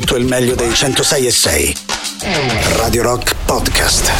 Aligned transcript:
tutto 0.00 0.16
il 0.16 0.26
meglio 0.26 0.54
dei 0.54 0.74
106 0.74 1.26
e 1.26 1.30
6. 1.30 1.76
Radio 2.76 3.00
Rock 3.02 3.34
Podcast. 3.46 4.12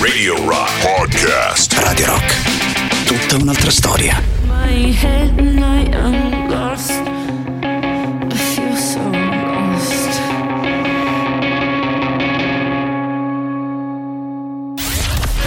Radio 0.00 0.36
Rock 0.46 0.70
Podcast. 0.82 1.72
Radio 1.78 2.06
Rock. 2.06 3.04
Tutta 3.04 3.42
un'altra 3.42 3.72
storia. 3.72 4.22
My 4.46 4.94
head 4.94 5.36
and 5.36 5.58
I 5.58 5.90
am 5.96 6.48
lost. 6.48 6.90
I 6.90 8.36
feel 8.36 8.76
so 8.76 9.00
lost. 9.10 10.20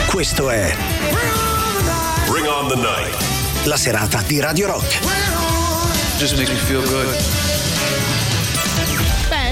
Questo 0.07 0.49
è 0.49 0.75
Bring 2.27 2.47
on 2.47 2.67
the 2.67 2.75
night. 2.75 3.15
la 3.63 3.77
serata 3.77 4.21
di 4.27 4.41
Radio 4.41 4.67
Rock. 4.67 4.99
Just 6.17 6.35
makes 6.35 6.49
me 6.51 6.57
feel 6.57 6.81
good. 6.81 7.46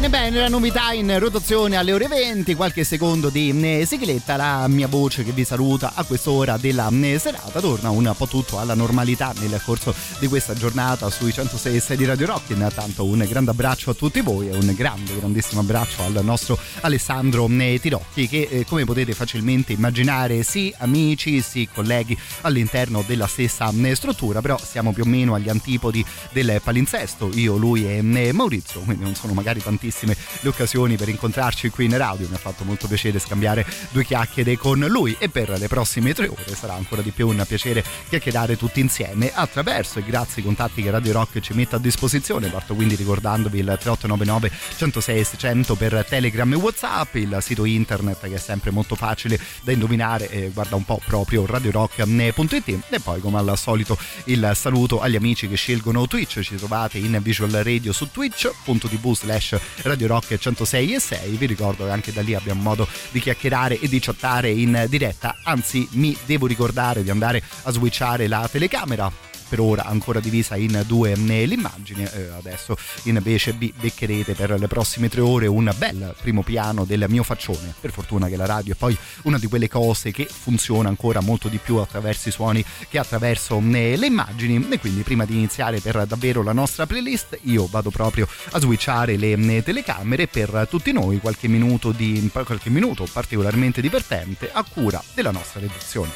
Bene, 0.06 0.30
bene, 0.30 0.40
la 0.40 0.50
novità 0.50 0.92
in 0.92 1.18
rotazione 1.18 1.78
alle 1.78 1.92
ore 1.92 2.08
20, 2.08 2.54
qualche 2.54 2.84
secondo 2.84 3.30
di 3.30 3.50
eh, 3.50 3.86
sigletta, 3.88 4.36
la 4.36 4.68
mia 4.68 4.88
voce 4.88 5.24
che 5.24 5.32
vi 5.32 5.44
saluta 5.44 5.94
a 5.96 6.04
quest'ora 6.04 6.58
della 6.58 6.92
eh, 6.92 7.18
serata, 7.18 7.60
torna 7.60 7.90
un 7.90 8.14
po' 8.16 8.28
tutto 8.28 8.60
alla 8.60 8.76
normalità 8.76 9.34
nel 9.40 9.60
corso 9.66 9.96
di 10.20 10.28
questa 10.28 10.54
giornata 10.54 11.10
sui 11.10 11.34
106 11.34 11.98
di 11.98 12.06
Radio 12.06 12.28
Rock, 12.28 12.52
intanto 12.52 13.04
un 13.04 13.26
grande 13.28 13.50
abbraccio 13.50 13.90
a 13.90 13.94
tutti 13.96 14.22
voi 14.22 14.50
e 14.50 14.56
un 14.56 14.72
grande, 14.76 15.16
grandissimo 15.18 15.62
abbraccio 15.62 16.04
al 16.04 16.20
nostro 16.22 16.60
Alessandro 16.82 17.50
eh, 17.50 17.80
Tirocchi 17.82 18.28
che 18.28 18.64
come 18.68 18.86
potete 18.86 19.14
facilmente 19.14 19.74
immaginare 19.74 20.44
sì 20.44 20.72
amici, 20.78 21.42
sì 21.42 21.68
colleghi 21.74 22.16
all'interno 22.42 23.04
della 23.08 23.26
stessa 23.26 23.74
struttura, 23.94 24.42
però 24.42 24.60
siamo 24.64 24.94
più 24.94 25.02
o 25.02 25.08
meno 25.08 25.34
agli 25.34 25.50
antipodi 25.50 26.06
del 26.32 26.62
palinsesto, 26.64 27.32
io, 27.34 27.56
lui 27.56 27.90
e 27.90 28.04
Maurizio, 28.04 28.82
quindi 28.82 29.04
non 29.04 29.16
sono 29.16 29.34
magari 29.34 29.62
tantissime 29.96 30.16
le 30.42 30.50
occasioni 30.50 30.98
per 30.98 31.10
incontrarci 31.10 31.70
qui 31.70 31.86
in 31.86 31.98
radio. 31.98 32.28
Mi 32.28 32.36
ha 32.36 32.40
fatto 32.40 32.64
molto 32.66 32.88
piacere 32.88 33.20
scambiare 33.20 33.66
due 33.92 34.04
chiacchiere 34.04 34.58
con 34.58 34.80
lui 34.80 35.16
e 35.18 35.30
per 35.30 35.50
le 35.58 35.68
prossime 35.68 36.14
tre 36.14 36.28
ore 36.28 36.56
sarà 36.56 36.74
ancora 36.74 37.02
di 37.02 37.12
più 37.12 37.28
un 37.28 37.44
piacere 37.48 37.84
chiacchierare 38.10 38.58
tutti 38.58 38.80
insieme 38.80 39.32
attraverso 39.34 40.00
e 40.00 40.04
grazie 40.04 40.42
ai 40.42 40.44
contatti 40.44 40.82
che 40.84 40.92
Radio 40.92 41.14
Rock 41.14 41.40
ci 41.40 41.54
mette 41.54 41.76
a 41.76 41.80
disposizione. 41.80 42.50
Parto 42.50 42.76
quindi 42.76 42.96
ricordandovi 42.96 43.60
il 43.60 43.66
3899 43.66 44.52
106 44.78 45.24
600 45.24 45.76
per 45.76 46.06
Telegram 46.08 46.52
e 46.52 46.56
Whatsapp, 46.56 47.16
il 47.16 47.38
sito 47.42 47.66
internet 47.66 48.20
che 48.28 48.36
è 48.36 48.40
sempre 48.40 48.72
molto 48.72 48.96
facile 48.96 49.40
da 49.62 49.72
indovinare, 49.72 50.30
eh, 50.30 50.50
guarda 50.54 50.76
un 50.76 50.84
po' 50.84 51.00
proprio 51.06 51.46
radiorock.it 51.46 52.80
e 52.90 53.00
poi 53.00 53.22
come 53.22 53.40
al 53.40 53.58
solito 53.58 53.98
il 54.26 54.52
saluto 54.56 55.00
agli 55.00 55.16
amici 55.16 55.48
che 55.48 55.56
scelgono 55.56 56.08
Twitch, 56.08 56.42
ci 56.42 56.56
trovate 56.56 56.98
in 56.98 57.20
Visual 57.22 57.52
Radio 57.52 57.92
su 57.94 58.10
twitch.tv 58.12 59.16
slash 59.16 59.56
Radio 59.84 60.08
Rock 60.08 60.38
106 60.38 60.94
e 60.94 61.00
6. 61.00 61.36
Vi 61.38 61.46
ricordo 61.46 61.86
che 61.86 61.92
anche 61.92 62.12
da 62.12 62.22
lì 62.22 62.34
abbiamo 62.34 62.62
modo 62.62 62.88
di 63.12 63.20
chiacchierare 63.20 63.80
e 63.80 63.88
di 63.88 64.00
chattare 64.00 64.50
in 64.50 64.86
diretta. 64.90 65.36
Anzi, 65.44 65.88
mi 65.92 66.18
devo 66.26 66.48
ricordare 66.48 67.04
di 67.04 67.10
andare 67.10 67.42
a 67.64 67.72
switchare 67.72 68.28
la 68.28 68.48
telecamera 68.52 69.35
per 69.48 69.60
ora 69.60 69.86
ancora 69.86 70.20
divisa 70.20 70.56
in 70.56 70.84
due 70.86 71.16
l'immagine 71.16 72.12
eh, 72.14 72.30
adesso 72.38 72.76
invece 73.04 73.54
vi 73.54 73.74
beccherete 73.78 74.34
per 74.34 74.52
le 74.60 74.68
prossime 74.68 75.10
tre 75.10 75.22
ore 75.22 75.48
un 75.48 75.74
bel 75.78 76.16
primo 76.22 76.44
piano 76.44 76.86
del 76.86 77.06
mio 77.10 77.24
faccione. 77.24 77.74
Per 77.80 77.92
fortuna 77.92 78.28
che 78.28 78.36
la 78.36 78.46
radio 78.46 78.74
è 78.74 78.76
poi 78.76 78.98
una 79.24 79.38
di 79.38 79.48
quelle 79.48 79.68
cose 79.68 80.12
che 80.12 80.26
funziona 80.26 80.90
ancora 80.90 81.22
molto 81.22 81.48
di 81.48 81.58
più 81.58 81.78
attraverso 81.78 82.30
i 82.30 82.32
suoni 82.32 82.64
che 82.90 82.98
attraverso 82.98 83.62
eh, 83.72 83.96
le 83.98 84.06
immagini. 84.06 84.68
E 84.70 84.80
quindi 84.80 85.02
prima 85.02 85.26
di 85.26 85.34
iniziare 85.34 85.80
per 85.80 86.06
davvero 86.06 86.44
la 86.44 86.54
nostra 86.54 86.86
playlist 86.86 87.40
io 87.44 87.68
vado 87.70 87.90
proprio 87.90 88.28
a 88.52 88.60
switchare 88.60 89.18
le 89.18 89.34
eh, 89.34 89.64
telecamere 89.64 90.28
per 90.28 90.68
tutti 90.70 90.92
noi 90.92 91.20
qualche 91.20 91.48
minuto 91.48 91.92
di 91.92 92.30
qualche 92.32 92.70
minuto 92.70 93.08
particolarmente 93.12 93.82
divertente 93.82 94.50
a 94.52 94.64
cura 94.64 95.02
della 95.14 95.32
nostra 95.32 95.60
redazione. 95.60 96.12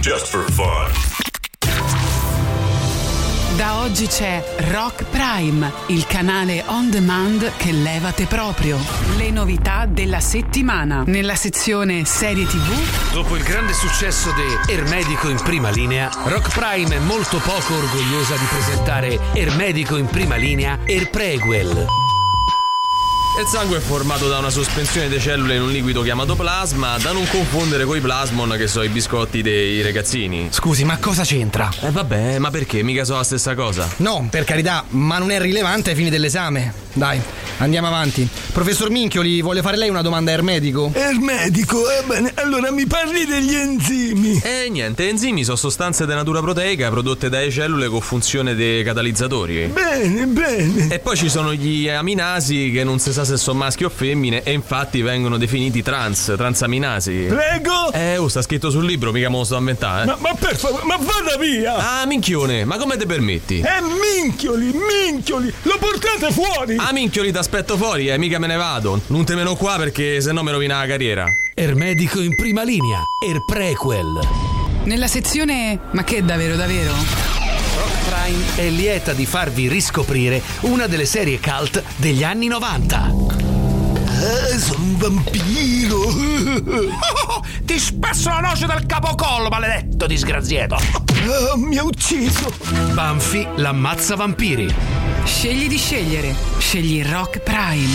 Just 0.00 0.26
for 0.26 0.50
fun. 0.52 1.37
Da 3.58 3.80
oggi 3.80 4.06
c'è 4.06 4.40
Rock 4.70 5.02
Prime, 5.06 5.72
il 5.88 6.06
canale 6.06 6.62
on 6.68 6.90
demand 6.90 7.56
che 7.56 7.72
levate 7.72 8.26
proprio. 8.26 8.78
Le 9.16 9.32
novità 9.32 9.84
della 9.84 10.20
settimana. 10.20 11.02
Nella 11.04 11.34
sezione 11.34 12.04
serie 12.04 12.46
TV, 12.46 13.10
Dopo 13.10 13.34
il 13.34 13.42
grande 13.42 13.72
successo 13.72 14.30
di 14.30 14.72
Ermedico 14.72 15.28
in 15.28 15.40
prima 15.42 15.70
linea, 15.70 16.08
Rock 16.26 16.56
Prime 16.56 16.94
è 16.94 17.00
molto 17.00 17.38
poco 17.38 17.74
orgogliosa 17.74 18.36
di 18.36 18.44
presentare 18.44 19.18
Ermedico 19.32 19.96
in 19.96 20.06
prima 20.06 20.36
linea 20.36 20.78
Er 20.84 21.10
Prequel. 21.10 21.86
Il 23.38 23.46
sangue 23.46 23.76
è 23.76 23.80
formato 23.80 24.26
da 24.26 24.38
una 24.38 24.50
sospensione 24.50 25.08
di 25.08 25.20
cellule 25.20 25.54
in 25.54 25.62
un 25.62 25.70
liquido 25.70 26.02
chiamato 26.02 26.34
plasma, 26.34 26.98
da 26.98 27.12
non 27.12 27.24
confondere 27.28 27.84
coi 27.84 28.00
plasmon 28.00 28.56
che 28.58 28.66
sono 28.66 28.84
i 28.84 28.88
biscotti 28.88 29.42
dei 29.42 29.80
ragazzini. 29.80 30.48
Scusi, 30.50 30.82
ma 30.82 30.98
cosa 30.98 31.22
c'entra? 31.22 31.70
Eh 31.82 31.92
vabbè, 31.92 32.38
ma 32.40 32.50
perché? 32.50 32.82
Mica 32.82 33.04
so 33.04 33.14
la 33.14 33.22
stessa 33.22 33.54
cosa. 33.54 33.88
No, 33.98 34.26
per 34.28 34.42
carità, 34.42 34.84
ma 34.88 35.18
non 35.18 35.30
è 35.30 35.38
rilevante 35.38 35.90
ai 35.90 35.96
fini 35.96 36.10
dell'esame. 36.10 36.86
Dai, 36.92 37.20
andiamo 37.58 37.86
avanti. 37.86 38.28
Professor 38.52 38.90
Minchioli, 38.90 39.40
vuole 39.40 39.62
fare 39.62 39.76
lei 39.76 39.88
una 39.88 40.02
domanda 40.02 40.32
a 40.32 40.34
Ermedico? 40.34 40.90
Ermedico, 40.92 41.88
ebbene, 41.88 42.32
allora 42.34 42.72
mi 42.72 42.88
parli 42.88 43.24
degli 43.24 43.54
enzimi. 43.54 44.40
E 44.42 44.68
niente, 44.68 45.08
enzimi 45.08 45.44
sono 45.44 45.56
sostanze 45.56 46.06
di 46.06 46.12
natura 46.12 46.40
proteica 46.40 46.90
prodotte 46.90 47.28
dalle 47.28 47.52
cellule 47.52 47.86
con 47.86 48.00
funzione 48.00 48.56
dei 48.56 48.82
catalizzatori. 48.82 49.66
Bene, 49.66 50.26
bene. 50.26 50.88
E 50.92 50.98
poi 50.98 51.16
ci 51.16 51.28
sono 51.28 51.54
gli 51.54 51.88
aminasi 51.88 52.72
che 52.72 52.82
non 52.82 52.98
si 52.98 53.12
sa 53.12 53.24
se 53.28 53.36
sono 53.36 53.58
maschi 53.58 53.84
o 53.84 53.88
femmine 53.88 54.42
e 54.42 54.52
infatti 54.52 55.02
vengono 55.02 55.36
definiti 55.36 55.82
trans, 55.82 56.32
transaminasi. 56.36 57.26
Prego? 57.28 57.92
Eh, 57.92 58.16
oh, 58.16 58.28
sta 58.28 58.42
scritto 58.42 58.70
sul 58.70 58.84
libro, 58.84 59.12
mica 59.12 59.28
me 59.28 59.36
lo 59.38 59.44
sto 59.44 59.56
a 59.56 59.58
inventare. 59.58 60.06
Ma, 60.06 60.16
ma 60.20 60.34
per 60.34 60.56
favore, 60.56 60.84
ma 60.84 60.96
vada 60.96 61.36
via! 61.38 62.00
Ah, 62.00 62.06
minchione, 62.06 62.64
ma 62.64 62.76
come 62.78 62.96
te 62.96 63.06
permetti? 63.06 63.60
Eh, 63.60 63.80
minchioli, 64.22 64.72
minchioli! 64.72 65.52
Lo 65.62 65.76
portate 65.78 66.32
fuori! 66.32 66.76
Ah, 66.78 66.92
minchioli, 66.92 67.30
t'aspetto 67.32 67.76
fuori, 67.76 68.08
eh, 68.08 68.18
mica 68.18 68.38
me 68.38 68.46
ne 68.46 68.56
vado. 68.56 69.00
Non 69.08 69.24
te 69.24 69.34
meno 69.34 69.54
qua 69.56 69.76
perché 69.76 70.20
se 70.20 70.32
no 70.32 70.42
mi 70.42 70.50
rovina 70.50 70.78
la 70.80 70.86
carriera. 70.86 71.26
Ermedico 71.54 72.20
in 72.20 72.34
prima 72.34 72.62
linea, 72.62 73.02
Er 73.26 73.44
Prequel. 73.44 74.20
nella 74.84 75.08
sezione 75.08 75.78
Ma 75.92 76.02
che 76.04 76.24
davvero 76.24 76.56
davvero? 76.56 77.37
Rock 77.78 78.08
Prime 78.08 78.56
è 78.56 78.68
lieta 78.70 79.12
di 79.12 79.24
farvi 79.24 79.68
riscoprire 79.68 80.42
una 80.62 80.88
delle 80.88 81.06
serie 81.06 81.38
cult 81.38 81.80
degli 81.96 82.24
anni 82.24 82.48
90. 82.48 83.14
Eh, 84.20 84.58
sono 84.58 84.82
un 84.82 84.96
vampiro! 84.96 86.00
Ti 87.62 87.78
spesso 87.78 88.30
la 88.30 88.40
noce 88.40 88.66
del 88.66 88.84
capocollo, 88.84 89.48
maledetto 89.48 90.08
disgraziato! 90.08 90.74
Ah, 90.74 91.56
mi 91.56 91.78
ha 91.78 91.84
ucciso! 91.84 92.52
Banfi 92.94 93.46
l'ammazza 93.56 94.16
vampiri. 94.16 94.74
Scegli 95.24 95.68
di 95.68 95.78
scegliere. 95.78 96.34
Scegli 96.58 97.04
Rock 97.04 97.38
Prime. 97.38 97.94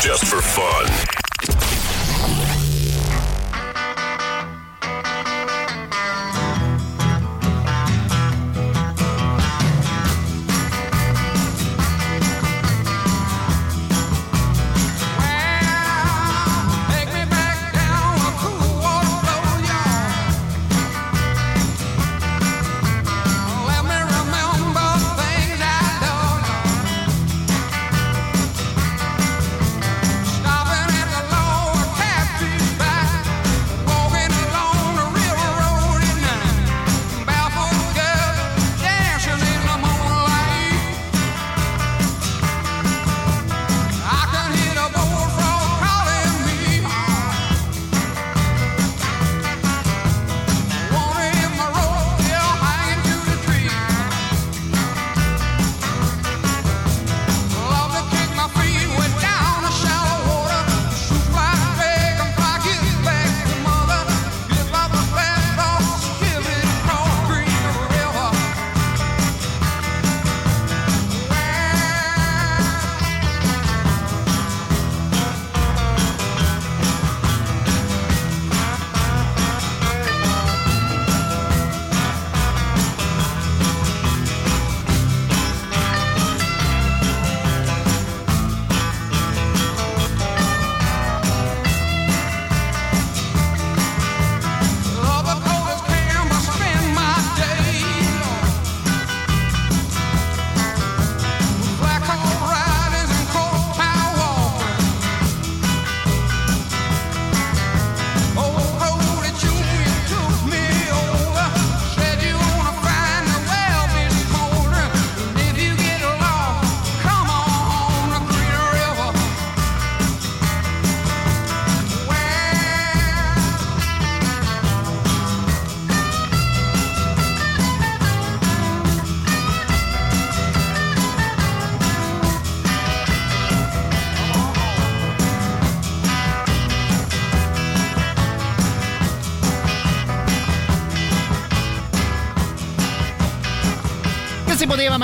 Just 0.00 0.24
for 0.26 0.40
fun. 0.40 1.23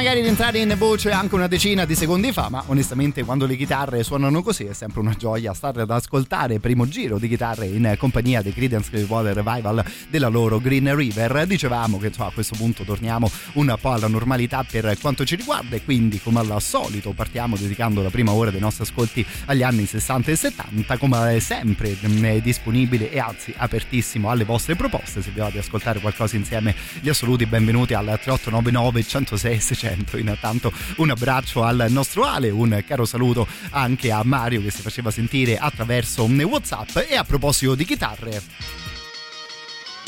Magari 0.02 0.22
rientrare 0.22 0.58
in 0.58 0.74
voce 0.78 1.10
anche 1.10 1.34
una 1.34 1.46
decina 1.46 1.84
di 1.84 1.94
secondi 1.94 2.32
fa, 2.32 2.48
ma 2.48 2.64
onestamente 2.68 3.22
quando 3.22 3.44
le 3.44 3.54
chitarre 3.54 4.02
suonano 4.02 4.42
così 4.42 4.64
è 4.64 4.72
sempre 4.72 5.00
una 5.00 5.12
gioia 5.12 5.52
stare 5.52 5.82
ad 5.82 5.90
ascoltare 6.10 6.58
primo 6.58 6.88
giro 6.88 7.20
di 7.20 7.28
chitarre 7.28 7.66
in 7.66 7.94
compagnia 7.96 8.42
dei 8.42 8.52
Creedence 8.52 8.90
Clearwater 8.90 9.32
Revival 9.32 9.84
della 10.08 10.26
loro 10.26 10.58
Green 10.58 10.92
River. 10.96 11.46
Dicevamo 11.46 11.98
che 11.98 12.08
insomma, 12.08 12.30
a 12.30 12.32
questo 12.32 12.56
punto 12.56 12.82
torniamo 12.82 13.30
un 13.54 13.76
po' 13.80 13.92
alla 13.92 14.08
normalità 14.08 14.64
per 14.68 14.98
quanto 15.00 15.24
ci 15.24 15.36
riguarda 15.36 15.76
e 15.76 15.84
quindi 15.84 16.20
come 16.20 16.40
al 16.40 16.60
solito 16.60 17.12
partiamo 17.12 17.56
dedicando 17.56 18.02
la 18.02 18.10
prima 18.10 18.32
ora 18.32 18.50
dei 18.50 18.58
nostri 18.58 18.82
ascolti 18.82 19.24
agli 19.44 19.62
anni 19.62 19.86
60 19.86 20.32
e 20.32 20.34
70 20.34 20.98
come 20.98 21.38
sempre 21.38 21.96
è 22.00 22.40
disponibile 22.40 23.12
e 23.12 23.20
anzi 23.20 23.54
apertissimo 23.56 24.30
alle 24.30 24.44
vostre 24.44 24.74
proposte 24.74 25.22
se 25.22 25.30
vi 25.30 25.38
va 25.38 25.50
di 25.50 25.58
ascoltare 25.58 26.00
qualcosa 26.00 26.34
insieme 26.34 26.74
gli 27.00 27.08
assoluti 27.08 27.46
benvenuti 27.46 27.94
al 27.94 28.04
3899 28.04 29.02
106 29.04 29.60
600 29.60 30.16
intanto 30.16 30.72
un 30.96 31.10
abbraccio 31.10 31.62
al 31.62 31.86
nostro 31.90 32.24
Ale 32.24 32.50
un 32.50 32.82
caro 32.84 33.04
saluto 33.04 33.46
anche 33.70 34.10
a 34.10 34.22
Mario 34.24 34.60
che 34.60 34.72
si 34.72 34.82
faceva 34.82 35.12
sentire 35.12 35.56
attraverso 35.56 35.98
Whatsapp 36.44 37.04
e 37.08 37.16
a 37.16 37.24
proposito 37.24 37.74
di 37.74 37.84
chitarre. 37.84 38.42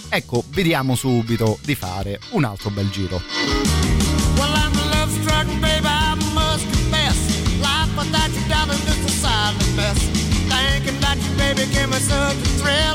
Ecco 0.08 0.44
vediamo 0.48 0.94
subito 0.94 1.58
di 1.62 1.74
fare 1.74 2.20
un 2.30 2.44
altro 2.44 2.70
bel 2.70 2.90
giro. 2.90 3.22
Well, 12.62 12.92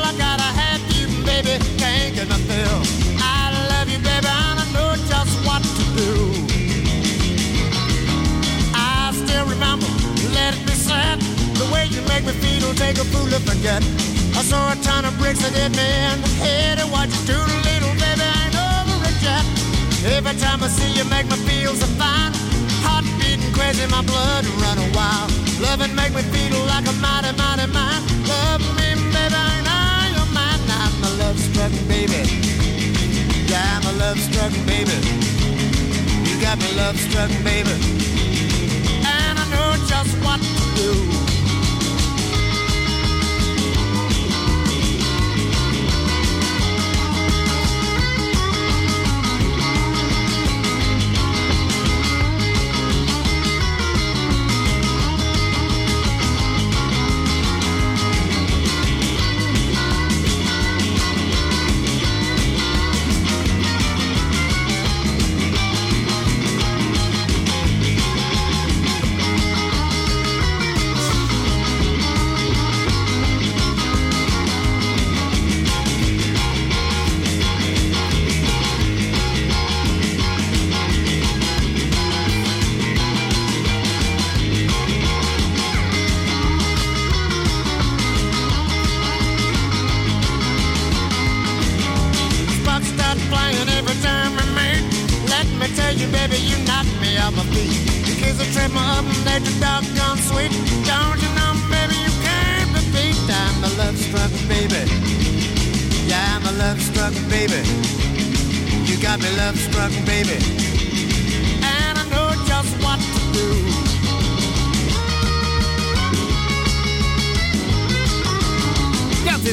you 11.97 12.07
make 12.07 12.25
me 12.25 12.33
feel, 12.38 12.73
take 12.75 12.97
a 12.97 13.05
fool 13.09 13.25
to 13.25 13.39
forget 13.41 13.81
I 14.38 14.41
saw 14.45 14.71
a 14.71 14.75
ton 14.85 15.05
of 15.05 15.17
bricks 15.17 15.41
that 15.41 15.49
hit 15.49 15.73
me 15.73 15.81
in 15.81 16.21
the 16.21 16.29
head 16.45 16.77
And 16.77 16.91
what 16.94 17.09
you 17.09 17.21
do 17.25 17.38
to 17.41 17.57
little 17.65 17.94
baby 17.97 18.21
ain't 18.21 18.53
over 18.53 19.01
it 19.09 19.17
yet. 19.25 19.41
Every 20.13 20.38
time 20.38 20.61
I 20.61 20.69
see 20.69 20.94
you 20.94 21.05
make 21.09 21.25
me 21.25 21.38
feel 21.49 21.73
so 21.73 21.89
fine. 21.97 22.33
Heart 22.85 23.05
beating 23.17 23.49
crazy, 23.57 23.89
my 23.89 24.05
blood 24.05 24.45
running 24.61 24.94
wild. 24.94 25.33
Loving 25.57 25.94
make 25.97 26.13
me 26.13 26.21
feel 26.29 26.53
like 26.69 26.85
a 26.85 26.94
mighty, 27.01 27.33
mighty 27.33 27.65
man. 27.73 27.97
Love 28.29 28.61
me, 28.77 28.94
baby, 29.09 29.41
and 29.57 29.65
I 29.65 30.13
am 30.21 30.29
mine. 30.38 30.61
I'm 30.69 30.94
a 31.01 31.09
love 31.17 31.39
struck 31.41 31.73
baby. 31.89 32.21
Yeah, 33.49 33.65
I'm 33.73 33.89
a 33.89 33.94
love 33.97 34.19
struck 34.21 34.53
baby. 34.69 34.97
You 36.29 36.35
got 36.45 36.61
me 36.61 36.69
love 36.77 36.97
struck 36.99 37.33
baby. 37.41 37.73
And 39.01 39.33
I 39.41 39.45
know 39.49 39.73
just 39.89 40.13
what 40.21 40.38
to 40.38 40.65
do 40.77 41.26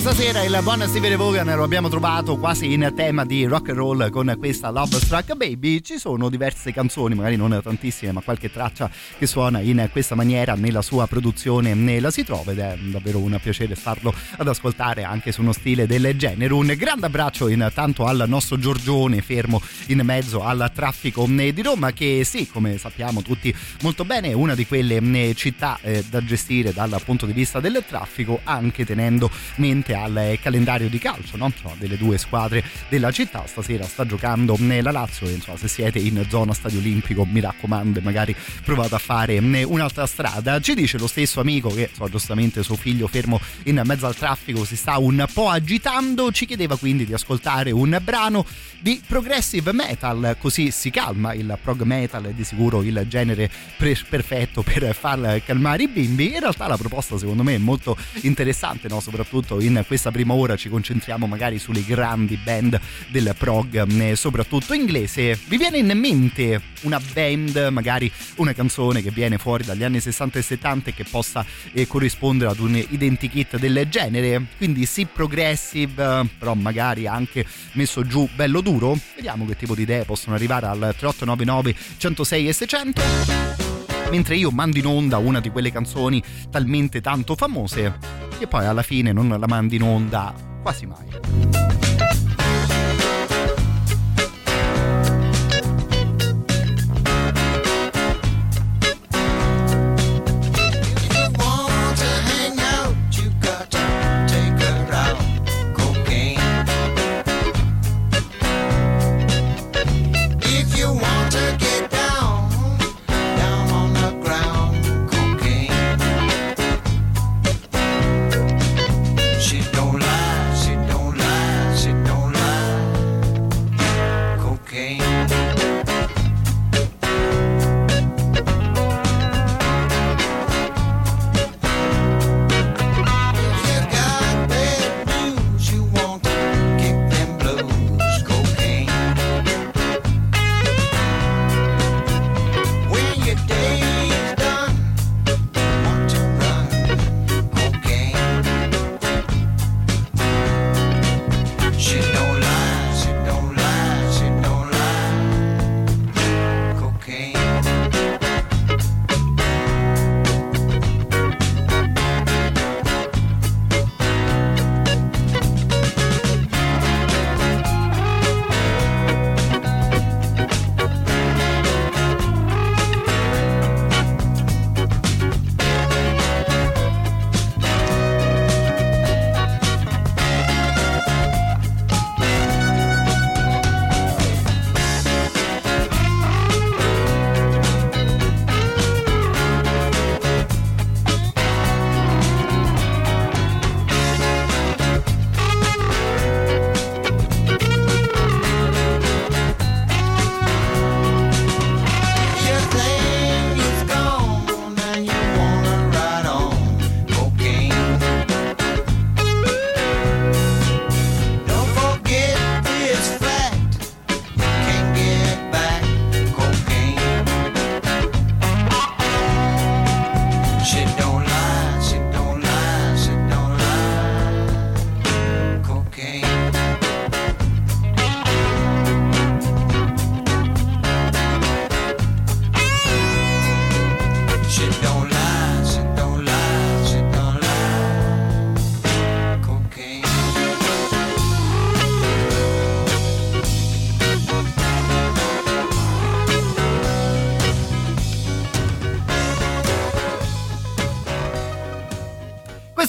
il 0.07 0.61
buon 0.63 0.87
Stevie 0.87 1.17
Vaughan 1.17 1.57
lo 1.57 1.63
abbiamo 1.63 1.89
trovato 1.89 2.37
quasi 2.37 2.75
in 2.75 2.93
tema 2.95 3.25
di 3.25 3.47
rock 3.47 3.71
and 3.71 3.79
roll 3.79 4.11
con 4.11 4.35
questa 4.39 4.69
Love 4.69 4.99
Struck 4.99 5.35
Baby. 5.35 5.81
Ci 5.81 5.97
sono 5.97 6.29
diverse 6.29 6.75
canzoni 6.75 7.15
magari 7.15 7.37
non 7.37 7.59
tantissime 7.63 8.13
ma 8.13 8.21
qualche 8.21 8.53
traccia 8.53 8.91
che 9.19 9.27
suona 9.27 9.61
in 9.61 9.89
questa 9.91 10.15
maniera 10.15 10.57
nella 10.57 10.83
sua 10.83 11.07
produzione 11.07 12.01
la 12.01 12.11
si 12.11 12.23
trova 12.23 12.53
ed 12.53 12.59
è 12.59 12.77
davvero 12.77 13.19
un 13.19 13.39
piacere 13.43 13.75
starlo 13.75 14.13
ad 14.37 14.47
ascoltare 14.47 15.05
anche 15.05 15.33
su 15.33 15.41
uno 15.41 15.53
stile 15.53 15.87
del 15.87 16.15
genere. 16.19 16.53
Un 16.53 16.75
grande 16.77 17.07
abbraccio 17.07 17.49
intanto 17.49 18.05
al 18.05 18.25
nostro 18.27 18.59
Giorgione 18.59 19.23
fermo 19.23 19.63
in 19.87 20.03
mezzo 20.05 20.45
al 20.45 20.71
traffico 20.75 21.25
di 21.27 21.63
Roma 21.63 21.93
che 21.93 22.25
sì 22.25 22.47
come 22.47 22.77
sappiamo 22.77 23.23
tutti 23.23 23.55
molto 23.81 24.05
bene 24.05 24.29
è 24.29 24.33
una 24.35 24.55
di 24.55 24.67
quelle 24.67 25.35
città 25.35 25.79
eh, 25.81 26.05
da 26.11 26.23
gestire 26.23 26.75
dal 26.75 27.01
punto 27.03 27.25
di 27.25 27.33
vista 27.33 27.59
del 27.59 27.83
traffico 27.87 28.41
anche 28.45 28.85
tenendo 28.85 29.31
mente 29.57 29.94
al 29.95 30.39
calendario 30.41 30.89
di 30.89 30.99
calcio 30.99 31.37
no? 31.37 31.47
insomma, 31.47 31.75
delle 31.79 31.97
due 31.97 32.19
squadre 32.19 32.63
della 32.89 33.11
città 33.11 33.45
stasera 33.47 33.85
sta 33.85 34.05
giocando 34.05 34.57
la 34.59 34.91
Lazio 34.91 35.29
insomma, 35.29 35.57
se 35.57 35.69
siete 35.69 35.99
in 35.99 36.25
zona 36.29 36.53
stadio 36.53 36.79
olimpico 36.79 37.25
mi 37.25 37.41
raccomando 37.41 38.01
magari 38.01 38.35
provate 38.65 38.95
a 38.95 38.99
fare 38.99 39.39
un'altra 39.39 40.07
strada 40.07 40.61
ci 40.61 40.75
dice 40.75 40.99
lo 40.99 41.07
stesso 41.07 41.41
amico 41.41 41.69
che 41.71 41.91
so, 41.93 42.09
giustamente 42.09 42.63
suo 42.63 42.77
figlio 42.77 43.07
fermo 43.07 43.41
in 43.65 43.81
mezzo 43.85 44.07
al 44.07 44.17
traffico 44.17 44.65
si 44.65 44.77
sta 44.77 44.99
un 44.99 45.25
po' 45.33 45.49
agitando 45.49 46.33
ci 46.33 46.47
chiedeva 46.47 46.77
quindi 46.77 47.05
di 47.05 47.15
ascoltare 47.15 47.71
un 47.71 47.99
brano 48.03 48.45
di 48.81 49.01
progressive 49.07 49.73
metal 49.73 50.37
così 50.39 50.71
si 50.71 50.91
calma 50.91 51.33
il 51.33 51.57
prog 51.63 51.83
metal 51.83 52.25
è 52.25 52.33
di 52.33 52.45
sicuro 52.45 52.83
il 52.83 53.05
genere 53.09 53.51
pre- 53.77 53.99
perfetto 54.09 54.63
per 54.63 54.95
far 54.95 55.43
calmare 55.45 55.85
i 55.85 55.89
bimbi 55.89 56.33
in 56.35 56.41
realtà 56.41 56.67
la 56.67 56.77
proposta 56.77 57.17
secondo 57.17 57.43
me 57.43 57.55
è 57.55 57.59
molto 57.59 57.97
interessante 58.23 58.89
no? 58.89 59.01
soprattutto 59.01 59.61
in 59.61 59.84
questa 59.85 60.11
prima 60.11 60.35
ora 60.35 60.57
ci 60.57 60.69
concentriamo 60.69 61.27
magari 61.27 61.59
sulle 61.59 61.85
grandi 61.85 62.37
band 62.37 62.81
del 63.09 63.35
prog, 63.37 63.87
eh, 64.01 64.17
soprattutto 64.17 64.75
inglese. 64.75 65.39
Vi 65.47 65.57
viene 65.57 65.79
in 65.79 65.93
mente 65.99 66.61
una 66.83 67.01
band, 67.13 67.69
magari 67.71 68.11
una 68.37 68.53
canzone 68.53 69.03
che 69.03 69.11
viene 69.11 69.39
fuori 69.39 69.65
dagli 69.65 69.85
anni 69.85 70.01
60 70.01 70.39
e 70.39 70.43
70 70.43 70.91
e 70.91 70.95
che 70.95 71.05
possa 71.05 71.45
eh, 71.73 71.87
corrispondere 71.87 72.51
ad 72.51 72.59
un 72.59 72.77
identikit 72.77 73.59
del 73.59 73.87
genere? 73.89 74.45
Quindi 74.57 74.87
sì 74.87 75.07
progressive, 75.07 76.29
però 76.39 76.55
magari 76.55 77.07
anche 77.07 77.47
messo 77.73 78.07
giù 78.07 78.29
bello 78.35 78.61
duro? 78.61 78.99
Vediamo 79.15 79.47
che 79.47 79.57
tipo 79.57 79.75
di 79.75 79.83
idee 79.83 80.05
possono 80.05 80.35
arrivare 80.35 80.67
al 80.67 80.95
3899 80.97 81.75
106 81.99 82.49
e 82.49 82.53
600 82.53 83.74
mentre 84.11 84.37
io 84.37 84.51
mando 84.51 84.79
in 84.79 84.87
onda 84.87 85.19
una 85.19 85.41
di 85.41 85.51
quelle 85.51 85.73
canzoni 85.73 86.23
talmente 86.51 87.01
tanto 87.01 87.35
famose 87.35 87.99
e 88.39 88.47
poi 88.47 88.67
alla 88.67 88.83
fine 88.83 89.13
non 89.13 89.29
la 89.29 89.47
mando 89.47 89.75
in 89.75 89.83
onda 89.83 90.35
quasi 90.63 90.87
mai. 90.87 91.94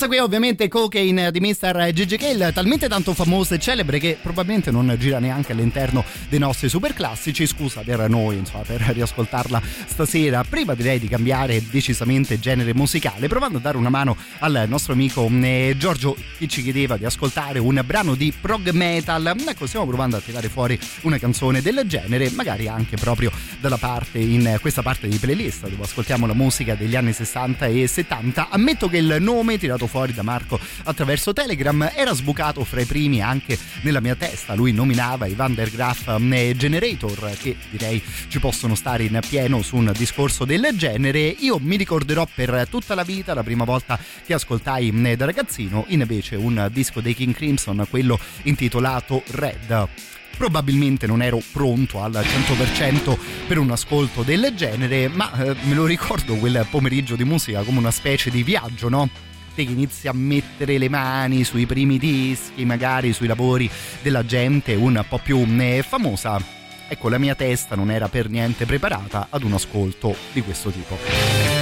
Qui 0.08 0.20
ovviamente 0.20 0.68
Cocaine 0.68 1.32
di 1.32 1.40
Mr. 1.40 1.92
GG 1.92 2.18
Kill, 2.18 2.54
talmente 2.54 2.88
tanto 2.88 3.14
famoso 3.14 3.54
e 3.54 3.60
celebre 3.60 4.00
che 4.00 4.18
probabilmente 4.22 4.72
non 4.72 4.94
gira 5.00 5.20
neanche 5.20 5.52
all'interno 5.52 6.04
dei 6.30 6.40
nostri 6.40 6.70
super 6.70 6.94
classici. 6.94 7.46
Scusa 7.46 7.82
per 7.82 8.10
noi, 8.10 8.38
insomma, 8.38 8.64
per 8.64 8.82
riascoltarla 8.82 9.62
stasera. 9.96 10.44
Prima 10.44 10.74
direi 10.74 11.00
di 11.00 11.08
cambiare 11.08 11.64
decisamente 11.70 12.38
genere 12.38 12.74
musicale, 12.74 13.30
provando 13.30 13.60
a 13.60 13.62
dare 13.62 13.78
una 13.78 13.88
mano 13.88 14.18
al 14.40 14.66
nostro 14.68 14.92
amico 14.92 15.26
eh, 15.32 15.74
Giorgio 15.78 16.18
che 16.38 16.50
ci 16.50 16.62
chiedeva 16.62 16.98
di 16.98 17.06
ascoltare 17.06 17.60
un 17.60 17.82
brano 17.86 18.14
di 18.14 18.34
prog 18.38 18.72
metal. 18.72 19.34
Ecco, 19.48 19.66
stiamo 19.66 19.88
provando 19.88 20.18
a 20.18 20.20
tirare 20.20 20.50
fuori 20.50 20.78
una 21.04 21.18
canzone 21.18 21.62
del 21.62 21.84
genere, 21.86 22.30
magari 22.32 22.68
anche 22.68 22.98
proprio 22.98 23.32
dalla 23.62 23.78
parte 23.78 24.20
in 24.20 24.58
questa 24.60 24.82
parte 24.82 25.08
di 25.08 25.18
playlist 25.18 25.70
dove 25.70 25.84
ascoltiamo 25.84 26.28
la 26.28 26.34
musica 26.34 26.76
degli 26.76 26.98
anni 26.98 27.14
60 27.14 27.66
e 27.68 27.88
70. 27.88 28.50
Ammetto 28.50 28.90
che 28.90 28.98
il 28.98 29.16
nome 29.22 29.58
tirato 29.58 29.88
fuori 29.88 30.14
da 30.14 30.24
Marco 30.24 30.60
attraverso 30.84 31.32
Telegram 31.32 31.90
era 31.96 32.14
sbucato 32.14 32.66
fra 32.66 32.82
i 32.82 32.86
primi 32.86 33.22
anche 33.22 33.58
nella 33.84 34.02
mia 34.02 34.16
testa. 34.16 34.56
Lui 34.56 34.74
nominava 34.74 35.26
i 35.26 35.36
Van 35.36 35.54
der 35.54 35.72
Graaf 35.72 36.20
eh, 36.20 36.54
Generator, 36.58 37.32
che 37.40 37.56
direi 37.70 38.04
ci 38.28 38.42
possono 38.42 38.76
stare 38.76 39.04
in 39.04 39.18
pieno 39.26 39.62
su 39.62 39.78
un 39.78 39.85
discorso 39.96 40.46
del 40.46 40.70
genere. 40.76 41.20
Io 41.20 41.58
mi 41.60 41.76
ricorderò 41.76 42.28
per 42.34 42.68
tutta 42.70 42.96
la 42.96 43.04
vita 43.04 43.34
la 43.34 43.44
prima 43.44 43.64
volta 43.64 44.00
che 44.26 44.34
ascoltai 44.34 44.94
eh, 45.06 45.16
da 45.16 45.26
ragazzino 45.26 45.86
invece 45.90 46.36
un 46.36 46.70
disco 46.72 47.02
dei 47.02 47.14
King 47.14 47.34
Crimson, 47.34 47.86
quello 47.90 48.20
intitolato 48.44 49.24
Red 49.28 49.88
probabilmente 50.36 51.08
non 51.08 51.22
ero 51.22 51.42
pronto 51.52 52.02
al 52.02 52.12
100% 52.12 53.18
per 53.48 53.58
un 53.58 53.72
ascolto 53.72 54.22
del 54.22 54.54
genere, 54.56 55.08
ma 55.08 55.32
eh, 55.32 55.56
me 55.64 55.74
lo 55.74 55.86
ricordo 55.86 56.36
quel 56.36 56.68
pomeriggio 56.70 57.16
di 57.16 57.24
musica 57.24 57.62
come 57.62 57.80
una 57.80 57.92
specie 57.92 58.30
di 58.30 58.44
viaggio, 58.44 58.90
no? 58.90 59.10
che 59.56 59.62
inizi 59.62 60.10
a 60.10 60.14
mettere 60.14 60.78
le 60.78 60.90
mani 60.90 61.46
sui 61.46 61.66
primi 61.66 61.98
dischi, 61.98 62.66
magari 62.66 63.14
sui 63.14 63.28
lavori 63.28 63.70
della 64.02 64.26
gente 64.26 64.76
un 64.76 65.04
po' 65.08 65.20
più 65.24 65.46
eh, 65.58 65.84
famosa. 65.88 66.65
Ecco, 66.88 67.10
la 67.10 67.18
mia 67.18 67.36
testa 67.36 67.76
non 67.76 67.90
era 67.90 68.08
per 68.08 68.30
niente 68.30 68.66
preparata 68.66 69.28
ad 69.30 69.44
un 69.44 69.54
ascolto 69.54 70.16
di 70.32 70.42
questo 70.42 70.70
tipo. 70.70 71.55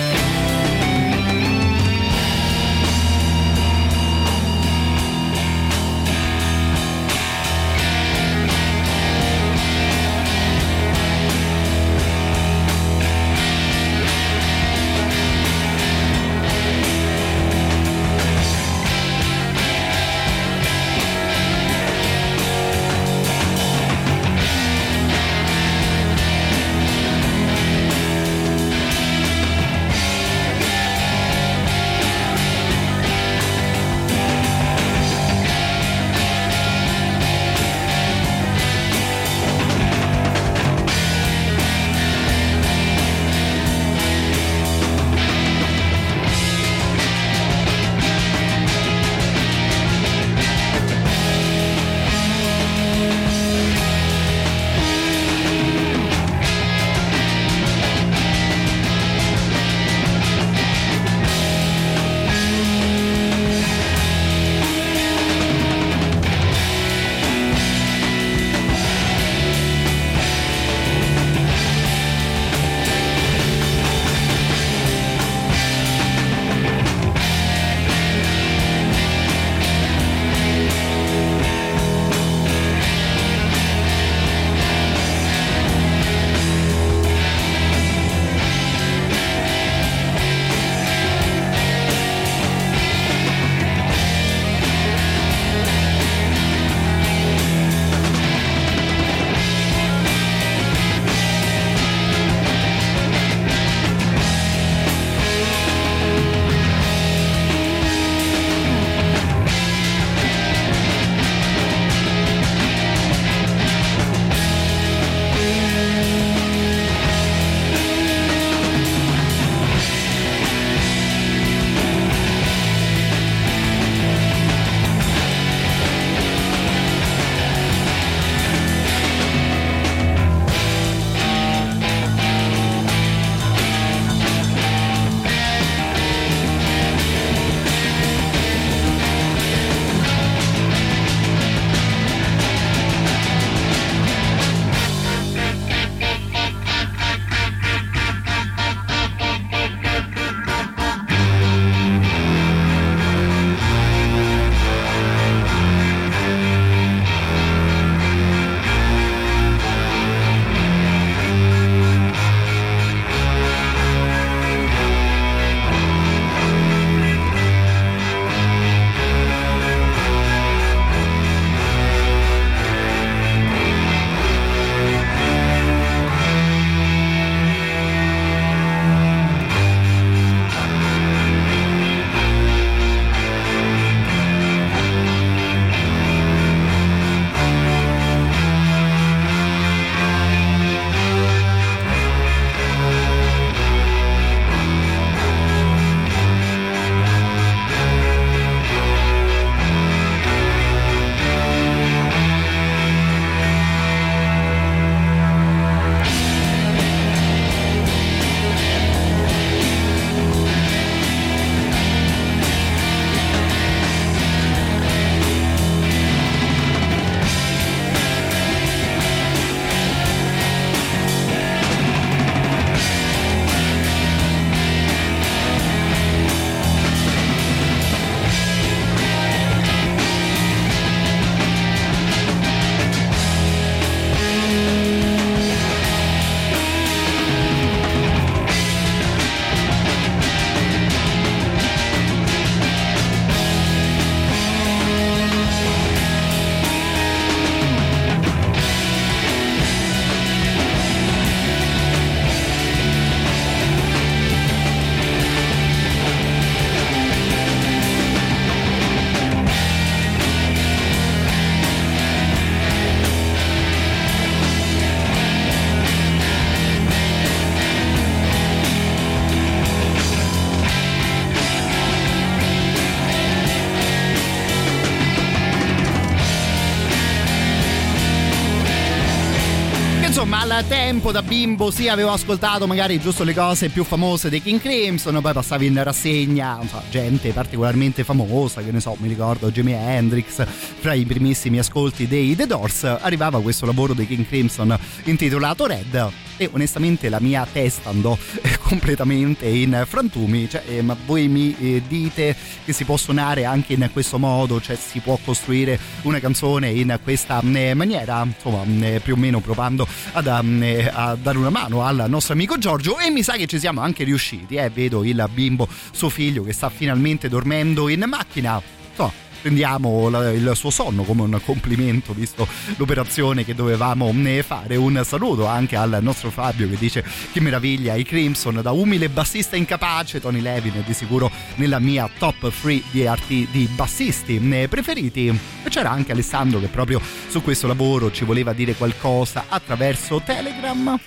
Al 280.53 280.68
tempo 280.68 281.11
da 281.11 281.24
bimbo 281.24 281.72
sì 281.72 281.87
avevo 281.87 282.11
ascoltato 282.11 282.68
magari 282.68 283.00
giusto 283.00 283.24
le 283.24 283.33
cose 283.33 283.70
più 283.70 283.83
famose 283.83 284.29
dei 284.29 284.39
King 284.39 284.59
Crimson 284.59 285.20
poi 285.20 285.33
passavi 285.33 285.66
in 285.66 285.81
rassegna 285.83 286.59
so, 286.70 286.79
gente 286.92 287.31
particolarmente 287.31 288.03
famosa 288.03 288.61
che 288.61 288.72
ne 288.72 288.79
so 288.79 288.96
mi 289.00 289.07
ricordo 289.07 289.50
Jimi 289.50 289.74
Hendrix 289.74 290.46
fra 290.79 290.94
i 290.94 291.05
primissimi 291.05 291.57
ascolti 291.57 292.07
dei 292.07 292.35
The 292.35 292.46
Doors 292.46 292.83
arrivava 292.83 293.42
questo 293.42 293.66
lavoro 293.66 293.94
dei 293.94 294.05
King 294.05 294.27
Crimson 294.27 294.77
intitolato 295.05 295.66
Red 295.66 296.11
e 296.37 296.50
onestamente 296.51 297.09
la 297.09 297.19
mia 297.19 297.48
testa 297.51 297.89
andò 297.89 298.17
completamente 298.59 299.48
in 299.48 299.83
frantumi 299.87 300.50
cioè, 300.50 300.63
eh, 300.67 300.81
ma 300.81 300.96
voi 301.05 301.27
mi 301.27 301.55
eh, 301.59 301.81
dite 301.87 302.35
che 302.65 302.74
si 302.74 302.85
può 302.85 302.98
suonare 302.98 303.46
anche 303.46 303.74
in 303.74 303.89
questo 303.91 304.17
modo 304.17 304.59
cioè 304.61 304.75
si 304.75 305.00
può 305.00 305.17
costruire 305.24 305.79
una 306.03 306.19
canzone 306.19 306.69
in 306.69 307.00
questa 307.03 307.41
eh, 307.41 307.74
maniera? 307.74 308.24
Insomma 308.24 308.63
eh, 308.85 309.00
più 309.00 309.13
o 309.13 309.17
meno 309.17 309.39
provando 309.39 309.87
ad, 310.13 310.27
eh, 310.61 310.89
a 310.91 311.15
dare 311.15 311.37
una 311.37 311.50
mano 311.50 311.83
al 311.83 312.05
nostro 312.07 312.33
amico 312.33 312.57
Giorgio. 312.57 312.98
E 313.00 313.09
mi 313.09 313.24
sa 313.24 313.33
che 313.33 313.46
ci 313.46 313.59
siamo 313.59 313.81
anche 313.81 314.03
riusciti 314.03 314.55
eh? 314.55 314.69
vedo 314.69 315.03
il 315.03 315.27
bimbo 315.31 315.67
suo 315.91 316.09
figlio 316.09 316.43
che 316.43 316.53
sta 316.53 316.69
finalmente 316.69 317.29
dormendo 317.29 317.89
in 317.89 318.03
macchina. 318.07 318.61
Insomma 318.89 319.23
prendiamo 319.44 320.08
la, 320.08 320.32
il 320.32 320.53
suo 320.56 320.70
sonno 320.70 321.03
come 321.03 321.24
un 321.24 321.38
complimento 321.44 322.14
visto 322.14 322.48
l'operazione 322.77 323.44
che 323.44 323.53
dovevamo 323.53 324.10
eh, 324.24 324.42
fare. 324.42 324.77
Un 324.77 325.01
saluto 325.06 325.48
anche 325.48 325.75
al 325.75 325.98
nostro 326.01 326.32
Fabio 326.32 326.70
che 326.70 326.77
dice 326.77 327.03
che 327.34 327.42
meraviglia 327.42 327.96
i 327.96 328.03
Crimson 328.03 328.62
da 328.62 328.72
umile 328.72 329.10
bassista 329.10 329.58
incapace. 329.58 330.22
Tony 330.22 330.40
Levin 330.40 330.75
è 330.75 330.84
di 330.84 330.94
sicuro 330.94 331.29
nella 331.56 331.79
mia 331.79 332.10
top 332.18 332.50
3 332.62 332.84
di, 332.90 333.06
arti, 333.06 333.46
di 333.51 333.68
bassisti 333.75 334.40
eh, 334.42 334.68
preferiti. 334.70 335.27
E 335.27 335.70
c'era 335.70 335.92
anche 335.92 336.14
Alessandro 336.14 336.62
che 336.62 336.68
proprio 336.68 337.01
su 337.27 337.42
questo 337.42 337.68
lavoro 337.68 338.12
ci 338.12 338.24
voleva 338.24 338.53
dire 338.53 338.75
qualcosa 338.75 339.46
attraverso 339.50 340.22
Telegram. 340.24 340.98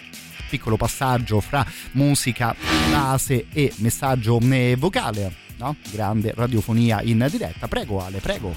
Piccolo 0.51 0.77
passaggio 0.77 1.41
fra 1.41 1.65
musica 1.93 2.55
base 2.91 3.47
e 3.51 3.73
messaggio 3.79 4.39
eh, 4.41 4.77
vocale 4.79 5.46
no? 5.59 5.77
grande 5.91 6.33
radiofonia 6.35 7.01
in 7.03 7.27
diretta. 7.31 7.69
Prego 7.69 8.05
Ale, 8.05 8.19
prego. 8.19 8.55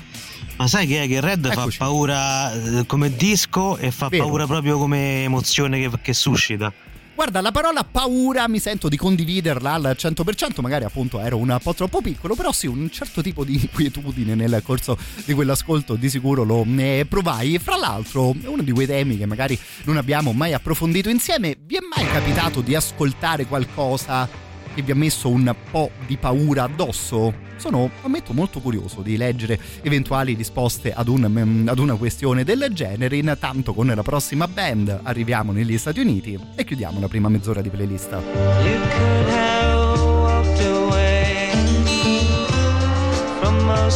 Ma 0.58 0.68
sai 0.68 0.88
che 0.88 1.08
che 1.08 1.22
Red 1.22 1.46
Eccoci. 1.46 1.78
fa 1.78 1.86
paura 1.86 2.54
eh, 2.54 2.86
come 2.86 3.16
disco 3.16 3.78
e 3.78 3.92
fa 3.92 4.10
Vero. 4.10 4.26
paura 4.26 4.46
proprio 4.46 4.78
come 4.78 5.24
emozione 5.24 5.80
che, 5.80 5.90
che 6.02 6.14
suscita. 6.14 6.72
Guarda, 7.20 7.42
la 7.42 7.52
parola 7.52 7.84
paura 7.84 8.48
mi 8.48 8.60
sento 8.60 8.88
di 8.88 8.96
condividerla 8.96 9.74
al 9.74 9.96
100%, 10.00 10.62
magari 10.62 10.86
appunto 10.86 11.20
ero 11.20 11.36
un 11.36 11.58
po' 11.62 11.74
troppo 11.74 12.00
piccolo, 12.00 12.34
però 12.34 12.54
sì, 12.54 12.66
un 12.66 12.90
certo 12.90 13.22
tipo 13.22 13.44
di 13.44 13.56
inquietudine 13.62 14.36
nel 14.36 14.62
corso 14.64 14.98
di 15.26 15.34
quell'ascolto 15.34 15.96
di 15.96 16.10
sicuro 16.10 16.44
lo 16.44 16.64
ne 16.66 17.06
provai. 17.06 17.60
Fra 17.60 17.76
l'altro, 17.76 18.34
uno 18.46 18.62
di 18.62 18.72
quei 18.72 18.88
temi 18.88 19.18
che 19.18 19.26
magari 19.26 19.60
non 19.84 19.98
abbiamo 19.98 20.32
mai 20.32 20.54
approfondito 20.54 21.10
insieme. 21.10 21.58
Vi 21.60 21.76
è 21.76 21.80
mai 21.94 22.08
capitato 22.08 22.62
di 22.62 22.74
ascoltare 22.74 23.46
qualcosa 23.48 24.49
che 24.80 24.86
vi 24.86 24.92
ha 24.92 24.96
messo 24.96 25.30
un 25.30 25.54
po' 25.70 25.92
di 26.06 26.18
paura 26.18 26.64
addosso? 26.64 27.48
Sono, 27.58 27.90
ammetto, 28.02 28.34
molto 28.34 28.62
curioso 28.62 29.02
di 29.02 29.18
leggere 29.18 29.60
eventuali 29.82 30.34
risposte 30.34 30.94
ad, 30.94 31.10
un, 31.10 31.28
mm, 31.28 31.68
ad 31.68 31.80
una 31.80 31.96
questione 31.96 32.44
del 32.44 32.70
genere. 32.72 33.18
Intanto 33.18 33.74
con 33.74 33.88
la 33.88 34.04
prossima 34.04 34.48
band 34.48 35.02
arriviamo 35.04 35.52
negli 35.52 35.78
Stati 35.78 36.00
Uniti 36.00 36.40
e 36.56 36.64
chiudiamo 36.64 37.00
la 37.00 37.08
prima 37.08 37.28
mezz'ora 37.28 37.62
di 37.62 37.70
playlist. 37.70 38.18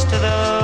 You 0.04 0.63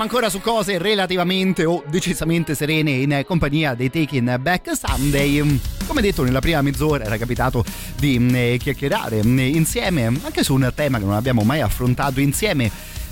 siamo 0.00 0.16
ancora 0.16 0.30
su 0.30 0.40
cose 0.40 0.78
relativamente 0.78 1.66
o 1.66 1.82
decisamente 1.86 2.54
serene 2.54 2.92
in 2.92 3.22
compagnia 3.26 3.74
dei 3.74 3.90
Taking 3.90 4.38
Back 4.38 4.74
Sunday. 4.74 5.60
Come 5.86 6.00
detto 6.00 6.22
nella 6.22 6.40
prima 6.40 6.62
mezz'ora 6.62 7.04
era 7.04 7.18
capitato 7.18 7.62
di 7.98 8.18
mm, 8.18 8.56
chiacchierare 8.56 9.22
mm, 9.22 9.38
insieme 9.38 10.06
anche 10.06 10.42
su 10.42 10.54
un 10.54 10.72
tema 10.74 10.98
che 10.98 11.04
non 11.04 11.12
abbiamo 11.12 11.42
mai 11.42 11.60
affrontato 11.60 12.18
insieme 12.20 12.70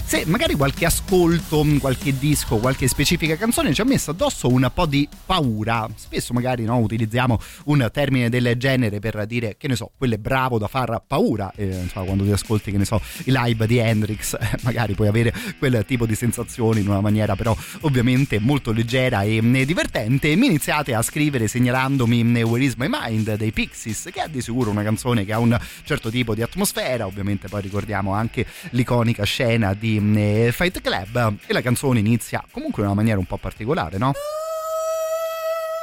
se 0.08 0.24
magari 0.24 0.54
qualche 0.54 0.86
ascolto, 0.86 1.62
qualche 1.78 2.16
disco, 2.16 2.56
qualche 2.56 2.88
specifica 2.88 3.36
canzone 3.36 3.74
ci 3.74 3.82
ha 3.82 3.84
messo 3.84 4.12
addosso 4.12 4.50
un 4.50 4.70
po' 4.72 4.86
di 4.86 5.06
paura. 5.26 5.86
Spesso 5.96 6.32
magari 6.32 6.64
no, 6.64 6.78
utilizziamo 6.78 7.38
un 7.64 7.86
termine 7.92 8.30
del 8.30 8.54
genere 8.56 9.00
per 9.00 9.26
dire 9.26 9.56
che 9.58 9.68
ne 9.68 9.76
so, 9.76 9.90
quello 9.98 10.14
è 10.14 10.16
bravo 10.16 10.56
da 10.56 10.66
far 10.66 11.02
paura. 11.06 11.52
Eh, 11.54 11.66
insomma, 11.82 12.06
quando 12.06 12.24
ti 12.24 12.32
ascolti, 12.32 12.70
che 12.70 12.78
ne 12.78 12.86
so, 12.86 13.02
i 13.24 13.32
live 13.36 13.66
di 13.66 13.76
Hendrix, 13.76 14.32
eh, 14.40 14.56
magari 14.62 14.94
puoi 14.94 15.08
avere 15.08 15.30
quel 15.58 15.84
tipo 15.86 16.06
di 16.06 16.14
sensazioni 16.14 16.80
in 16.80 16.88
una 16.88 17.02
maniera 17.02 17.36
però 17.36 17.54
ovviamente 17.82 18.38
molto 18.38 18.72
leggera 18.72 19.24
e 19.24 19.42
mm, 19.42 19.56
divertente. 19.64 20.34
Mi 20.36 20.46
iniziate 20.46 20.94
a 20.94 21.02
scrivere 21.02 21.48
segnalandomi 21.48 22.24
mm, 22.24 22.36
Where 22.44 22.64
is 22.64 22.76
my 22.76 22.88
mind 22.88 23.34
dei 23.34 23.52
Pixies, 23.52 24.08
che 24.10 24.22
è 24.22 24.28
di 24.30 24.40
sicuro 24.40 24.70
una 24.70 24.82
canzone 24.82 25.26
che 25.26 25.34
ha 25.34 25.38
un 25.38 25.54
certo 25.84 26.08
tipo 26.08 26.34
di 26.34 26.40
atmosfera. 26.40 27.04
Ovviamente 27.04 27.48
poi 27.48 27.60
ricordiamo 27.60 28.14
anche 28.14 28.46
l'iconica 28.70 29.24
scena 29.24 29.74
di 29.74 29.96
eh, 29.98 30.52
Fight 30.52 30.80
Club 30.80 31.36
e 31.46 31.52
la 31.52 31.60
canzone 31.60 31.98
inizia 31.98 32.44
comunque 32.50 32.82
in 32.82 32.88
una 32.88 32.96
maniera 32.96 33.18
un 33.18 33.26
po' 33.26 33.38
particolare, 33.38 33.98
no? 33.98 34.12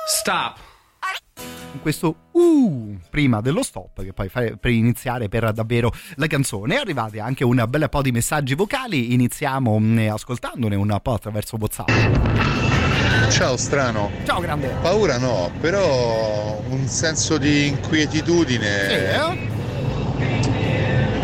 Stop! 0.07 0.73
questo 1.81 2.29
uh 2.31 2.97
prima 3.09 3.41
dello 3.41 3.61
stop 3.61 4.01
che 4.01 4.13
poi 4.13 4.29
fa 4.29 4.41
per 4.57 4.71
iniziare 4.71 5.27
per 5.27 5.51
davvero 5.51 5.91
la 6.15 6.25
canzone 6.25 6.77
arrivate 6.77 7.19
anche 7.19 7.43
un 7.43 7.63
bel 7.67 7.89
po' 7.89 8.01
di 8.01 8.13
messaggi 8.13 8.55
vocali 8.55 9.13
iniziamo 9.13 9.77
mh, 9.77 10.09
ascoltandone 10.13 10.75
un 10.75 10.97
po' 11.01 11.13
attraverso 11.13 11.57
Whatsapp 11.59 11.89
Ciao 13.29 13.57
strano. 13.57 14.11
Ciao 14.23 14.39
grande. 14.39 14.67
Paura 14.81 15.17
no, 15.17 15.51
però 15.59 16.61
un 16.69 16.87
senso 16.87 17.37
di 17.37 17.67
inquietudine. 17.67 18.87
Sì, 18.87 18.93
eh? 18.93 19.54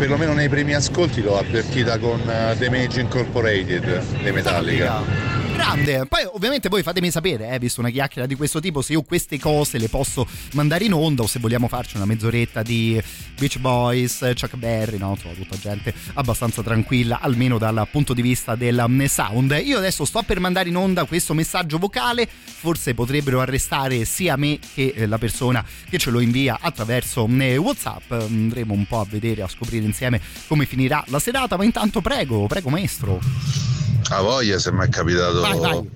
Perlomeno 0.02 0.32
nei 0.32 0.48
primi 0.48 0.74
ascolti 0.74 1.22
l'ho 1.22 1.38
avvertita 1.38 1.96
con 1.96 2.18
uh, 2.18 2.58
The 2.58 2.68
Mage 2.68 3.00
Incorporated 3.02 4.20
dei 4.20 4.32
Metallica 4.32 5.41
grande. 5.52 6.06
Poi 6.06 6.24
ovviamente 6.32 6.68
voi 6.68 6.82
fatemi 6.82 7.10
sapere, 7.10 7.50
eh, 7.50 7.58
visto 7.58 7.80
una 7.80 7.90
chiacchiera 7.90 8.26
di 8.26 8.34
questo 8.34 8.60
tipo, 8.60 8.82
se 8.82 8.92
io 8.92 9.02
queste 9.02 9.38
cose 9.38 9.78
le 9.78 9.88
posso 9.88 10.26
mandare 10.52 10.84
in 10.84 10.92
onda 10.92 11.22
o 11.22 11.26
se 11.26 11.38
vogliamo 11.38 11.68
farci 11.68 11.96
una 11.96 12.04
mezz'oretta 12.04 12.62
di 12.62 13.00
Beach 13.38 13.58
Boys, 13.58 14.18
Chuck 14.34 14.56
Berry, 14.56 14.98
no? 14.98 15.10
Insomma, 15.10 15.34
tutta 15.34 15.56
gente 15.58 15.94
abbastanza 16.14 16.62
tranquilla, 16.62 17.20
almeno 17.20 17.58
dal 17.58 17.86
punto 17.90 18.14
di 18.14 18.22
vista 18.22 18.54
del 18.54 18.84
mm, 18.86 19.04
sound. 19.04 19.60
Io 19.64 19.78
adesso 19.78 20.04
sto 20.04 20.22
per 20.22 20.40
mandare 20.40 20.68
in 20.68 20.76
onda 20.76 21.04
questo 21.04 21.34
messaggio 21.34 21.78
vocale, 21.78 22.28
forse 22.28 22.94
potrebbero 22.94 23.40
arrestare 23.40 24.04
sia 24.04 24.36
me 24.36 24.58
che 24.74 24.92
eh, 24.94 25.06
la 25.06 25.18
persona 25.18 25.64
che 25.88 25.98
ce 25.98 26.10
lo 26.10 26.20
invia 26.20 26.58
attraverso 26.60 27.26
mm, 27.26 27.56
WhatsApp. 27.56 28.10
Andremo 28.12 28.72
un 28.74 28.86
po' 28.86 29.00
a 29.00 29.06
vedere, 29.08 29.42
a 29.42 29.48
scoprire 29.48 29.84
insieme 29.84 30.20
come 30.46 30.66
finirà 30.66 31.04
la 31.08 31.18
serata, 31.18 31.56
ma 31.56 31.64
intanto 31.64 32.00
prego, 32.00 32.46
prego 32.46 32.70
maestro. 32.70 33.81
A 34.12 34.20
voglia 34.20 34.58
se 34.58 34.70
mi 34.72 34.84
è 34.84 34.88
capitato 34.88 35.40
vai, 35.40 35.58
vai. 35.58 35.90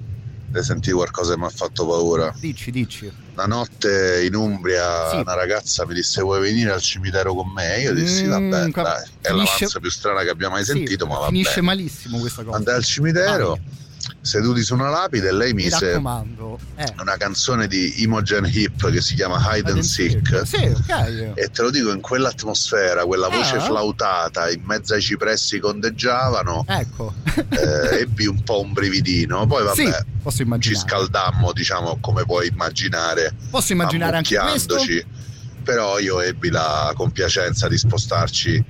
di 0.49 0.63
sentire 0.63 0.95
qualcosa 0.97 1.35
che 1.35 1.39
mi 1.39 1.45
ha 1.45 1.51
fatto 1.51 1.87
paura. 1.87 2.35
Dici, 2.39 2.71
dici. 2.71 3.13
La 3.35 3.45
notte 3.45 4.25
in 4.25 4.35
Umbria 4.35 5.11
sì. 5.11 5.17
una 5.17 5.35
ragazza 5.35 5.85
mi 5.87 5.93
disse 5.93 6.23
vuoi 6.23 6.41
venire 6.41 6.73
al 6.73 6.81
cimitero 6.81 7.35
con 7.35 7.53
me? 7.53 7.81
Io 7.81 7.93
dissi 7.93 8.25
mm, 8.25 8.31
vabbè, 8.31 8.71
qua... 8.71 8.83
dai, 8.83 9.03
è 9.03 9.29
finisce... 9.29 9.31
l'avanza 9.31 9.81
più 9.81 9.91
strana 9.91 10.23
che 10.23 10.31
abbia 10.31 10.49
mai 10.49 10.65
sentito, 10.65 11.05
sì, 11.05 11.11
ma 11.11 11.19
va 11.19 11.27
Finisce 11.27 11.55
bene. 11.57 11.67
malissimo 11.67 12.19
questa 12.19 12.43
cosa. 12.43 12.57
Andai 12.57 12.75
al 12.77 12.85
cimitero. 12.85 13.49
Vai 13.49 13.85
seduti 14.21 14.63
su 14.63 14.75
una 14.75 14.89
lapide 14.89 15.29
e 15.29 15.33
lei 15.33 15.53
mise 15.53 15.93
eh. 15.93 15.97
una 15.97 17.17
canzone 17.17 17.67
di 17.67 18.03
Imogen 18.03 18.49
Hip 18.53 18.91
che 18.91 19.01
si 19.01 19.15
chiama 19.15 19.41
Hide 19.41 19.71
and 19.71 19.81
Seek. 19.81 20.43
Sì, 20.45 20.57
okay. 20.57 21.33
e 21.35 21.51
te 21.51 21.63
lo 21.63 21.71
dico 21.71 21.93
in 21.93 22.01
quell'atmosfera 22.01 23.05
quella 23.05 23.29
voce 23.29 23.57
eh. 23.57 23.61
flautata 23.61 24.51
in 24.51 24.63
mezzo 24.65 24.95
ai 24.95 25.01
cipressi 25.01 25.59
condeggiavano 25.59 26.65
ecco. 26.67 27.15
eh, 27.51 28.01
ebbi 28.01 28.27
un 28.27 28.43
po' 28.43 28.61
un 28.61 28.73
brividino. 28.73 29.47
Poi 29.47 29.65
vabbè 29.65 30.05
sì, 30.29 30.47
ci 30.59 30.75
scaldammo 30.75 31.53
diciamo 31.53 31.99
come 32.01 32.25
puoi 32.25 32.49
immaginare 32.49 33.35
posso 33.51 33.73
immaginare 33.73 34.17
anche 34.17 34.37
questo? 34.37 34.77
però 35.63 35.99
io 35.99 36.21
ebbi 36.21 36.49
la 36.51 36.93
compiacenza 36.95 37.67
di 37.67 37.77
spostarci 37.77 38.65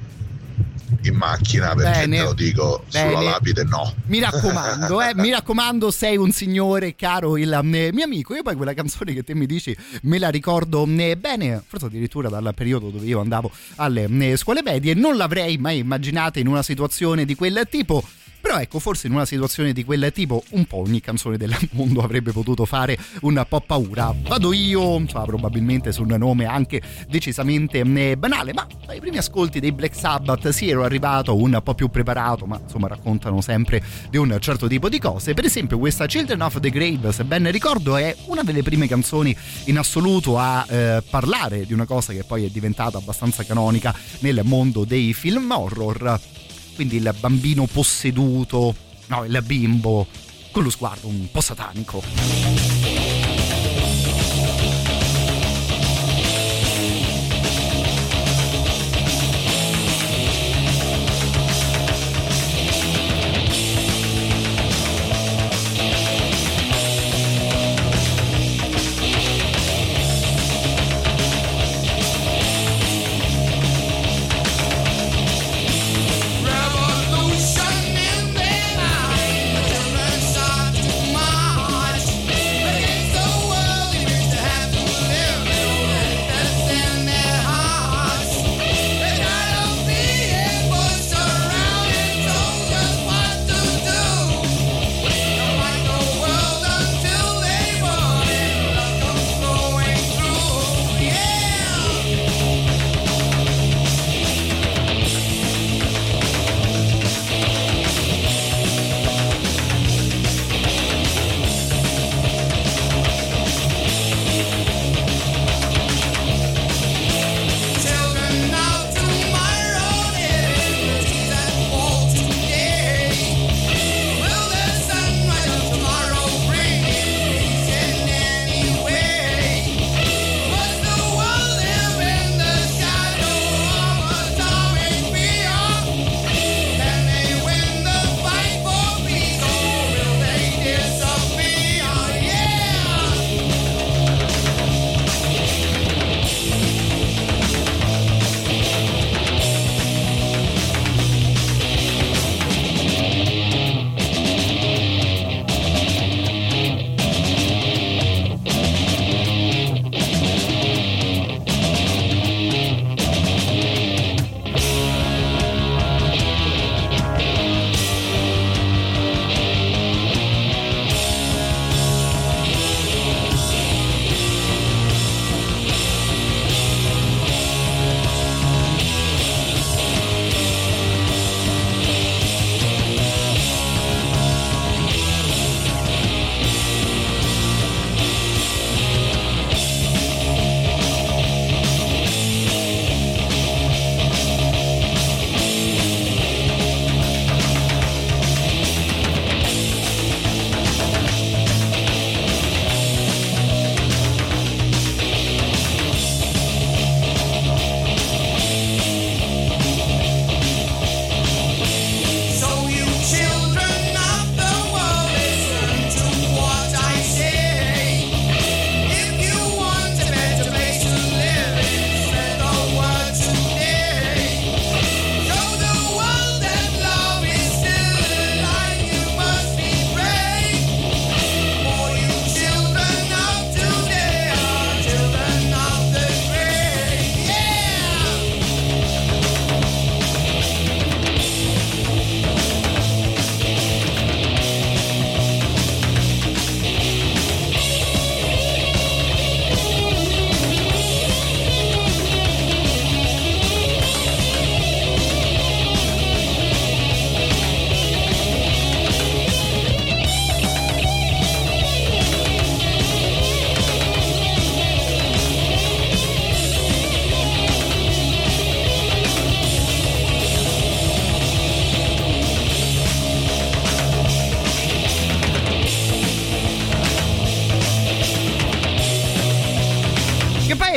in 1.17 1.19
macchina 1.19 1.75
perché 1.75 2.01
Bene. 2.01 2.17
te 2.19 2.23
lo 2.23 2.33
dico 2.35 2.85
Bene. 2.91 3.09
sulla 3.09 3.23
lapide 3.23 3.65
no 3.65 3.95
mi 4.07 4.21
raccomando 4.21 5.01
eh, 5.01 5.15
mi 5.15 5.31
raccomando 5.31 5.91
sei 5.91 6.17
un 6.17 6.31
signore 6.31 6.95
caro 6.95 7.37
il 7.37 7.53
eh, 7.53 7.63
mio 7.93 8.05
amico 8.05 8.35
io 8.35 8.43
poi 8.43 8.55
quella 8.55 8.75
canzone 8.75 9.15
che 9.15 9.25
te 9.25 9.35
mi 9.35 9.47
dici 9.47 9.77
me 10.03 10.19
la 10.19 10.29
ricordo 10.29 10.87
eh, 10.87 11.17
bene 11.17 11.63
forse 11.67 11.87
addirittura 11.87 12.29
dal 12.29 12.53
periodo 12.55 12.91
dove 12.91 13.07
io 13.07 13.21
andavo 13.21 13.51
alle 13.77 14.05
eh, 14.05 14.37
scuole 14.37 14.63
medie 14.63 14.95
non 14.95 15.17
l'avrei 15.17 15.57
mai 15.57 15.79
immaginata 15.79 16.39
in 16.39 16.47
una 16.47 16.63
situazione 16.63 17.25
di 17.25 17.35
quel 17.35 17.67
tipo 17.71 18.05
però 18.41 18.59
ecco, 18.59 18.79
forse 18.79 19.07
in 19.07 19.15
una 19.15 19.27
situazione 19.27 19.73
di 19.73 19.85
quel 19.85 20.11
tipo, 20.13 20.43
un 20.51 20.65
po' 20.67 20.79
ogni 20.79 21.01
canzone 21.01 21.37
del 21.37 21.55
mondo 21.73 22.01
avrebbe 22.03 22.33
potuto 22.33 22.65
fare 22.65 22.97
un 23.23 23.45
po' 23.49 23.61
paura. 23.61 24.15
Vado 24.17 24.53
io, 24.53 24.97
insomma, 24.97 25.25
probabilmente 25.25 25.93
su 25.93 26.03
un 26.03 26.15
nome 26.19 26.45
anche 26.45 26.81
decisamente 27.09 27.81
eh, 27.81 28.17
banale, 28.17 28.53
ma 28.53 28.67
ai 28.87 29.01
primi 29.01 29.19
ascolti 29.19 29.61
dei 29.61 29.73
Black 29.73 29.95
Sabbath 29.95 30.49
sì 30.51 30.69
ero 30.69 30.85
arrivato 30.85 31.37
un 31.37 31.61
po' 31.63 31.75
più 31.75 31.89
preparato, 31.89 32.47
ma 32.47 32.59
insomma 32.63 32.89
raccontano 32.89 33.41
sempre 33.41 33.83
di 34.11 34.17
un 34.17 34.37
certo 34.41 34.67
tipo 34.67 34.89
di 34.89 34.99
cose. 34.99 35.35
Per 35.35 35.45
esempio 35.45 35.79
questa 35.79 36.07
Children 36.07 36.43
of 36.43 36.61
the 36.61 36.71
Grave, 36.71 37.13
se 37.13 37.25
ben 37.25 37.51
ricordo, 37.51 37.97
è 37.97 38.15
una 38.27 38.43
delle 38.43 38.63
prime 38.63 38.87
canzoni 38.87 39.37
in 39.65 39.79
assoluto 39.79 40.39
a 40.39 40.65
eh, 40.69 41.03
parlare 41.09 41.67
di 41.67 41.73
una 41.73 41.85
cosa 41.85 42.13
che 42.13 42.25
poi 42.25 42.45
è 42.45 42.49
diventata 42.49 42.99
abbastanza 42.99 43.45
canonica 43.45 43.95
nel 44.21 44.41
mondo 44.45 44.85
dei 44.85 45.13
film 45.13 45.51
horror 45.51 46.21
quindi 46.77 46.97
il 46.97 47.15
bambino 47.19 47.67
posseduto, 47.67 48.75
no, 49.07 49.25
il 49.25 49.43
bimbo 49.45 50.07
con 50.53 50.63
lo 50.63 50.71
sguardo 50.71 51.09
un 51.09 51.29
po' 51.33 51.41
satanico. 51.41 52.76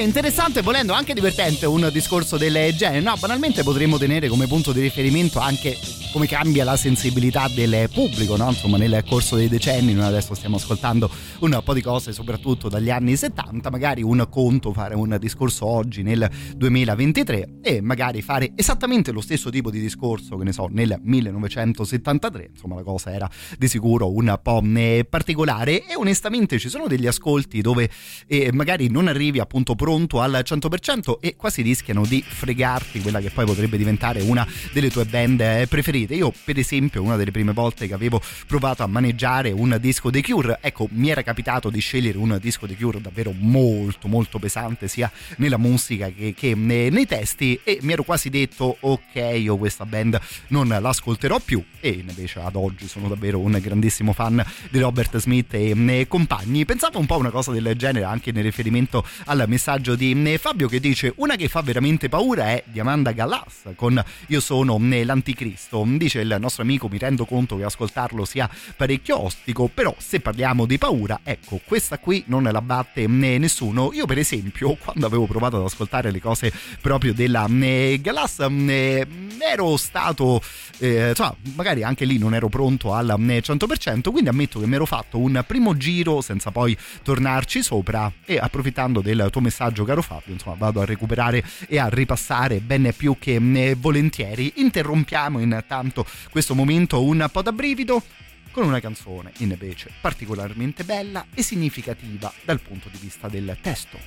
Interessante, 0.09 0.63
volendo 0.63 0.93
anche 0.93 1.13
divertente 1.13 1.67
un 1.67 1.87
discorso 1.91 2.35
del 2.37 2.75
genere. 2.75 2.99
No, 2.99 3.15
banalmente 3.19 3.63
potremmo 3.63 3.99
tenere 3.99 4.27
come 4.27 4.47
punto 4.47 4.73
di 4.73 4.81
riferimento 4.81 5.37
anche 5.39 5.77
come 6.11 6.27
cambia 6.27 6.63
la 6.63 6.75
sensibilità 6.75 7.47
del 7.47 7.89
pubblico, 7.93 8.35
no? 8.35 8.49
Insomma, 8.49 8.77
nel 8.77 9.03
corso 9.07 9.35
dei 9.35 9.47
decenni, 9.47 9.93
noi 9.93 10.05
adesso 10.05 10.33
stiamo 10.33 10.55
ascoltando 10.55 11.09
un 11.39 11.61
po' 11.63 11.73
di 11.73 11.81
cose, 11.81 12.13
soprattutto 12.13 12.67
dagli 12.67 12.89
anni 12.89 13.15
70, 13.15 13.69
magari 13.69 14.01
un 14.01 14.25
conto, 14.29 14.73
fare 14.73 14.95
un 14.95 15.17
discorso 15.19 15.65
oggi 15.65 16.01
nel 16.01 16.29
2023 16.55 17.59
e 17.61 17.81
magari 17.81 18.21
fare 18.21 18.53
esattamente 18.55 19.11
lo 19.11 19.21
stesso 19.21 19.49
tipo 19.49 19.69
di 19.69 19.79
discorso, 19.79 20.35
che 20.37 20.43
ne 20.43 20.51
so, 20.51 20.67
nel 20.71 20.99
1973, 21.01 22.49
insomma 22.53 22.75
la 22.75 22.83
cosa 22.83 23.11
era 23.13 23.29
di 23.57 23.67
sicuro 23.67 24.11
un 24.11 24.39
po' 24.41 24.63
particolare. 25.07 25.85
E 25.85 25.95
onestamente 25.95 26.57
ci 26.57 26.69
sono 26.69 26.87
degli 26.87 27.07
ascolti 27.07 27.61
dove 27.61 27.89
eh, 28.27 28.51
magari 28.51 28.89
non 28.89 29.07
arrivi 29.07 29.39
appunto 29.39 29.75
pronto 29.75 30.21
al 30.21 30.41
100% 30.43 31.19
e 31.19 31.35
quasi 31.35 31.61
rischiano 31.61 32.03
di 32.05 32.23
fregarti 32.25 33.01
quella 33.01 33.19
che 33.19 33.29
poi 33.29 33.45
potrebbe 33.45 33.77
diventare 33.77 34.21
una 34.21 34.47
delle 34.73 34.89
tue 34.89 35.05
band 35.05 35.39
eh, 35.41 35.67
preferite 35.69 35.98
preferite. 35.99 36.15
Io, 36.15 36.33
per 36.43 36.57
esempio, 36.57 37.01
una 37.01 37.15
delle 37.15 37.31
prime 37.31 37.53
volte 37.53 37.87
che 37.87 37.93
avevo 37.93 38.21
provato 38.47 38.83
a 38.83 38.87
maneggiare 38.87 39.51
un 39.51 39.77
disco 39.79 40.09
dei 40.09 40.21
Cure, 40.21 40.59
ecco, 40.61 40.87
mi 40.91 41.09
era 41.09 41.21
capitato 41.23 41.69
di 41.69 41.79
scegliere 41.79 42.17
un 42.17 42.37
disco 42.41 42.67
dei 42.67 42.77
Cure 42.77 43.01
davvero 43.01 43.33
molto, 43.35 44.07
molto 44.07 44.39
pesante, 44.39 44.87
sia 44.87 45.11
nella 45.37 45.57
musica 45.57 46.09
che, 46.09 46.33
che 46.35 46.55
nei 46.55 47.05
testi, 47.05 47.59
e 47.63 47.79
mi 47.81 47.93
ero 47.93 48.03
quasi 48.03 48.29
detto, 48.29 48.77
ok, 48.79 49.15
io 49.35 49.57
questa 49.57 49.85
band 49.85 50.19
non 50.47 50.67
l'ascolterò 50.67 51.39
più, 51.39 51.63
e 51.79 51.89
invece 51.89 52.39
ad 52.39 52.55
oggi 52.55 52.87
sono 52.87 53.07
davvero 53.07 53.39
un 53.39 53.57
grandissimo 53.61 54.13
fan 54.13 54.43
di 54.69 54.79
Robert 54.79 55.17
Smith 55.17 55.53
e 55.53 56.05
compagni. 56.07 56.65
Pensavo 56.65 56.99
un 56.99 57.05
po' 57.05 57.15
a 57.15 57.17
una 57.17 57.31
cosa 57.31 57.51
del 57.51 57.73
genere 57.75 58.05
anche 58.05 58.31
nel 58.31 58.43
riferimento 58.43 59.05
al 59.25 59.45
messaggio 59.47 59.95
di 59.95 60.37
Fabio 60.39 60.67
che 60.67 60.79
dice 60.79 61.13
una 61.17 61.35
che 61.35 61.47
fa 61.47 61.61
veramente 61.61 62.09
paura 62.09 62.49
è 62.49 62.63
di 62.65 62.79
Amanda 62.79 63.13
con 63.75 64.03
Io 64.27 64.39
sono 64.39 64.77
l'anticristo 64.79 65.83
dice 65.97 66.19
il 66.19 66.37
nostro 66.39 66.63
amico, 66.63 66.87
mi 66.87 66.97
rendo 66.97 67.25
conto 67.25 67.57
che 67.57 67.63
ascoltarlo 67.63 68.25
sia 68.25 68.49
parecchio 68.75 69.23
ostico, 69.23 69.69
però 69.73 69.95
se 69.97 70.19
parliamo 70.19 70.65
di 70.65 70.77
paura, 70.77 71.21
ecco, 71.23 71.59
questa 71.65 71.97
qui 71.97 72.23
non 72.27 72.43
la 72.43 72.61
batte 72.61 73.07
nessuno. 73.07 73.91
Io 73.93 74.05
per 74.05 74.17
esempio, 74.17 74.75
quando 74.81 75.05
avevo 75.05 75.25
provato 75.25 75.57
ad 75.57 75.63
ascoltare 75.63 76.11
le 76.11 76.21
cose 76.21 76.51
proprio 76.81 77.13
della 77.13 77.47
Galas, 77.49 78.39
ero 78.39 79.77
stato, 79.77 80.41
eh, 80.79 81.09
insomma, 81.09 81.35
magari 81.55 81.83
anche 81.83 82.05
lì 82.05 82.17
non 82.17 82.33
ero 82.33 82.49
pronto 82.49 82.93
al 82.93 83.15
100%, 83.17 84.11
quindi 84.11 84.29
ammetto 84.29 84.59
che 84.59 84.67
mi 84.67 84.75
ero 84.75 84.85
fatto 84.85 85.17
un 85.17 85.43
primo 85.45 85.75
giro 85.77 86.21
senza 86.21 86.51
poi 86.51 86.77
tornarci 87.03 87.63
sopra 87.63 88.11
e 88.25 88.37
approfittando 88.37 89.01
del 89.01 89.27
tuo 89.31 89.41
messaggio 89.41 89.83
caro 89.83 90.01
Fabio, 90.01 90.33
insomma, 90.33 90.55
vado 90.57 90.81
a 90.81 90.85
recuperare 90.85 91.43
e 91.67 91.79
a 91.79 91.87
ripassare 91.87 92.59
ben 92.59 92.93
più 92.95 93.15
che 93.19 93.39
volentieri. 93.77 94.53
Interrompiamo 94.55 95.39
intanto 95.39 95.78
intanto 95.79 96.05
questo 96.29 96.55
momento 96.55 97.01
un 97.01 97.27
po' 97.31 97.41
da 97.41 97.53
brivido 97.53 98.03
con 98.51 98.65
una 98.65 98.79
canzone 98.81 99.31
invece 99.37 99.91
particolarmente 100.01 100.83
bella 100.83 101.25
e 101.33 101.41
significativa 101.41 102.31
dal 102.43 102.59
punto 102.59 102.89
di 102.89 102.97
vista 102.99 103.29
del 103.29 103.57
testo. 103.61 103.97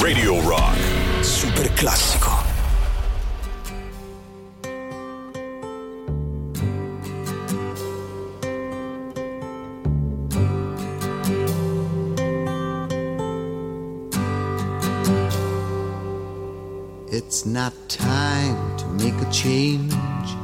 Radio 0.00 0.40
Rock. 0.40 1.24
Super 1.24 1.72
classico. 1.72 2.62
It's 17.10 17.44
not 17.46 17.72
time 17.88 18.76
to 18.76 18.86
make 18.88 19.14
a 19.20 19.30
change. 19.30 20.43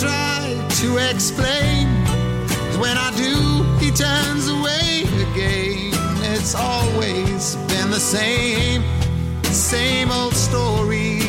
Try 0.00 0.66
to 0.80 0.98
explain? 1.10 1.88
When 2.80 2.96
I 2.98 3.10
do, 3.16 3.62
he 3.82 3.90
turns 3.90 4.48
away 4.48 5.04
again. 5.30 5.92
It's 6.34 6.54
always 6.54 7.56
been 7.68 7.90
the 7.90 8.00
same, 8.00 8.82
same 9.44 10.10
old 10.10 10.34
story. 10.34 11.25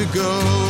To 0.00 0.06
go. 0.14 0.69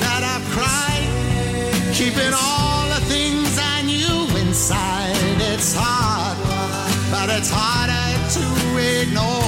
That 0.00 0.22
I've 0.22 0.44
cried, 0.52 1.08
keeping 1.94 2.34
all 2.34 2.88
the 2.88 3.00
things 3.06 3.56
I 3.58 3.80
knew 3.82 4.28
inside. 4.36 5.16
It's 5.40 5.74
hard, 5.74 6.36
but 7.10 7.30
it's 7.30 7.50
harder 7.50 8.06
to 8.36 9.00
ignore 9.00 9.43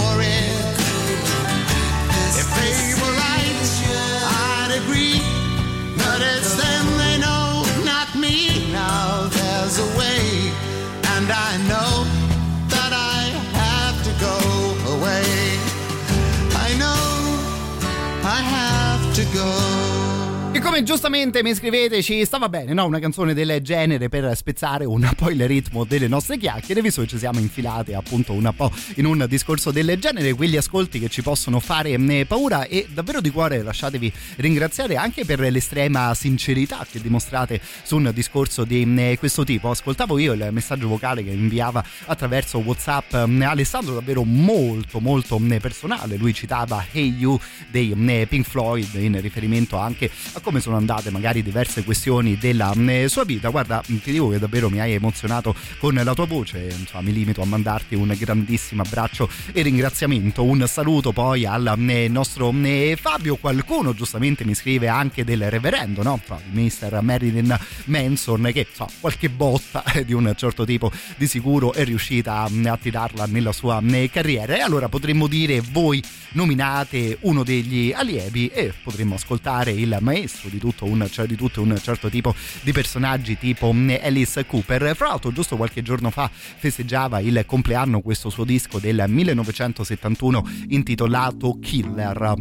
come 20.77 20.89
giustamente 20.89 21.43
mi 21.43 21.55
scrivete, 21.55 22.03
ci 22.03 22.23
stava 22.27 22.51
bene, 22.51 22.75
no? 22.75 22.85
Una 22.85 22.99
canzone 22.99 23.33
del 23.33 23.63
genere 23.63 24.11
per 24.11 24.37
spezzare 24.37 24.85
un 24.85 25.09
po' 25.17 25.31
il 25.31 25.47
ritmo 25.47 25.85
delle 25.85 26.07
nostre 26.07 26.37
chiacchiere, 26.37 26.83
visto 26.83 27.01
che 27.01 27.07
ci 27.07 27.17
siamo 27.17 27.39
infilati 27.39 27.95
appunto 27.95 28.35
un 28.35 28.53
po' 28.55 28.71
in 28.97 29.07
un 29.07 29.25
discorso 29.27 29.71
del 29.71 29.99
genere, 29.99 30.35
quegli 30.35 30.59
ascolti 30.59 30.99
che 30.99 31.09
ci 31.09 31.23
possono 31.23 31.61
fare 31.61 31.93
eh, 31.93 32.27
paura 32.27 32.67
e 32.67 32.87
davvero 32.93 33.23
di 33.23 33.31
cuore 33.31 33.63
lasciatevi 33.63 34.13
ringraziare 34.37 34.97
anche 34.97 35.25
per 35.25 35.41
l'estrema 35.41 36.13
sincerità 36.13 36.87
che 36.91 37.01
dimostrate 37.01 37.59
su 37.83 37.97
un 37.97 38.11
discorso 38.13 38.65
di 38.65 38.83
eh, 38.99 39.17
questo 39.19 39.45
tipo. 39.45 39.71
Ascoltavo 39.71 40.19
io 40.19 40.35
il 40.35 40.47
messaggio 40.51 40.89
vocale 40.89 41.25
che 41.25 41.31
inviava 41.31 41.83
attraverso 42.05 42.59
WhatsApp 42.59 43.15
eh, 43.15 43.45
Alessandro, 43.45 43.95
davvero 43.95 44.25
molto 44.25 45.01
molto 45.01 45.41
personale. 45.59 46.17
Lui 46.17 46.35
citava 46.35 46.85
Hey 46.93 47.17
You 47.17 47.41
dei 47.71 47.95
Pink 48.29 48.47
Floyd 48.47 48.93
in 48.97 49.19
riferimento 49.23 49.79
anche 49.79 50.11
a 50.35 50.41
come 50.41 50.65
sono 50.67 50.79
andate 50.79 51.13
magari 51.13 51.45
diverse 51.45 51.85
questioni 51.85 52.37
della 52.37 52.73
mm, 52.75 53.05
sua 53.05 53.23
vita. 53.23 53.51
Guarda, 53.51 53.85
ti 53.87 54.11
dico 54.11 54.31
che 54.31 54.41
davvero 54.41 54.69
mi 54.69 54.81
hai 54.81 54.95
emozionato 54.95 55.55
con 55.79 55.95
la 55.95 56.13
tua 56.13 56.27
voce, 56.27 56.75
insomma, 56.77 57.05
mi 57.05 57.13
limito 57.13 57.41
a 57.41 57.45
mandarti 57.45 57.95
un 57.95 58.13
grandissimo 58.19 58.83
abbraccio 58.83 59.29
e 59.53 59.63
ringraziamento. 59.63 60.43
Un 60.43 60.67
saluto 60.67 61.13
poi 61.13 61.47
al 61.47 61.75
mm, 61.77 62.07
nostro 62.11 62.51
mm, 62.51 62.95
Fabio. 62.95 63.37
Qualcuno 63.37 63.95
giustamente 63.95 64.45
mi 64.45 64.55
scrive 64.55 64.89
anche 64.89 65.23
del 65.23 65.49
reverendo, 65.49 66.03
no? 66.03 66.21
Il 66.27 66.43
mister 66.51 67.01
Marilyn 67.01 67.57
Manson 67.85 68.51
che 68.53 68.67
so, 68.73 68.89
qualche 68.99 69.31
botta 69.31 69.85
di 70.05 70.13
un 70.15 70.33
certo 70.37 70.65
tipo 70.65 70.91
di 71.17 71.29
sicuro 71.29 71.75
è 71.75 71.85
riuscita 71.85 72.43
a 72.43 72.77
tirarla 72.77 73.27
nella 73.27 73.53
sua 73.53 73.81
carriera 74.11 74.57
e 74.57 74.61
allora 74.61 74.89
potremmo 74.89 75.29
dire 75.29 75.61
voi 75.61 76.03
nominate 76.33 77.19
uno 77.21 77.45
degli 77.45 77.93
allievi 77.93 78.49
e 78.49 78.73
potremmo 78.83 79.15
ascoltare 79.15 79.71
il 79.71 79.97
maestro 80.01 80.49
di 80.49 80.56
tutto 80.59 80.85
un, 80.85 81.07
cioè 81.11 81.27
di 81.27 81.37
tutto 81.37 81.63
un 81.63 81.79
certo 81.81 82.09
tipo 82.09 82.35
di 82.63 82.73
personaggi 82.73 83.39
tipo 83.39 83.73
mm, 83.73 83.91
Alice 84.03 84.47
Cooper. 84.47 84.95
Fra 84.95 85.09
l'altro 85.09 85.33
giusto 85.33 85.57
qualche 85.57 85.83
giorno 85.83 86.11
fa 86.11 86.31
festeggiava 86.33 87.21
il 87.21 87.45
compleanno 87.47 88.01
questo 88.01 88.31
suo 88.31 88.45
disco 88.45 88.79
del 88.79 89.05
1971 89.07 90.43
intitolato 90.69 91.59
Killer. 91.61 92.35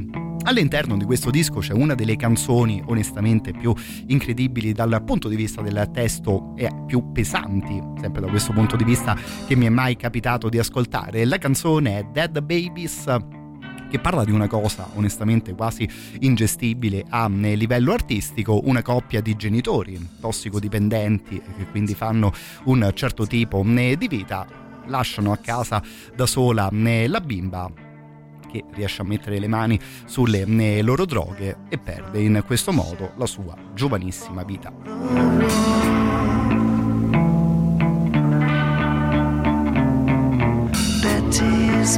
All'interno 0.47 0.95
di 0.95 1.05
questo 1.05 1.31
disco 1.31 1.59
c'è 1.59 1.73
una 1.73 1.95
delle 1.95 2.15
canzoni 2.15 2.81
onestamente 2.85 3.51
più 3.51 3.73
incredibili 4.07 4.73
dal 4.73 5.03
punto 5.03 5.27
di 5.27 5.35
vista 5.35 5.61
del 5.61 5.89
testo 5.91 6.53
e 6.55 6.69
più 6.85 7.11
pesanti, 7.11 7.81
sempre 7.99 8.21
da 8.21 8.27
questo 8.27 8.53
punto 8.53 8.75
di 8.75 8.83
vista, 8.83 9.17
che 9.47 9.55
mi 9.55 9.65
è 9.65 9.69
mai 9.69 9.95
capitato 9.95 10.47
di 10.47 10.59
ascoltare. 10.59 11.25
La 11.25 11.39
canzone 11.39 11.97
è 11.97 12.03
Dead 12.11 12.39
Babies 12.41 13.43
che 13.95 14.01
parla 14.01 14.25
di 14.25 14.31
una 14.31 14.47
cosa 14.47 14.89
onestamente 14.95 15.53
quasi 15.53 15.89
ingestibile 16.19 17.05
a 17.07 17.29
eh, 17.31 17.55
livello 17.55 17.93
artistico, 17.93 18.59
una 18.65 18.81
coppia 18.81 19.21
di 19.21 19.37
genitori 19.37 20.09
tossicodipendenti 20.19 21.41
che 21.57 21.67
quindi 21.71 21.95
fanno 21.95 22.33
un 22.65 22.91
certo 22.93 23.25
tipo 23.25 23.63
eh, 23.63 23.95
di 23.97 24.07
vita, 24.09 24.45
lasciano 24.87 25.31
a 25.31 25.37
casa 25.37 25.81
da 26.13 26.25
sola 26.25 26.69
eh, 26.69 27.07
la 27.07 27.21
bimba 27.21 27.71
che 28.51 28.65
riesce 28.73 29.01
a 29.01 29.05
mettere 29.05 29.39
le 29.39 29.47
mani 29.47 29.79
sulle 30.05 30.45
loro 30.81 31.05
droghe 31.05 31.59
e 31.69 31.77
perde 31.77 32.19
in 32.19 32.43
questo 32.45 32.73
modo 32.73 33.13
la 33.15 33.25
sua 33.25 33.55
giovanissima 33.73 34.43
vita. 34.43 34.73
Betty's 41.01 41.97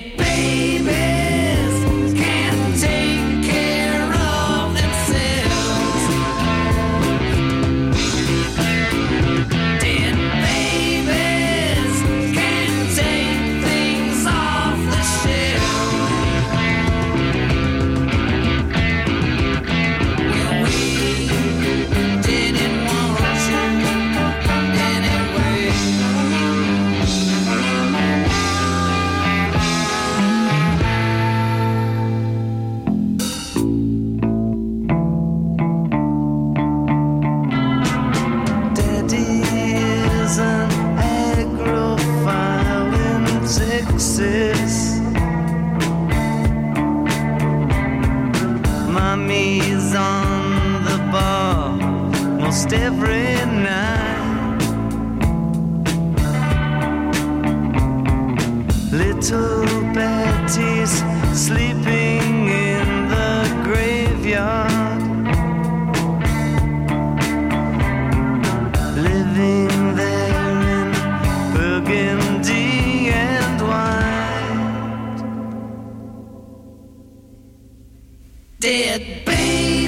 Dead 78.61 79.25
babies 79.25 79.80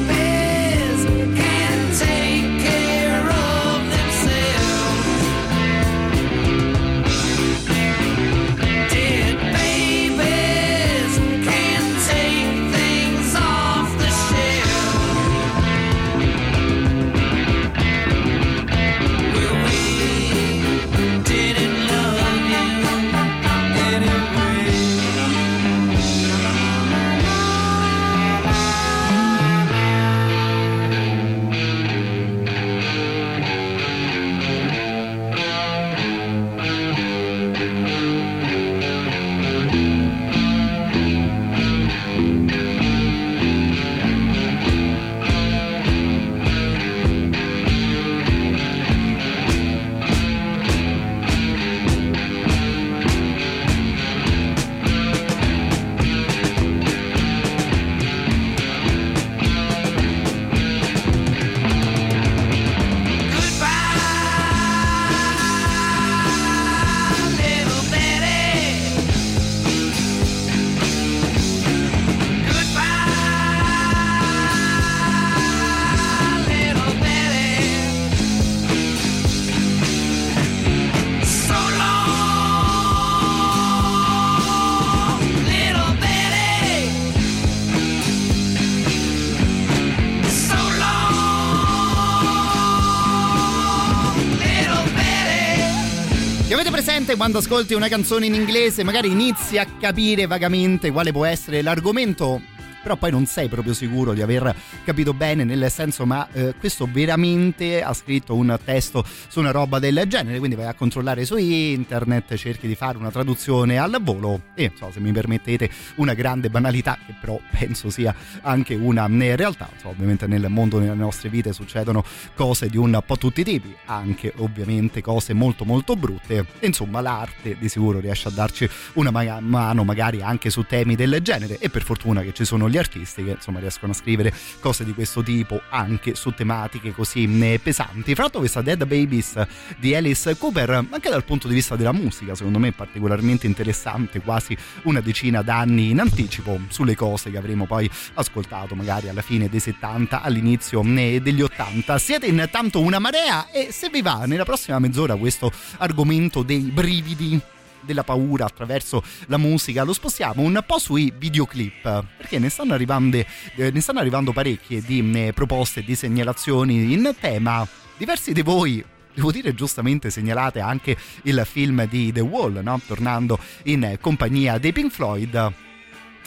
presente 96.93 97.15
quando 97.15 97.39
ascolti 97.39 97.73
una 97.73 97.87
canzone 97.87 98.27
in 98.27 98.35
inglese, 98.35 98.83
magari 98.83 99.09
inizi 99.09 99.57
a 99.57 99.65
capire 99.65 100.27
vagamente 100.27 100.91
quale 100.91 101.11
può 101.11 101.25
essere 101.25 101.63
l'argomento? 101.63 102.39
però 102.83 102.97
poi 102.97 103.11
non 103.11 103.25
sei 103.25 103.47
proprio 103.47 103.73
sicuro 103.73 104.13
di 104.13 104.21
aver 104.21 104.53
capito 104.83 105.13
bene, 105.13 105.43
nel 105.43 105.71
senso 105.71 106.05
ma 106.05 106.27
eh, 106.31 106.53
questo 106.59 106.87
veramente 106.91 107.81
ha 107.81 107.93
scritto 107.93 108.35
un 108.35 108.57
testo 108.63 109.03
su 109.27 109.39
una 109.39 109.51
roba 109.51 109.79
del 109.79 110.03
genere, 110.07 110.37
quindi 110.37 110.55
vai 110.55 110.67
a 110.67 110.73
controllare 110.73 111.25
su 111.25 111.37
internet, 111.37 112.35
cerchi 112.35 112.67
di 112.67 112.75
fare 112.75 112.97
una 112.97 113.11
traduzione 113.11 113.77
al 113.77 113.97
volo 114.01 114.41
e 114.55 114.71
so, 114.75 114.91
se 114.91 114.99
mi 114.99 115.11
permettete 115.11 115.69
una 115.95 116.13
grande 116.13 116.49
banalità 116.49 116.97
che 117.05 117.13
però 117.19 117.39
penso 117.57 117.89
sia 117.89 118.13
anche 118.41 118.75
una 118.75 119.07
eh, 119.07 119.35
realtà, 119.35 119.69
so, 119.79 119.89
ovviamente 119.89 120.27
nel 120.27 120.45
mondo, 120.49 120.79
nelle 120.79 120.93
nostre 120.93 121.29
vite 121.29 121.53
succedono 121.53 122.03
cose 122.35 122.67
di 122.67 122.77
un 122.77 123.01
po' 123.05 123.17
tutti 123.17 123.41
i 123.41 123.43
tipi, 123.43 123.75
anche 123.85 124.33
ovviamente 124.37 125.01
cose 125.01 125.33
molto 125.33 125.65
molto 125.65 125.95
brutte, 125.95 126.45
insomma 126.61 127.01
l'arte 127.01 127.55
di 127.57 127.69
sicuro 127.69 127.99
riesce 127.99 128.27
a 128.27 128.31
darci 128.31 128.69
una 128.93 129.11
mano 129.11 129.83
magari 129.83 130.21
anche 130.21 130.49
su 130.49 130.63
temi 130.63 130.95
del 130.95 131.19
genere 131.21 131.57
e 131.59 131.69
per 131.69 131.83
fortuna 131.83 132.21
che 132.21 132.33
ci 132.33 132.45
sono 132.45 132.69
gli 132.69 132.77
artisti 132.77 133.23
che 133.23 133.31
insomma 133.31 133.59
riescono 133.59 133.91
a 133.91 133.95
scrivere 133.95 134.33
cose 134.59 134.72
di 134.81 134.93
questo 134.93 135.21
tipo 135.21 135.61
anche 135.69 136.15
su 136.15 136.31
tematiche 136.31 136.91
così 136.91 137.27
mm, 137.27 137.55
pesanti. 137.61 138.13
Fra 138.13 138.23
l'altro 138.23 138.39
questa 138.39 138.63
Dead 138.63 138.83
Babies 138.85 139.45
di 139.77 139.93
Alice 139.93 140.35
Cooper, 140.37 140.87
anche 140.89 141.09
dal 141.09 141.23
punto 141.23 141.47
di 141.47 141.53
vista 141.53 141.75
della 141.75 141.91
musica, 141.91 142.33
secondo 142.33 142.57
me 142.57 142.69
è 142.69 142.71
particolarmente 142.71 143.45
interessante, 143.45 144.21
quasi 144.21 144.57
una 144.83 145.01
decina 145.01 145.43
d'anni 145.43 145.91
in 145.91 145.99
anticipo 145.99 146.59
sulle 146.69 146.95
cose 146.95 147.29
che 147.29 147.37
avremo 147.37 147.67
poi 147.67 147.87
ascoltato 148.15 148.73
magari 148.73 149.09
alla 149.09 149.21
fine 149.21 149.49
dei 149.49 149.59
70, 149.59 150.21
all'inizio 150.21 150.83
mm, 150.83 151.17
degli 151.17 151.43
80. 151.43 151.97
Siete 151.99 152.25
intanto 152.25 152.79
una 152.79 152.97
marea 152.97 153.51
e 153.51 153.71
se 153.71 153.89
vi 153.89 154.01
va 154.01 154.23
nella 154.25 154.45
prossima 154.45 154.79
mezz'ora 154.79 155.15
questo 155.15 155.51
argomento 155.77 156.41
dei 156.41 156.61
brividi 156.61 157.39
della 157.85 158.03
paura 158.03 158.45
attraverso 158.45 159.03
la 159.27 159.37
musica, 159.37 159.83
lo 159.83 159.93
spostiamo 159.93 160.41
un 160.41 160.63
po' 160.65 160.79
sui 160.79 161.13
videoclip, 161.15 162.05
perché 162.17 162.39
ne 162.39 162.49
stanno 162.49 162.73
arrivando, 162.73 163.17
eh, 163.17 163.71
ne 163.71 163.79
stanno 163.81 163.99
arrivando 163.99 164.31
parecchie 164.31 164.81
di 164.81 165.11
eh, 165.13 165.33
proposte, 165.33 165.83
di 165.83 165.95
segnalazioni 165.95 166.93
in 166.93 167.13
tema. 167.19 167.67
Diversi 167.97 168.33
di 168.33 168.41
voi 168.41 168.83
devo 169.13 169.31
dire 169.31 169.53
giustamente 169.53 170.09
segnalate 170.09 170.59
anche 170.59 170.97
il 171.23 171.41
film 171.45 171.87
di 171.87 172.11
The 172.11 172.21
Wall, 172.21 172.59
no? 172.63 172.79
tornando 172.85 173.39
in 173.63 173.97
compagnia 174.01 174.57
dei 174.57 174.71
Pink 174.71 174.91
Floyd. 174.91 175.53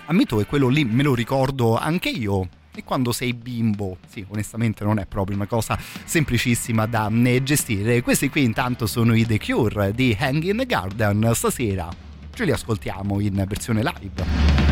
Ammetto 0.07 0.37
che 0.37 0.47
quello 0.47 0.69
lì 0.69 0.85
me 0.85 1.03
lo 1.03 1.15
ricordo 1.15 1.77
anche 1.77 2.09
io, 2.09 2.49
e 2.77 2.85
quando 2.85 3.13
sei 3.13 3.33
bimbo, 3.33 3.99
sì, 4.09 4.25
onestamente 4.29 4.85
non 4.85 4.99
è 4.99 5.07
proprio 5.07 5.37
una 5.37 5.47
cosa 5.47 5.79
semplicissima 6.05 6.87
da 6.87 7.11
eh, 7.11 7.43
gestire. 7.43 8.03
Questi 8.03 8.29
qui 8.29 8.45
intanto 8.45 8.87
sono 8.87 9.15
i 9.15 9.27
The 9.27 9.39
Cure 9.39 9.93
di 9.93 10.17
Hang 10.19 10.43
in 10.43 10.59
the 10.59 10.67
Garden. 10.67 11.31
Stasera 11.35 11.89
ce 12.37 12.45
li 12.45 12.53
ascoltiamo 12.53 13.19
in 13.21 13.45
versione 13.49 13.83
live. 13.83 14.66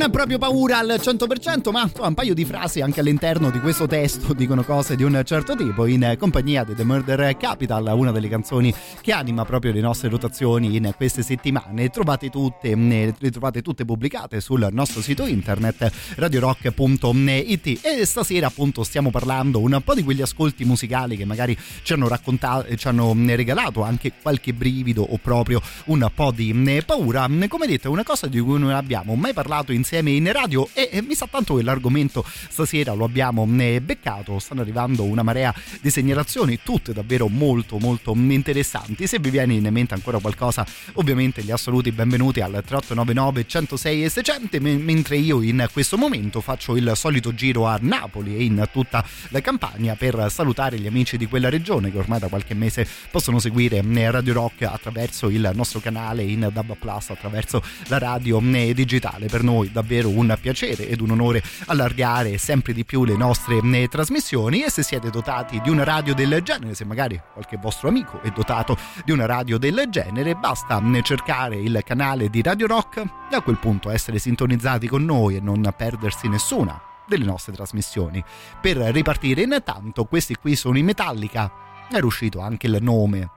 Non 0.00 0.10
proprio 0.10 0.38
paura 0.38 0.78
al 0.78 0.98
100%, 0.98 1.70
ma 1.70 1.90
un 1.98 2.14
paio 2.14 2.32
di 2.32 2.46
frasi 2.46 2.80
anche 2.80 3.00
all'interno 3.00 3.50
di 3.50 3.60
questo 3.60 3.86
testo 3.86 4.32
dicono 4.32 4.62
cose 4.62 4.96
di 4.96 5.02
un 5.02 5.20
certo 5.26 5.54
tipo, 5.54 5.84
in 5.84 6.16
compagnia 6.18 6.64
di 6.64 6.74
The 6.74 6.84
Murder 6.84 7.36
Capital, 7.36 7.92
una 7.94 8.10
delle 8.10 8.28
canzoni 8.28 8.74
che 9.00 9.12
anima 9.12 9.44
proprio 9.44 9.72
le 9.72 9.80
nostre 9.80 10.08
rotazioni 10.08 10.76
in 10.76 10.92
queste 10.96 11.22
settimane. 11.22 11.88
Trovate 11.88 12.30
tutte, 12.30 12.74
le 12.74 13.30
trovate 13.30 13.62
tutte 13.62 13.84
pubblicate 13.84 14.40
sul 14.40 14.68
nostro 14.72 15.00
sito 15.00 15.26
internet 15.26 15.90
radiorock.it 16.16 17.80
e 17.82 18.04
stasera 18.04 18.46
appunto 18.46 18.84
stiamo 18.84 19.10
parlando 19.10 19.60
un 19.60 19.80
po' 19.82 19.94
di 19.94 20.02
quegli 20.02 20.22
ascolti 20.22 20.64
musicali 20.64 21.16
che 21.16 21.24
magari 21.24 21.56
ci 21.82 21.92
hanno 21.92 22.08
raccontato, 22.08 22.74
ci 22.76 22.88
hanno 22.88 23.14
regalato 23.34 23.82
anche 23.82 24.12
qualche 24.20 24.52
brivido 24.52 25.02
o 25.02 25.18
proprio 25.18 25.60
un 25.86 26.08
po' 26.14 26.30
di 26.30 26.82
paura. 26.84 27.28
Come 27.48 27.66
detto 27.66 27.88
è 27.88 27.90
una 27.90 28.04
cosa 28.04 28.26
di 28.26 28.38
cui 28.40 28.58
non 28.58 28.70
abbiamo 28.70 29.14
mai 29.14 29.32
parlato 29.32 29.72
insieme 29.72 30.10
in 30.10 30.30
radio 30.32 30.68
e, 30.72 30.88
e 30.92 31.02
mi 31.02 31.14
sa 31.14 31.26
tanto 31.30 31.56
che 31.56 31.62
l'argomento 31.62 32.24
stasera 32.48 32.92
lo 32.92 33.04
abbiamo 33.04 33.46
eh, 33.58 33.80
beccato, 33.80 34.38
stanno 34.38 34.60
arrivando 34.60 35.04
una 35.04 35.22
marea 35.22 35.54
di 35.80 35.90
segnalazioni, 35.90 36.60
tutte 36.62 36.92
davvero 36.92 37.28
molto 37.28 37.78
molto 37.78 38.12
interessanti. 38.14 38.99
Se 39.06 39.18
vi 39.18 39.30
viene 39.30 39.54
in 39.54 39.68
mente 39.70 39.94
ancora 39.94 40.18
qualcosa, 40.18 40.64
ovviamente 40.94 41.42
gli 41.42 41.50
assoluti 41.50 41.90
benvenuti 41.90 42.40
al 42.40 42.50
3899 42.52 43.46
106 43.46 44.04
e 44.04 44.08
600, 44.08 44.58
mentre 44.60 45.16
io 45.16 45.40
in 45.42 45.68
questo 45.72 45.96
momento 45.96 46.40
faccio 46.40 46.76
il 46.76 46.92
solito 46.94 47.34
giro 47.34 47.66
a 47.66 47.78
Napoli 47.80 48.36
e 48.36 48.44
in 48.44 48.68
tutta 48.72 49.04
la 49.28 49.40
campagna 49.40 49.94
per 49.94 50.26
salutare 50.30 50.78
gli 50.78 50.86
amici 50.86 51.16
di 51.16 51.26
quella 51.26 51.48
regione 51.48 51.90
che 51.90 51.98
ormai 51.98 52.18
da 52.18 52.28
qualche 52.28 52.54
mese 52.54 52.86
possono 53.10 53.38
seguire 53.38 53.78
eh, 53.78 54.10
Radio 54.10 54.32
Rock 54.34 54.62
attraverso 54.62 55.28
il 55.28 55.50
nostro 55.54 55.80
canale 55.80 56.22
in 56.22 56.48
DAB 56.52 56.76
Plus, 56.76 57.10
attraverso 57.10 57.62
la 57.86 57.98
radio 57.98 58.40
eh, 58.40 58.74
digitale. 58.74 59.26
Per 59.26 59.42
noi 59.42 59.70
davvero 59.72 60.08
un 60.08 60.36
piacere 60.40 60.88
ed 60.88 61.00
un 61.00 61.10
onore 61.10 61.42
allargare 61.66 62.38
sempre 62.38 62.72
di 62.72 62.84
più 62.84 63.04
le 63.04 63.16
nostre 63.16 63.60
eh, 63.62 63.88
trasmissioni 63.88 64.62
e 64.62 64.70
se 64.70 64.82
siete 64.82 65.10
dotati 65.10 65.60
di 65.62 65.70
una 65.70 65.84
radio 65.84 66.14
del 66.14 66.40
genere, 66.42 66.74
se 66.74 66.84
magari 66.84 67.20
qualche 67.32 67.56
vostro 67.56 67.88
amico 67.88 68.20
è 68.22 68.30
dotato 68.30 68.76
di 69.04 69.12
una 69.12 69.26
radio 69.26 69.58
del 69.58 69.86
genere, 69.88 70.34
basta 70.34 70.80
eh, 70.80 71.02
cercare 71.02 71.56
il 71.56 71.80
canale 71.84 72.28
di 72.28 72.42
Radio 72.42 72.66
Rock 72.66 72.98
e 73.30 73.36
a 73.36 73.40
quel 73.40 73.56
punto 73.56 73.90
essere 73.90 74.18
sintonizzati 74.18 74.86
con 74.88 75.04
noi 75.04 75.36
e 75.36 75.40
non 75.40 75.72
perdersi 75.76 76.28
nessuna 76.28 76.80
delle 77.06 77.24
nostre 77.24 77.52
trasmissioni. 77.52 78.22
Per 78.60 78.76
ripartire 78.76 79.42
intanto, 79.42 80.04
questi 80.04 80.36
qui 80.36 80.56
sono 80.56 80.78
i 80.78 80.82
Metallica, 80.82 81.50
era 81.90 82.06
uscito 82.06 82.40
anche 82.40 82.66
il 82.66 82.78
nome 82.80 83.30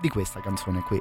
di 0.00 0.08
questa 0.08 0.40
canzone 0.40 0.82
qui. 0.82 1.00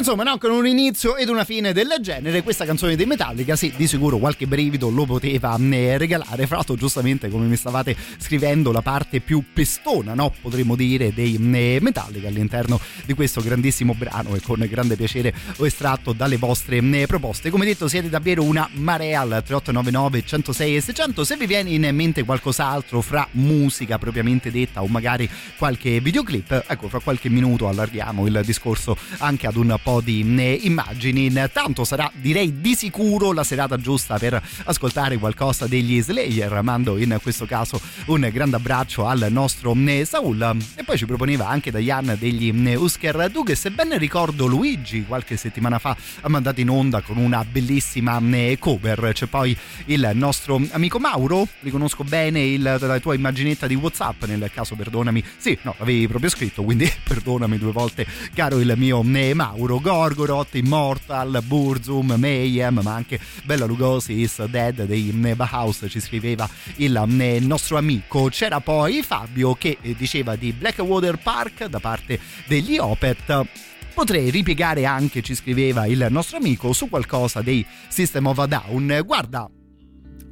Insomma, 0.00 0.22
no, 0.22 0.38
con 0.38 0.50
un 0.50 0.66
inizio 0.66 1.16
ed 1.16 1.28
una 1.28 1.44
fine 1.44 1.74
del 1.74 1.94
genere, 2.00 2.42
questa 2.42 2.64
canzone 2.64 2.96
dei 2.96 3.04
Metallica, 3.04 3.54
sì, 3.54 3.72
di 3.76 3.86
sicuro 3.86 4.16
qualche 4.16 4.46
brivido 4.46 4.88
lo 4.88 5.04
poteva 5.04 5.56
eh, 5.58 5.98
regalare. 5.98 6.46
Fra 6.46 6.56
l'altro, 6.56 6.74
giustamente, 6.74 7.28
come 7.28 7.46
mi 7.46 7.56
stavate 7.56 7.94
scrivendo, 8.18 8.72
la 8.72 8.80
parte 8.80 9.20
più 9.20 9.44
pestona, 9.52 10.14
no, 10.14 10.32
potremmo 10.40 10.74
dire, 10.74 11.12
dei 11.12 11.34
eh, 11.34 11.78
Metallica 11.82 12.28
all'interno 12.28 12.80
di 13.04 13.12
questo 13.12 13.42
grandissimo 13.42 13.94
brano 13.94 14.34
e 14.34 14.40
con 14.40 14.66
grande 14.68 14.96
piacere 14.96 15.34
ho 15.56 15.66
estratto 15.66 16.12
dalle 16.12 16.38
vostre 16.38 16.78
eh, 16.78 17.06
proposte. 17.06 17.50
Come 17.50 17.66
detto, 17.66 17.86
siete 17.86 18.08
davvero 18.08 18.42
una 18.42 18.68
marea 18.72 19.20
al 19.20 19.42
3899 19.44 20.24
106 20.24 20.76
e 20.76 20.80
600. 20.80 21.24
Se 21.24 21.36
vi 21.36 21.46
viene 21.46 21.70
in 21.70 21.86
mente 21.94 22.24
qualcos'altro 22.24 23.02
fra 23.02 23.28
musica 23.32 23.98
propriamente 23.98 24.50
detta 24.50 24.82
o 24.82 24.86
magari 24.86 25.28
qualche 25.58 26.00
videoclip, 26.00 26.64
ecco, 26.66 26.88
fra 26.88 27.00
qualche 27.00 27.28
minuto 27.28 27.68
allarghiamo 27.68 28.26
il 28.26 28.40
discorso 28.44 28.96
anche 29.18 29.46
ad 29.46 29.56
un 29.56 29.78
po' 29.82 29.89
di 29.98 30.24
eh, 30.38 30.60
immagini. 30.62 31.26
Intanto 31.26 31.82
sarà 31.84 32.08
direi 32.14 32.60
di 32.60 32.76
sicuro 32.76 33.32
la 33.32 33.42
serata 33.42 33.76
giusta 33.78 34.16
per 34.18 34.40
ascoltare 34.66 35.18
qualcosa 35.18 35.66
degli 35.66 36.00
Slayer. 36.00 36.62
Mando 36.62 36.96
in 36.98 37.18
questo 37.20 37.46
caso 37.46 37.80
un 38.06 38.28
grande 38.32 38.54
abbraccio 38.54 39.06
al 39.06 39.26
nostro 39.30 39.74
eh, 39.74 40.04
Saul 40.04 40.56
e 40.76 40.84
poi 40.84 40.96
ci 40.96 41.06
proponeva 41.06 41.48
anche 41.48 41.72
Diane 41.72 42.16
degli 42.16 42.52
eh, 42.68 42.76
Husker 42.76 43.28
Du 43.30 43.42
che 43.42 43.56
se 43.56 43.70
ben 43.72 43.98
ricordo 43.98 44.46
Luigi 44.46 45.04
qualche 45.04 45.36
settimana 45.36 45.80
fa 45.80 45.96
ha 46.20 46.28
mandato 46.28 46.60
in 46.60 46.70
onda 46.70 47.00
con 47.00 47.16
una 47.16 47.44
bellissima 47.44 48.20
cover. 48.58 49.10
C'è 49.12 49.26
poi 49.26 49.56
il 49.86 50.10
nostro 50.14 50.60
amico 50.70 50.98
Mauro, 50.98 51.48
riconosco 51.60 52.04
bene 52.04 52.42
il, 52.42 52.62
la 52.62 53.00
tua 53.00 53.14
immaginetta 53.14 53.66
di 53.66 53.74
Whatsapp 53.74 54.24
nel 54.24 54.50
caso 54.52 54.74
perdonami. 54.76 55.24
Sì, 55.38 55.58
no, 55.62 55.74
l'avevi 55.78 56.06
proprio 56.06 56.30
scritto, 56.30 56.62
quindi 56.62 56.90
perdonami 57.02 57.58
due 57.58 57.72
volte 57.72 58.06
caro 58.34 58.60
il 58.60 58.72
mio 58.76 59.02
Mauro, 59.02 59.79
Gorgoroth, 59.80 60.54
Immortal, 60.54 61.42
Burzum, 61.44 62.14
Mayhem, 62.16 62.80
ma 62.82 62.94
anche 62.94 63.18
Bella 63.44 63.66
Lugosi 63.66 64.20
is 64.20 64.44
Dead 64.44 64.84
dei 64.84 65.10
Bauhaus 65.10 65.86
ci 65.88 66.00
scriveva 66.00 66.48
il 66.76 66.98
nostro 67.40 67.76
amico. 67.76 68.28
C'era 68.28 68.60
poi 68.60 69.02
Fabio 69.02 69.54
che 69.54 69.78
diceva 69.96 70.36
di 70.36 70.52
Blackwater 70.52 71.18
Park 71.18 71.66
da 71.66 71.80
parte 71.80 72.18
degli 72.46 72.78
Opet 72.78 73.46
potrei 73.92 74.30
ripiegare 74.30 74.86
anche, 74.86 75.20
ci 75.20 75.34
scriveva 75.34 75.86
il 75.86 76.06
nostro 76.10 76.38
amico, 76.38 76.72
su 76.72 76.88
qualcosa 76.88 77.42
dei 77.42 77.66
System 77.88 78.26
of 78.26 78.38
a 78.38 78.46
Down. 78.46 79.02
Guarda, 79.04 79.50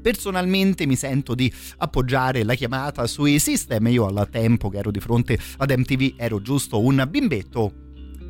personalmente 0.00 0.86
mi 0.86 0.96
sento 0.96 1.34
di 1.34 1.52
appoggiare 1.78 2.44
la 2.44 2.54
chiamata 2.54 3.06
sui 3.06 3.38
system. 3.38 3.88
Io 3.88 4.06
al 4.06 4.28
tempo 4.30 4.70
che 4.70 4.78
ero 4.78 4.90
di 4.90 5.00
fronte 5.00 5.38
ad 5.58 5.70
MTV 5.70 6.14
ero 6.16 6.40
giusto 6.40 6.80
un 6.80 7.06
bimbetto 7.10 7.87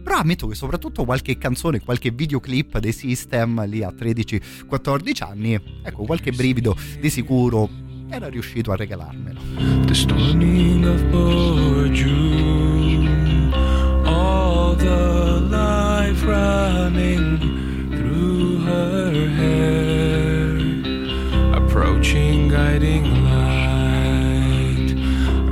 però 0.08 0.20
ammetto 0.20 0.46
che 0.46 0.54
soprattutto 0.54 1.04
qualche 1.04 1.36
canzone, 1.36 1.80
qualche 1.80 2.10
videoclip 2.10 2.78
dei 2.78 2.92
System 2.92 3.66
lì 3.66 3.82
a 3.82 3.92
13-14 3.94 5.22
anni, 5.22 5.52
ecco, 5.82 6.04
qualche 6.04 6.32
brivido 6.32 6.74
di 6.98 7.10
sicuro 7.10 7.68
era 8.08 8.28
riuscito 8.28 8.72
a 8.72 8.76
regalarmelo. 8.76 9.38
The 9.84 9.92
storming 9.92 10.86
of 10.86 11.02
June, 11.92 13.52
all 14.06 14.74
the 14.76 15.40
life 15.50 16.24
running 16.24 17.38
through 17.90 18.64
her 18.64 19.28
hair, 19.36 20.56
approaching 21.54 22.48
guiding 22.48 23.04
light, 23.24 24.94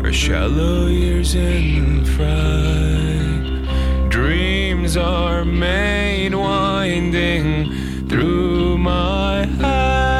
her 0.02 0.12
shallow 0.14 0.86
years 0.86 1.34
in 1.34 2.06
fright. 2.06 3.15
Dreams 4.86 4.96
are 4.96 5.44
made 5.44 6.32
winding 6.32 8.08
through 8.08 8.78
my 8.78 9.44
head. 9.44 10.15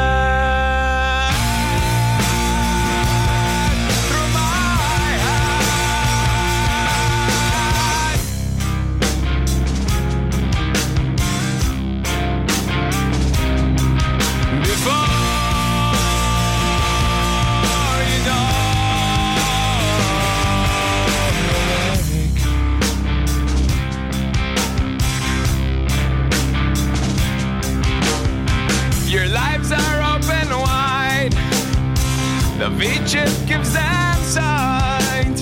Beaches 32.77 33.35
gives 33.47 33.73
them 33.73 34.15
sight 34.21 35.41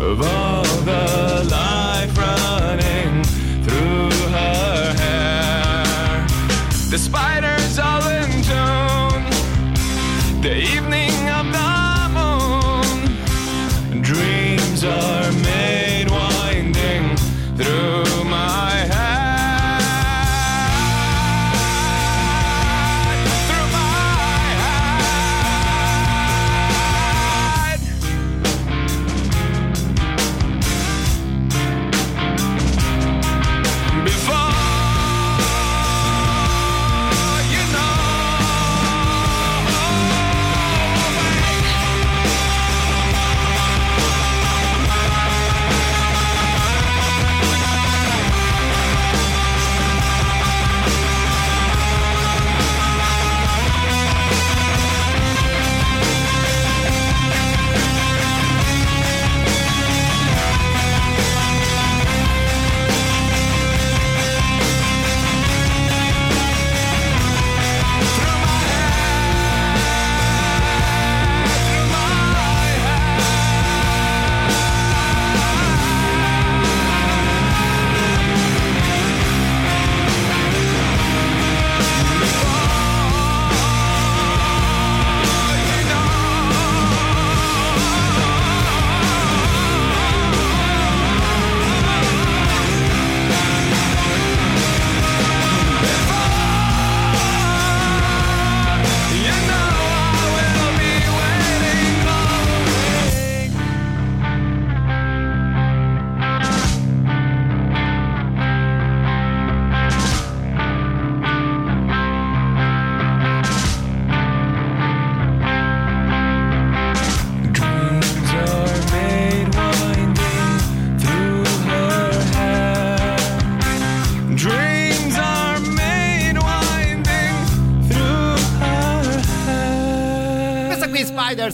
of 0.00 0.20
all 0.20 0.64
the 0.84 1.55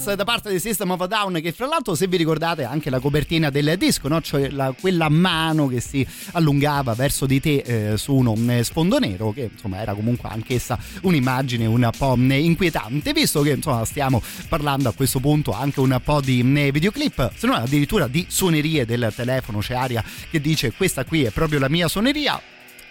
Universe 0.03 0.17
da 0.17 0.25
parte 0.25 0.51
di 0.51 0.59
System 0.59 0.91
of 0.91 1.01
a 1.01 1.07
Down 1.07 1.41
che 1.41 1.53
fra 1.53 1.67
l'altro 1.67 1.95
se 1.95 2.09
vi 2.09 2.17
ricordate 2.17 2.65
anche 2.65 2.91
la 2.91 2.99
copertina 2.99 3.51
del 3.51 3.77
disco 3.79 4.09
no? 4.09 4.21
cioè 4.21 4.51
la, 4.51 4.75
quella 4.79 5.09
mano 5.09 5.69
che 5.69 5.81
si 5.81 6.07
allungava 6.33 6.95
verso 6.95 7.25
di 7.27 7.41
te 7.41 7.63
eh, 7.65 7.97
su 7.97 8.15
uno 8.15 8.35
eh, 8.49 8.65
sfondo 8.65 8.99
nero 8.99 9.33
che 9.33 9.51
insomma 9.53 9.81
era 9.81 9.95
comunque 9.95 10.29
anch'essa 10.29 10.79
un'immagine 11.03 11.67
un 11.67 11.89
po' 11.97 12.17
eh, 12.19 12.39
inquietante 12.39 13.13
visto 13.13 13.43
che 13.43 13.51
insomma 13.51 13.85
stiamo 13.85 14.21
parlando 14.49 14.89
a 14.89 14.93
questo 14.93 15.21
punto 15.21 15.53
anche 15.53 15.81
un 15.81 15.99
po' 16.03 16.21
di 16.21 16.41
eh, 16.41 16.73
videoclip 16.73 17.33
se 17.37 17.47
non 17.47 17.57
addirittura 17.57 18.09
di 18.09 18.27
suonerie 18.29 18.85
del 18.85 19.13
telefono 19.15 19.61
c'è 19.61 19.75
aria 19.75 20.03
che 20.31 20.41
dice 20.41 20.73
questa 20.73 21.05
qui 21.05 21.25
è 21.25 21.31
proprio 21.31 21.61
la 21.61 21.69
mia 21.69 21.87
suoneria 21.87 22.41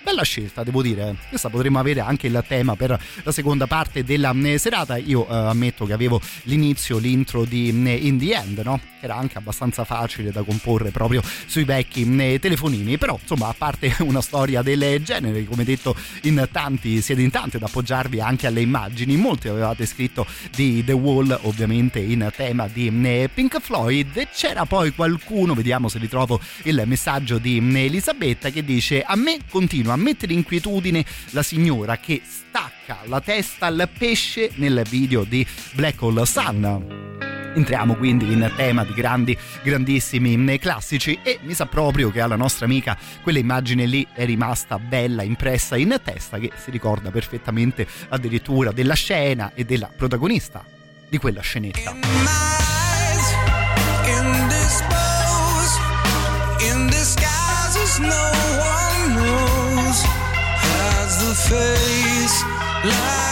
bella 0.04 0.24
scelta 0.24 0.64
devo 0.64 0.82
dire. 0.82 1.16
Questa 1.30 1.50
potremmo 1.50 1.80
avere 1.80 2.00
anche 2.00 2.28
il 2.28 2.44
tema 2.48 2.76
per 2.76 3.00
la 3.24 3.32
seconda 3.32 3.68
parte 3.68 4.04
della 4.04 4.34
eh, 4.44 4.58
serata. 4.58 4.98
Io 4.98 5.28
eh, 5.28 5.34
ammetto 5.34 5.86
che 5.86 5.94
avevo 5.94 6.20
l'inizio 6.44 6.98
l'intro 6.98 7.46
di 7.46 7.70
eh, 7.70 7.94
In 7.94 8.18
the 8.18 8.34
End 8.34 8.60
no? 8.64 8.80
era 9.00 9.16
anche 9.16 9.38
abbastanza 9.38 9.84
facile 9.84 10.32
da 10.32 10.44
comporre 10.44 10.92
proprio 10.92 11.22
sui 11.46 11.64
vecchi 11.64 12.04
eh, 12.18 12.40
telefonini. 12.40 12.98
Però 12.98 13.18
insomma 13.22 13.48
a 13.48 13.56
parte 13.58 13.96
una 14.02 14.22
storia 14.22 14.62
del 14.62 15.02
genere 15.04 15.44
come 15.46 15.64
detto 15.64 15.96
in 16.24 16.48
tanti 16.52 17.02
siete 17.02 17.22
in 17.22 17.30
tanti 17.30 17.58
ad 17.58 17.64
appoggiarvi 17.64 18.20
anche 18.20 18.48
alle 18.48 18.62
immagini. 18.62 19.16
Molti 19.16 19.48
avevate 19.48 19.86
scritto 19.86 20.26
di 20.52 20.84
The 20.84 20.94
Wall 20.94 21.38
ovviamente 21.44 22.00
in 22.00 22.30
tema 22.36 22.68
di 22.68 22.90
Pink 23.34 23.60
Floyd. 23.60 24.30
C'era 24.34 24.66
poi 24.66 24.94
qualcuno 24.94 25.54
vediamo 25.54 25.88
se 25.88 26.00
ritrovo 26.00 26.40
il 26.64 26.82
messaggio 26.86 27.38
di 27.38 27.58
Elisabetta 27.58 28.50
che 28.50 28.64
dice 28.64 29.02
a 29.02 29.16
me 29.16 29.40
continua 29.50 29.91
a 29.92 29.98
mettere 29.98 30.34
inquietudine 30.34 31.06
la 31.32 31.44
signora 31.44 31.98
che 31.98 32.22
stacca 32.24 33.00
la 33.06 33.22
testa 33.22 33.68
al 33.68 33.90
pesce 33.98 34.52
nel 34.56 34.84
video 34.90 35.24
di 35.24 35.46
Black 35.74 36.02
Hole 36.02 36.26
Sun. 36.26 37.20
Entriamo 37.54 37.96
quindi 37.96 38.32
in 38.32 38.50
tema 38.56 38.86
di 38.86 38.94
grandi, 38.94 39.38
grandissimi 39.62 40.58
classici 40.58 41.20
e 41.22 41.40
mi 41.42 41.54
sa 41.54 41.66
proprio 41.66 42.10
che 42.10 42.22
alla 42.22 42.38
nostra 42.38 42.66
amica 42.66 42.98
quell'immagine 43.22 43.86
lì 43.86 44.08
è 44.14 44.24
rimasta 44.24 44.80
bella, 44.80 45.22
impressa 45.22 45.76
in 45.76 46.00
testa, 46.02 46.40
che 46.40 46.52
si 46.56 46.72
ricorda 46.72 47.12
perfettamente 47.12 47.86
addirittura 48.10 48.72
della 48.72 48.94
scena 48.94 49.52
e 49.54 49.66
della 49.66 49.92
protagonista 49.94 50.64
di 51.10 51.18
quella 51.18 51.42
scenetta. 51.42 51.92
In 56.64 56.90
face, 61.52 62.44
lies 62.86 63.31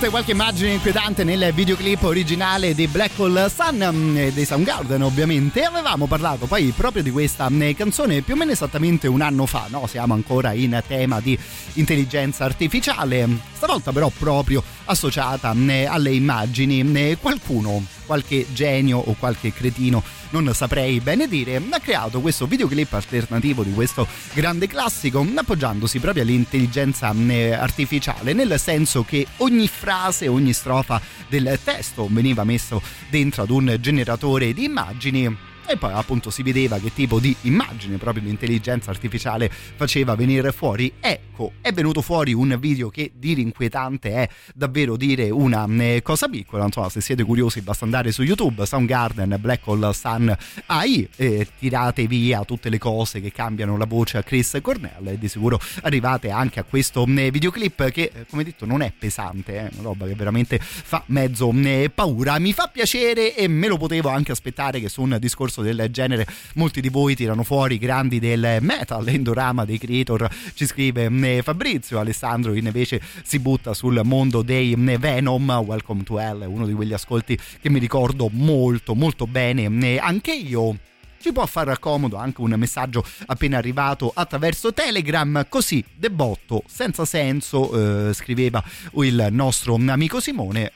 sicuramente 0.00 0.08
qualche 0.08 0.30
immagine 0.30 0.72
inquietante 0.72 1.24
nel 1.24 1.52
videoclip 1.52 2.02
originale 2.04 2.74
di 2.74 2.86
Black 2.86 3.18
Hole 3.18 3.50
Sun 3.50 3.88
mm, 3.92 4.28
dei 4.28 4.44
Soundgarden 4.46 5.02
ovviamente. 5.02 5.62
Avevamo 5.62 6.06
parlato 6.06 6.46
poi 6.46 6.72
proprio 6.74 7.02
di 7.02 7.10
questa 7.10 7.50
mm, 7.50 7.72
canzone 7.72 8.22
più 8.22 8.32
o 8.32 8.36
meno 8.36 8.50
esattamente 8.50 9.08
un 9.08 9.20
anno 9.20 9.44
fa, 9.44 9.66
no? 9.68 9.86
Siamo 9.86 10.14
ancora 10.14 10.52
in 10.52 10.82
tema 10.86 11.20
di 11.20 11.38
intelligenza 11.74 12.44
artificiale, 12.44 13.28
stavolta 13.52 13.92
però 13.92 14.10
proprio 14.16 14.62
associata 14.90 15.52
mm, 15.54 15.86
alle 15.88 16.12
immagini. 16.12 17.16
Qualcuno, 17.20 17.84
qualche 18.06 18.46
genio 18.52 18.98
o 18.98 19.14
qualche 19.18 19.52
cretino 19.52 20.02
non 20.30 20.52
saprei 20.54 21.00
bene 21.00 21.28
dire, 21.28 21.62
ha 21.70 21.80
creato 21.80 22.20
questo 22.20 22.46
videoclip 22.46 22.92
alternativo 22.92 23.62
di 23.62 23.72
questo 23.72 24.06
grande 24.32 24.66
classico 24.66 25.26
appoggiandosi 25.34 25.98
proprio 25.98 26.22
all'intelligenza 26.22 27.12
mm, 27.12 27.52
artificiale, 27.52 28.32
nel 28.32 28.58
senso 28.58 29.04
che 29.04 29.26
ogni 29.38 29.68
frase, 29.68 30.28
ogni 30.28 30.52
strofa 30.52 31.00
del 31.28 31.58
testo 31.62 32.08
veniva 32.10 32.44
messo 32.44 32.82
dentro 33.08 33.42
ad 33.42 33.50
un 33.50 33.76
generatore 33.80 34.52
di 34.52 34.64
immagini 34.64 35.48
e 35.70 35.76
poi 35.76 35.92
appunto 35.92 36.30
si 36.30 36.42
vedeva 36.42 36.78
che 36.78 36.92
tipo 36.92 37.20
di 37.20 37.34
immagine 37.42 37.96
proprio 37.96 38.24
l'intelligenza 38.24 38.90
artificiale 38.90 39.48
faceva 39.50 40.16
venire 40.16 40.50
fuori. 40.52 40.92
Ecco, 40.98 41.52
è 41.60 41.72
venuto 41.72 42.02
fuori 42.02 42.32
un 42.32 42.56
video 42.58 42.90
che 42.90 43.12
dire 43.14 43.40
inquietante 43.40 44.10
è 44.10 44.28
davvero 44.54 44.96
dire 44.96 45.30
una 45.30 45.66
eh, 45.78 46.00
cosa 46.02 46.28
piccola, 46.28 46.64
insomma 46.64 46.88
se 46.88 47.00
siete 47.00 47.22
curiosi 47.22 47.60
basta 47.60 47.84
andare 47.84 48.10
su 48.10 48.22
YouTube, 48.22 48.66
Soundgarden, 48.66 49.36
Black 49.40 49.66
Hole 49.66 49.92
Sun 49.92 50.36
AI 50.66 51.08
e 51.16 51.46
tirate 51.58 52.06
via 52.06 52.44
tutte 52.44 52.68
le 52.68 52.78
cose 52.78 53.20
che 53.20 53.30
cambiano 53.30 53.76
la 53.76 53.86
voce 53.86 54.18
a 54.18 54.22
Chris 54.22 54.58
Cornell 54.60 55.06
e 55.06 55.18
di 55.18 55.28
sicuro 55.28 55.60
arrivate 55.82 56.30
anche 56.30 56.60
a 56.60 56.64
questo 56.64 57.06
eh, 57.06 57.30
videoclip 57.30 57.90
che 57.90 58.12
come 58.28 58.44
detto 58.44 58.66
non 58.66 58.82
è 58.82 58.92
pesante, 58.96 59.56
è 59.56 59.68
una 59.74 59.82
roba 59.82 60.06
che 60.06 60.14
veramente 60.14 60.58
fa 60.60 61.02
mezzo 61.06 61.52
eh, 61.52 61.90
paura. 61.94 62.38
Mi 62.38 62.52
fa 62.52 62.68
piacere 62.68 63.36
e 63.36 63.48
me 63.48 63.68
lo 63.68 63.76
potevo 63.76 64.08
anche 64.08 64.32
aspettare 64.32 64.80
che 64.80 64.88
su 64.88 65.02
un 65.02 65.16
discorso 65.20 65.59
discorso 65.60 65.62
del 65.62 65.90
genere. 65.90 66.26
Molti 66.54 66.80
di 66.80 66.88
voi 66.88 67.14
tirano 67.14 67.42
fuori 67.42 67.74
i 67.74 67.78
grandi 67.78 68.18
del 68.18 68.58
metal 68.60 69.04
l'endorama 69.04 69.64
dei 69.64 69.78
creator 69.78 70.28
ci 70.54 70.66
scrive 70.66 71.08
mm, 71.08 71.40
Fabrizio. 71.40 71.98
Alessandro 71.98 72.54
invece 72.54 73.00
si 73.22 73.38
butta 73.38 73.74
sul 73.74 74.00
mondo 74.04 74.42
dei 74.42 74.74
mm, 74.76 74.94
Venom. 74.96 75.50
Welcome 75.64 76.02
to 76.02 76.18
Hell 76.18 76.44
uno 76.46 76.66
di 76.66 76.72
quegli 76.72 76.92
ascolti 76.92 77.38
che 77.60 77.70
mi 77.70 77.78
ricordo 77.78 78.28
molto 78.30 78.94
molto 78.94 79.26
bene. 79.26 79.68
Mm, 79.68 79.98
anche 80.00 80.32
io 80.32 80.78
ci 81.20 81.32
può 81.32 81.44
far 81.44 81.78
comodo 81.78 82.16
anche 82.16 82.40
un 82.40 82.54
messaggio 82.56 83.04
appena 83.26 83.58
arrivato 83.58 84.10
attraverso 84.14 84.72
Telegram, 84.72 85.44
così 85.50 85.84
debotto, 85.94 86.62
senza 86.66 87.04
senso, 87.04 88.08
eh, 88.08 88.14
scriveva 88.14 88.62
il 88.94 89.28
nostro 89.30 89.74
amico 89.74 90.18
Simone, 90.18 90.72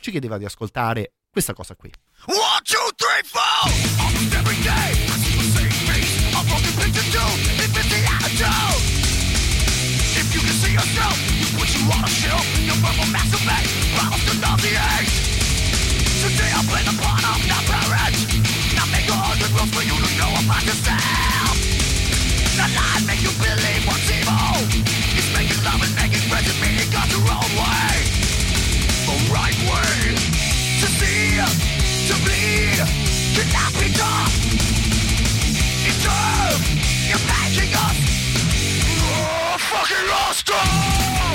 ci 0.00 0.10
chiedeva 0.10 0.38
di 0.38 0.46
ascoltare 0.46 1.12
questa 1.30 1.52
cosa 1.52 1.74
qui. 1.74 1.92
One, 2.26 2.38
two, 2.64 2.78
three, 2.98 3.22
four! 3.24 3.42
Almost 4.00 4.34
every 4.34 4.56
day, 4.64 4.93
fucking 40.46 41.33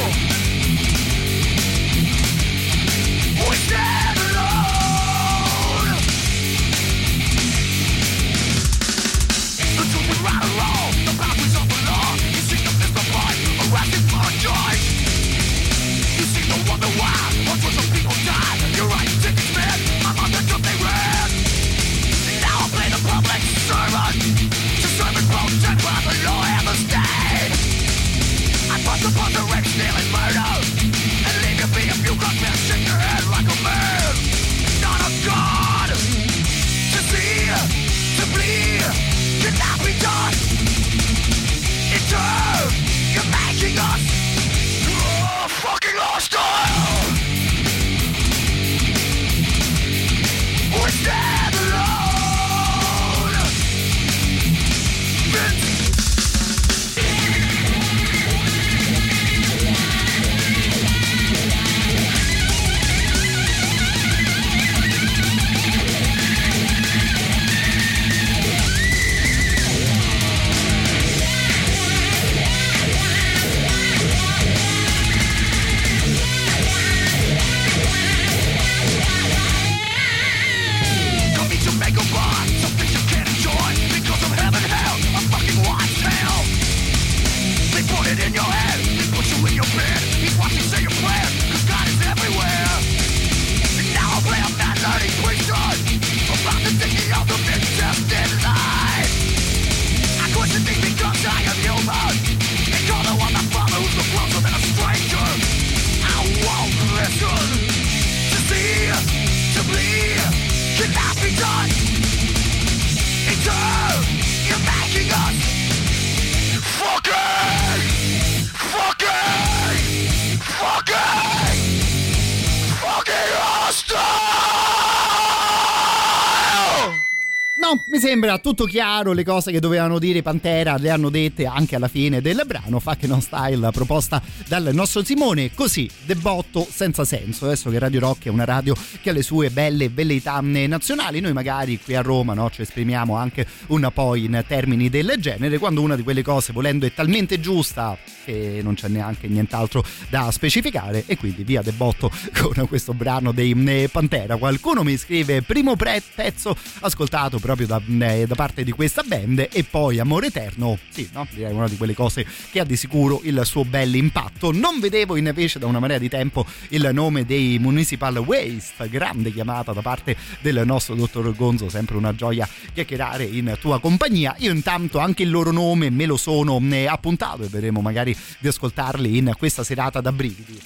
Sembra 128.30 128.47
tutto 128.47 128.66
chiaro, 128.66 129.14
le 129.14 129.24
cose 129.24 129.51
che 129.51 129.60
dovevano 129.60 129.97
dire 129.97 130.22
Pantera 130.22 130.78
le 130.78 130.92
hanno 130.92 131.10
dette 131.10 131.47
anche 131.47 131.76
alla 131.76 131.88
fine 131.88 132.22
del 132.22 132.43
brano, 132.46 132.80
fa 132.80 132.96
che 132.96 133.08
non 133.08 133.22
style 133.22 133.72
proposta 133.72 134.22
dal 134.47 134.70
nostro 134.72 135.04
Simone, 135.04 135.51
così 135.56 135.89
debotto 136.06 136.68
senza 136.70 137.06
senso, 137.06 137.46
adesso 137.46 137.72
che 137.72 137.80
Radio 137.80 138.01
Rock 138.01 138.26
è 138.26 138.30
una 138.30 138.46
radio 138.46 138.76
che 139.01 139.10
ha 139.10 139.14
le 139.14 139.24
sue 139.24 139.50
belle 139.50 139.89
velleità 139.89 140.39
nazionali, 140.42 141.22
noi 141.22 141.34
magari 141.34 141.80
qui 141.80 141.96
a 141.96 142.01
Roma 142.01 142.36
no, 142.36 142.51
ci 142.51 142.62
esprimiamo 142.62 143.16
anche 143.16 143.47
un 143.70 143.89
po' 143.92 144.14
in 144.14 144.43
termini 144.46 144.89
del 144.89 145.16
genere, 145.18 145.58
quando 145.58 145.82
una 145.82 145.96
di 145.96 146.04
quelle 146.04 146.22
cose 146.22 146.54
volendo 146.54 146.86
è 146.86 146.93
talmente 146.93 147.39
giusta 147.39 147.97
che 148.26 148.60
non 148.62 148.76
c'è 148.76 148.89
neanche 148.89 149.28
nient'altro 149.28 149.84
da 150.10 150.30
specificare 150.30 151.04
e 151.08 151.18
quindi 151.18 151.43
via 151.43 151.64
debotto 151.64 152.12
con 152.39 152.68
questo 152.68 152.93
brano 152.93 153.32
dei 153.32 153.88
Pantera. 153.92 154.36
Qualcuno 154.36 154.84
mi 154.84 154.97
scrive 154.97 155.42
primo 155.42 155.76
pre- 155.76 156.04
pezzo 156.14 156.56
ascoltato 156.82 157.39
proprio 157.39 157.66
da, 157.66 157.82
eh, 157.88 158.18
da, 158.25 158.36
parte 158.36 158.63
di 158.63 158.71
questa 158.71 159.04
band 159.04 159.47
e 159.51 159.63
poi 159.63 160.00
Amore 160.00 160.28
Eterno, 160.28 160.78
sì, 160.89 161.09
no? 161.13 161.28
direi 161.32 161.54
una 161.54 161.67
di 161.67 161.78
quelle 161.78 161.93
cose 161.93 162.25
che 162.51 162.59
ha 162.59 162.63
di 162.63 162.75
sicuro 162.75 163.21
il 163.24 163.41
suo 163.43 163.66
bel 163.66 163.96
impatto. 163.96 164.51
Non 164.51 164.79
vedevo 164.79 165.16
invece 165.16 165.59
da 165.59 165.66
una 165.66 165.79
marea 165.79 165.97
di 165.97 166.09
tempo 166.09 166.46
il 166.70 166.89
nome 166.93 167.25
dei 167.25 167.59
Municipal 167.59 168.17
Waste, 168.17 168.89
grande 168.89 169.32
chiamata 169.32 169.74
da 169.74 169.82
parte 169.82 170.16
del 170.41 170.62
nostro 170.66 170.96
dottor 170.96 171.36
Gonzo, 171.36 171.70
sempre 171.70 171.97
una 171.97 172.16
gioia 172.16 172.47
chiacchierare 172.74 173.24
in 173.24 173.58
tua 173.59 173.79
compagnia. 173.79 174.36
Io 174.39 174.51
intanto 174.51 175.00
anche 175.00 175.24
il 175.24 175.29
loro 175.29 175.51
nome 175.51 175.89
me 175.89 176.05
lo 176.05 176.17
sono 176.17 176.59
eh, 176.71 176.87
appuntato 176.87 177.43
e 177.43 177.47
vedremo 177.47 177.82
magari 177.82 178.16
di 178.39 178.47
ascoltarli 178.47 179.17
in 179.17 179.33
questa 179.37 179.63
serata 179.63 180.01
da 180.01 180.12
brividi. 180.12 180.59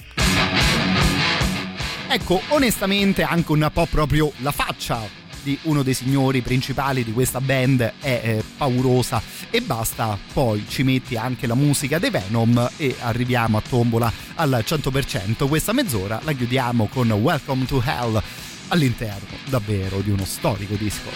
Ecco, 2.08 2.40
onestamente 2.48 3.22
anche 3.22 3.50
un 3.50 3.68
po' 3.72 3.86
proprio 3.86 4.30
la 4.38 4.52
faccia 4.52 5.23
di 5.44 5.56
uno 5.64 5.82
dei 5.82 5.94
signori 5.94 6.40
principali 6.40 7.04
di 7.04 7.12
questa 7.12 7.40
band 7.40 7.92
è 8.00 8.20
eh, 8.24 8.44
paurosa 8.56 9.22
e 9.50 9.60
basta, 9.60 10.18
poi 10.32 10.64
ci 10.66 10.82
metti 10.82 11.16
anche 11.16 11.46
la 11.46 11.54
musica 11.54 11.98
dei 11.98 12.10
Venom 12.10 12.70
e 12.78 12.96
arriviamo 13.00 13.58
a 13.58 13.62
tombola 13.68 14.10
al 14.36 14.64
100%. 14.66 15.46
Questa 15.46 15.72
mezz'ora 15.72 16.18
la 16.24 16.32
chiudiamo 16.32 16.88
con 16.90 17.12
Welcome 17.12 17.66
to 17.66 17.82
Hell 17.84 18.20
all'interno 18.68 19.36
davvero 19.44 20.00
di 20.00 20.10
uno 20.10 20.24
storico 20.24 20.74
disco. 20.74 21.12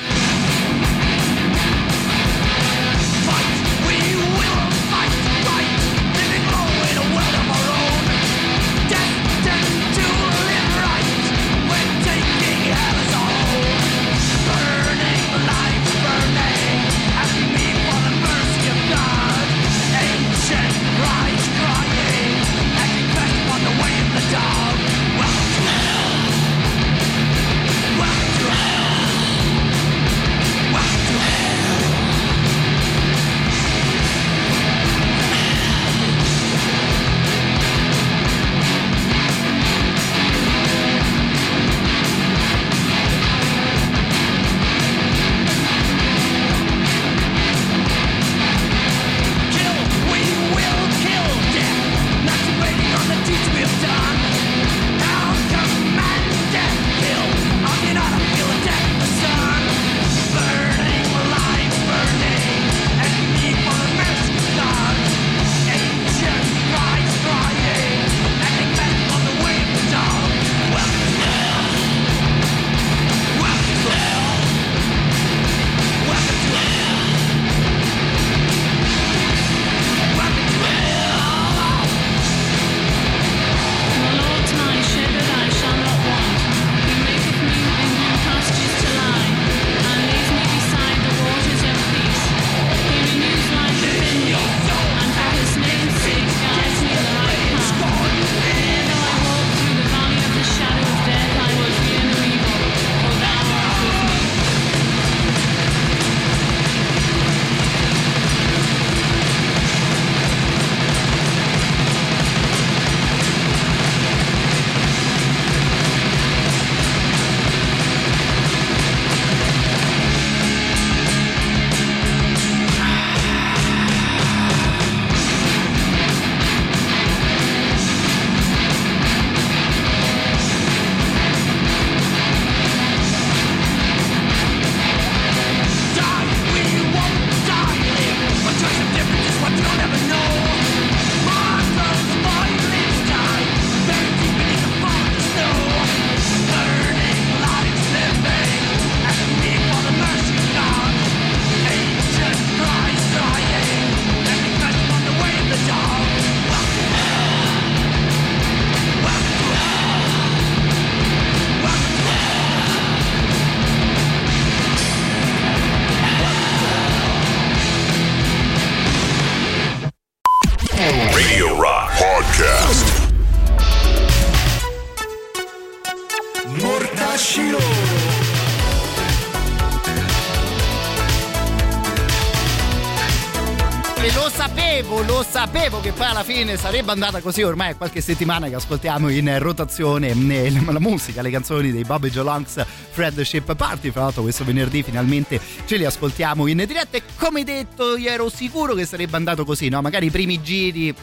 Fine 186.39 186.57
sarebbe 186.57 186.93
andata 186.93 187.21
così 187.21 187.43
ormai 187.43 187.73
è 187.73 187.77
qualche 187.77 188.01
settimana 188.01 188.49
che 188.49 188.55
ascoltiamo 188.55 189.09
in 189.09 189.41
rotazione 189.41 190.11
eh, 190.11 190.53
la 190.67 190.79
musica, 190.79 191.21
le 191.21 191.31
canzoni 191.31 191.73
dei 191.73 191.83
Bobby 191.83 192.11
Jolonks 192.11 192.65
Friendship 192.91 193.57
Party. 193.57 193.91
Fra 193.91 194.03
l'altro 194.03 194.23
questo 194.23 194.45
venerdì 194.45 194.85
finalmente 194.85 195.41
ce 195.65 195.77
li 195.77 195.85
ascoltiamo 195.85 196.47
in 196.47 196.59
diretta 196.59 196.97
e 196.97 197.03
come 197.17 197.43
detto 197.43 197.97
io 197.97 198.11
ero 198.11 198.29
sicuro 198.29 198.75
che 198.75 198.87
sarebbe 198.87 199.17
andato 199.17 199.45
così, 199.45 199.69
no? 199.69 199.81
Magari 199.81 200.07
i 200.07 200.11
primi 200.11 200.41
giri 200.41 200.91
un 200.91 200.95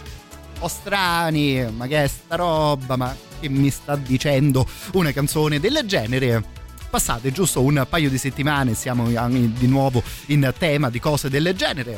po' 0.58 0.70
strani, 0.70 1.70
ma 1.70 1.86
che 1.86 2.04
è 2.04 2.08
sta 2.08 2.38
roba, 2.38 2.96
ma 2.96 3.14
che 3.38 3.50
mi 3.50 3.70
sta 3.70 3.98
dicendo 3.98 4.66
una 4.94 5.12
canzone 5.12 5.60
del 5.60 5.82
genere? 5.86 6.65
Passate 6.90 7.32
giusto 7.32 7.62
un 7.62 7.86
paio 7.90 8.10
di 8.10 8.18
settimane 8.18 8.74
siamo 8.74 9.08
di 9.28 9.68
nuovo 9.68 10.04
in 10.28 10.54
tema 10.58 10.90
di 10.90 11.00
cose 11.00 11.30
del 11.30 11.54
genere. 11.56 11.98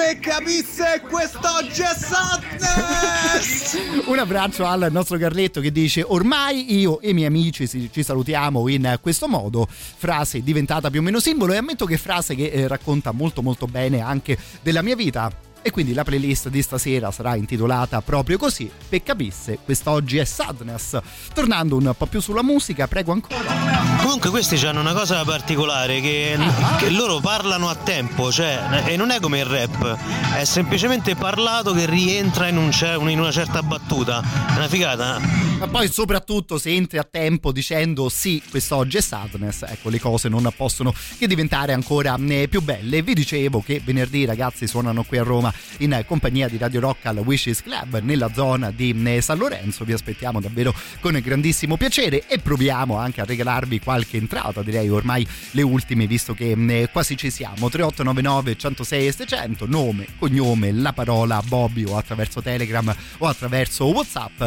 Per 0.00 0.18
capisse 0.18 1.02
quest'oggi 1.08 1.82
è 1.82 1.94
sadness! 1.94 3.76
Un 4.08 4.18
abbraccio 4.18 4.64
al 4.64 4.88
nostro 4.90 5.18
Carletto 5.18 5.60
che 5.60 5.70
dice 5.70 6.02
ormai 6.06 6.78
io 6.78 7.00
e 7.00 7.10
i 7.10 7.12
miei 7.12 7.26
amici 7.26 7.68
ci 7.68 8.02
salutiamo 8.02 8.66
in 8.68 8.98
questo 9.02 9.28
modo. 9.28 9.68
Frase 9.68 10.42
diventata 10.42 10.88
più 10.88 11.00
o 11.00 11.02
meno 11.02 11.20
simbolo 11.20 11.52
e 11.52 11.58
ammetto 11.58 11.84
che 11.84 11.98
frase 11.98 12.34
che 12.34 12.46
eh, 12.46 12.66
racconta 12.66 13.12
molto 13.12 13.42
molto 13.42 13.66
bene 13.66 14.00
anche 14.00 14.38
della 14.62 14.80
mia 14.80 14.96
vita 14.96 15.30
e 15.62 15.70
quindi 15.70 15.92
la 15.92 16.04
playlist 16.04 16.48
di 16.48 16.62
stasera 16.62 17.10
sarà 17.10 17.34
intitolata 17.34 18.00
proprio 18.00 18.38
così, 18.38 18.70
per 18.88 19.02
capisse, 19.02 19.58
quest'oggi 19.64 20.18
è 20.18 20.24
Sadness. 20.24 20.98
Tornando 21.34 21.76
un 21.76 21.94
po' 21.96 22.06
più 22.06 22.20
sulla 22.20 22.42
musica, 22.42 22.88
prego 22.88 23.12
ancora. 23.12 23.98
Comunque 24.00 24.30
questi 24.30 24.56
hanno 24.66 24.80
una 24.80 24.94
cosa 24.94 25.24
particolare 25.24 26.00
che, 26.00 26.36
ah. 26.38 26.76
che, 26.76 26.90
loro 26.90 27.20
parlano 27.20 27.68
a 27.68 27.74
tempo, 27.74 28.32
cioè, 28.32 28.84
e 28.86 28.96
non 28.96 29.10
è 29.10 29.20
come 29.20 29.40
il 29.40 29.44
rap, 29.44 29.96
è 30.34 30.44
semplicemente 30.44 31.14
parlato 31.14 31.72
che 31.72 31.86
rientra 31.86 32.48
in, 32.48 32.56
un, 32.56 33.10
in 33.10 33.18
una 33.18 33.32
certa 33.32 33.62
battuta. 33.62 34.22
È 34.48 34.56
una 34.56 34.68
figata. 34.68 35.20
Ma 35.58 35.68
poi 35.68 35.90
soprattutto 35.92 36.58
se 36.58 36.70
entri 36.70 36.96
a 36.96 37.04
tempo 37.04 37.52
dicendo 37.52 38.08
sì, 38.08 38.42
quest'oggi 38.48 38.96
è 38.96 39.00
sadness, 39.02 39.64
ecco 39.66 39.90
le 39.90 40.00
cose 40.00 40.30
non 40.30 40.50
possono 40.56 40.94
che 41.18 41.26
diventare 41.26 41.74
ancora 41.74 42.16
eh, 42.18 42.48
più 42.48 42.62
belle. 42.62 43.02
Vi 43.02 43.12
dicevo 43.12 43.60
che 43.60 43.82
venerdì 43.84 44.24
ragazzi 44.24 44.66
suonano 44.66 45.02
qui 45.02 45.18
a 45.18 45.22
Roma 45.22 45.49
in 45.78 46.02
compagnia 46.06 46.48
di 46.48 46.58
Radio 46.58 46.80
Rock 46.80 47.06
al 47.06 47.18
Wishes 47.18 47.62
Club 47.62 48.00
nella 48.02 48.32
zona 48.32 48.70
di 48.70 48.94
eh, 49.04 49.20
San 49.20 49.38
Lorenzo. 49.38 49.84
Vi 49.84 49.92
aspettiamo 49.92 50.40
davvero 50.40 50.74
con 51.00 51.18
grandissimo 51.22 51.76
piacere 51.76 52.26
e 52.26 52.38
proviamo 52.38 52.96
anche 52.96 53.20
a 53.20 53.24
regalarvi 53.24 53.80
qualche 53.80 54.16
entrata, 54.16 54.62
direi 54.62 54.88
ormai 54.88 55.26
le 55.52 55.62
ultime 55.62 56.06
visto 56.06 56.34
che 56.34 56.52
eh, 56.52 56.88
quasi 56.92 57.16
ci 57.16 57.30
siamo. 57.30 57.68
3899 57.68 58.56
106 58.56 59.06
e 59.06 59.12
600, 59.12 59.66
nome, 59.66 60.06
cognome, 60.18 60.72
la 60.72 60.92
parola 60.92 61.42
Bobby 61.46 61.84
o 61.84 61.96
attraverso 61.96 62.42
Telegram 62.42 62.94
o 63.18 63.26
attraverso 63.26 63.86
Whatsapp 63.86 64.42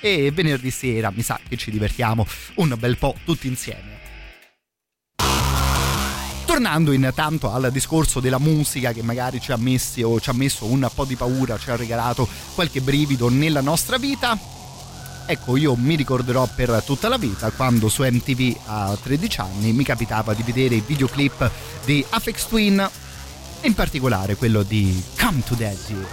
e 0.00 0.32
venerdì 0.32 0.70
sera 0.70 1.12
mi 1.14 1.22
sa 1.22 1.38
che 1.48 1.56
ci 1.56 1.70
divertiamo 1.70 2.26
un 2.56 2.74
bel 2.78 2.96
po' 2.98 3.14
tutti 3.24 3.46
insieme. 3.46 4.01
Tornando 6.52 6.92
intanto 6.92 7.50
al 7.50 7.70
discorso 7.72 8.20
della 8.20 8.38
musica 8.38 8.92
che 8.92 9.02
magari 9.02 9.40
ci 9.40 9.52
ha, 9.52 9.56
messi 9.56 10.02
o 10.02 10.20
ci 10.20 10.28
ha 10.28 10.34
messo 10.34 10.66
un 10.66 10.86
po' 10.94 11.06
di 11.06 11.16
paura, 11.16 11.56
ci 11.56 11.70
ha 11.70 11.76
regalato 11.76 12.28
qualche 12.54 12.82
brivido 12.82 13.30
nella 13.30 13.62
nostra 13.62 13.96
vita, 13.96 14.38
ecco 15.24 15.56
io 15.56 15.74
mi 15.76 15.94
ricorderò 15.94 16.46
per 16.54 16.82
tutta 16.84 17.08
la 17.08 17.16
vita 17.16 17.50
quando 17.52 17.88
su 17.88 18.02
MTV 18.02 18.56
a 18.66 18.98
13 19.02 19.40
anni 19.40 19.72
mi 19.72 19.82
capitava 19.82 20.34
di 20.34 20.42
vedere 20.42 20.74
i 20.74 20.84
videoclip 20.86 21.50
di 21.86 22.04
Afex 22.06 22.46
Twin 22.46 22.90
in 23.62 23.72
particolare 23.72 24.36
quello 24.36 24.62
di 24.62 25.02
Come 25.18 25.42
to 25.42 25.54
Daddy 25.54 26.04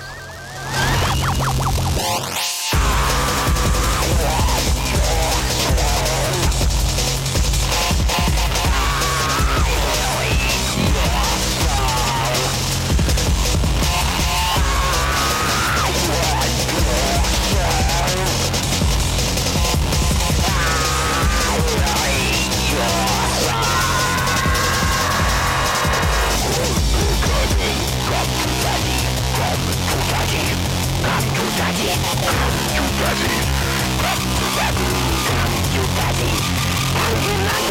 United. 37.30 37.69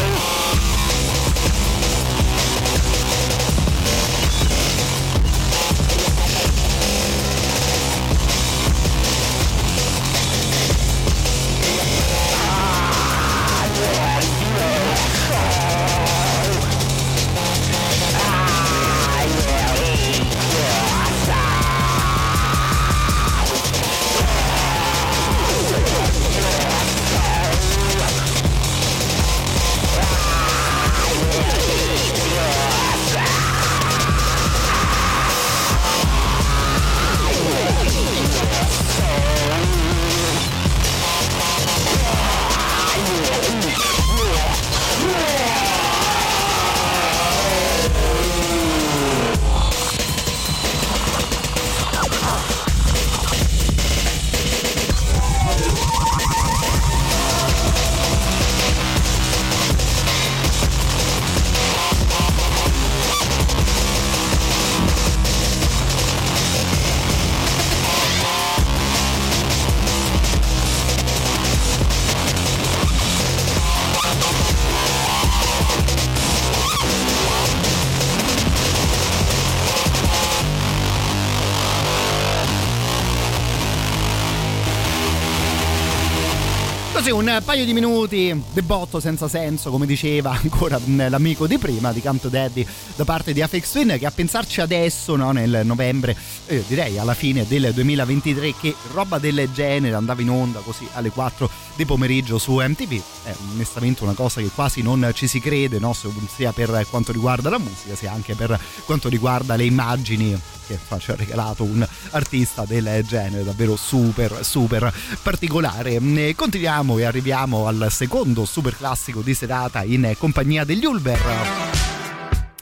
Un 87.37 87.43
paio 87.43 87.63
di 87.63 87.73
minuti 87.73 88.43
di 88.51 88.61
botto 88.61 88.99
senza 88.99 89.27
senso, 89.27 89.69
come 89.69 89.85
diceva 89.85 90.31
ancora 90.31 90.79
l'amico 90.85 91.47
di 91.47 91.57
prima 91.57 91.91
di 91.91 92.01
Canto 92.01 92.27
Daddy 92.27 92.65
da 92.95 93.05
parte 93.05 93.33
di 93.33 93.41
Afex 93.41 93.71
Twin, 93.71 93.97
che 93.99 94.05
a 94.05 94.11
pensarci 94.11 94.61
adesso, 94.61 95.15
no, 95.15 95.31
nel 95.31 95.61
novembre, 95.63 96.15
eh, 96.47 96.63
direi 96.67 96.97
alla 96.97 97.13
fine 97.13 97.45
del 97.47 97.71
2023, 97.73 98.55
che 98.59 98.75
roba 98.93 99.19
del 99.19 99.49
genere 99.53 99.95
andava 99.95 100.21
in 100.21 100.29
onda 100.29 100.59
così 100.59 100.87
alle 100.93 101.11
4 101.11 101.49
di 101.75 101.85
pomeriggio 101.85 102.37
su 102.37 102.55
MTV. 102.55 103.01
È 103.23 103.33
onestamente 103.53 104.03
una 104.03 104.13
cosa 104.13 104.41
che 104.41 104.49
quasi 104.53 104.81
non 104.81 105.11
ci 105.13 105.27
si 105.27 105.39
crede, 105.39 105.79
no? 105.79 105.93
sia 105.93 106.51
per 106.51 106.85
quanto 106.89 107.11
riguarda 107.11 107.49
la 107.49 107.59
musica, 107.59 107.95
sia 107.95 108.11
anche 108.11 108.33
per 108.35 108.59
quanto 108.85 109.07
riguarda 109.07 109.55
le 109.55 109.65
immagini 109.65 110.39
che 110.69 110.77
ci 110.99 111.11
ha 111.11 111.15
regalato 111.15 111.63
un 111.63 111.85
artista 112.11 112.63
del 112.63 113.03
genere 113.03 113.43
davvero 113.43 113.75
super 113.75 114.39
super 114.43 114.93
particolare 115.23 115.99
continuiamo 116.35 116.99
e 116.99 117.05
arriviamo 117.05 117.18
al 117.67 117.87
secondo 117.89 118.45
super 118.45 118.75
classico 118.75 119.21
di 119.21 119.33
serata 119.33 119.83
in 119.83 120.15
compagnia 120.17 120.63
degli 120.63 120.85
Ulver. 120.85 121.19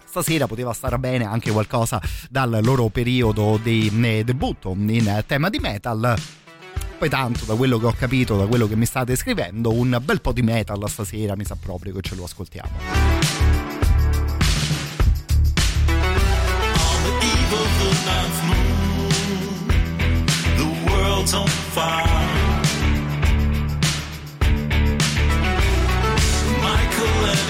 Stasera 0.03 0.47
poteva 0.47 0.73
stare 0.73 0.97
bene 0.97 1.25
anche 1.25 1.51
qualcosa 1.51 2.01
dal 2.29 2.59
loro 2.63 2.89
periodo 2.89 3.59
di 3.61 3.89
debutto 4.25 4.75
in 4.75 5.23
tema 5.27 5.49
di 5.49 5.59
metal. 5.59 6.15
Poi 6.97 7.09
tanto 7.09 7.45
da 7.45 7.53
quello 7.53 7.77
che 7.77 7.85
ho 7.85 7.93
capito 7.95 8.35
da 8.35 8.47
quello 8.47 8.67
che 8.67 8.75
mi 8.75 8.85
state 8.85 9.15
scrivendo 9.15 9.71
un 9.71 9.99
bel 10.01 10.19
po' 10.19 10.33
di 10.33 10.41
metal 10.41 10.83
stasera 10.89 11.35
mi 11.35 11.45
sa 11.45 11.55
proprio 11.55 11.93
che 11.93 12.01
ce 12.01 12.15
lo 12.15 12.23
ascoltiamo 12.23 13.27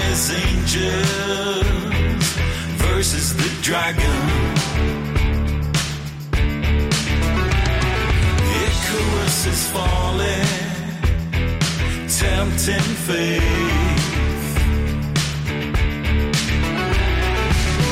his 0.08 0.30
angels 0.30 1.64
versus 2.84 3.34
the 3.36 3.50
dragon. 3.62 4.20
Icarus 8.64 9.40
is 9.52 9.62
falling, 9.74 10.48
tempting 12.22 12.88
fate. 13.06 13.88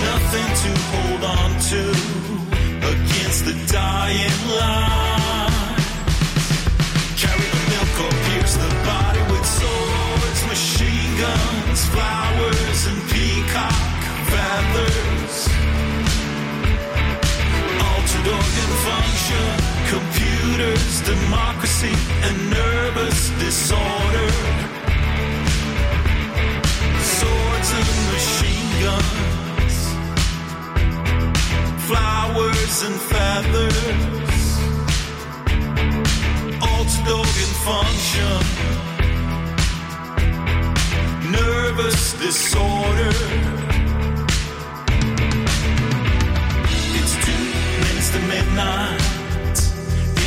Nothing 0.09 0.49
to 0.63 0.71
hold 0.91 1.23
on 1.39 1.51
to 1.71 1.83
against 2.93 3.41
the 3.49 3.57
dying 3.73 4.41
light. 4.59 5.85
Carry 7.23 7.49
the 7.55 7.63
milk 7.73 7.95
or 8.05 8.13
pierce 8.27 8.55
the 8.65 8.73
body 8.91 9.23
with 9.33 9.47
swords, 9.59 10.41
machine 10.53 11.13
guns, 11.21 11.56
Flowers 11.85 12.86
and 12.86 13.01
peacock 13.11 13.73
feathers. 14.31 15.48
Function, 18.86 19.48
computers, 19.89 21.01
democracy, 21.03 21.94
and 22.23 22.51
nervous 22.51 23.31
disorder. 23.40 24.31
Swords 27.16 27.70
and 27.81 27.90
machine 28.15 28.70
guns, 28.85 29.77
flowers 31.89 32.77
and 32.82 32.97
feathers. 33.11 34.16
Function 37.66 38.95
nervous 41.31 42.12
disorder. 42.15 43.15
It's 46.98 47.15
two 47.24 47.43
minutes 47.82 48.11
to 48.11 48.20
midnight 48.32 49.59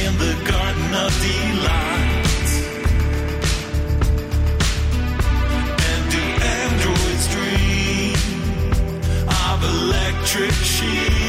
in 0.03 0.11
the 0.17 0.33
Garden 0.49 0.91
of 1.03 1.11
Delight. 1.23 2.49
And 5.89 6.01
do 6.11 6.23
androids 6.57 7.25
dream 7.35 8.15
of 9.27 9.63
electric 9.63 10.51
sheep? 10.51 11.28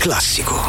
classico. 0.00 0.59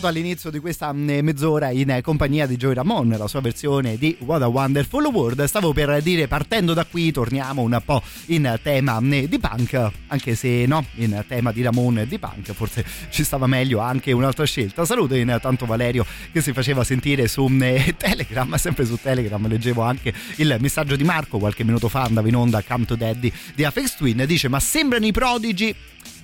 Ascoltato 0.00 0.06
all'inizio 0.06 0.50
di 0.50 0.58
questa 0.58 0.92
mm, 0.92 1.20
mezz'ora 1.20 1.70
in 1.70 2.00
compagnia 2.02 2.46
di 2.46 2.56
Joy 2.56 2.74
Ramon, 2.74 3.08
la 3.10 3.28
sua 3.28 3.40
versione 3.40 3.98
di 3.98 4.16
What 4.20 4.42
a 4.42 4.48
Wonderful 4.48 5.04
World. 5.04 5.44
Stavo 5.44 5.72
per 5.72 6.00
dire, 6.02 6.26
partendo 6.26 6.72
da 6.72 6.84
qui, 6.84 7.12
torniamo 7.12 7.62
un 7.62 7.80
po' 7.84 8.02
in 8.26 8.58
tema 8.62 8.98
mm, 9.00 9.24
di 9.24 9.38
punk, 9.38 9.90
anche 10.08 10.34
se 10.34 10.64
no, 10.66 10.84
in 10.94 11.22
tema 11.28 11.52
di 11.52 11.62
Ramon 11.62 12.04
di 12.08 12.18
punk, 12.18 12.52
forse 12.52 12.84
ci 13.10 13.22
stava 13.22 13.46
meglio 13.46 13.80
anche 13.80 14.12
un'altra 14.12 14.44
scelta. 14.44 14.84
Saluto 14.84 15.14
intanto 15.14 15.66
Valerio 15.66 16.04
che 16.32 16.40
si 16.40 16.52
faceva 16.52 16.82
sentire 16.82 17.28
su 17.28 17.46
mm, 17.46 17.60
Telegram, 17.96 18.54
sempre 18.56 18.86
su 18.86 18.98
Telegram, 19.00 19.46
leggevo 19.46 19.82
anche 19.82 20.12
il 20.36 20.56
messaggio 20.60 20.96
di 20.96 21.04
Marco 21.04 21.38
qualche 21.38 21.64
minuto 21.64 21.88
fa, 21.88 22.02
andava 22.02 22.26
in 22.28 22.36
onda 22.36 22.62
Come 22.66 22.86
to 22.86 22.96
Daddy 22.96 23.30
di 23.54 23.64
Afex 23.64 23.96
Twin, 23.96 24.24
dice 24.26 24.48
ma 24.48 24.60
sembrano 24.60 25.04
i 25.06 25.12
prodigi 25.12 25.74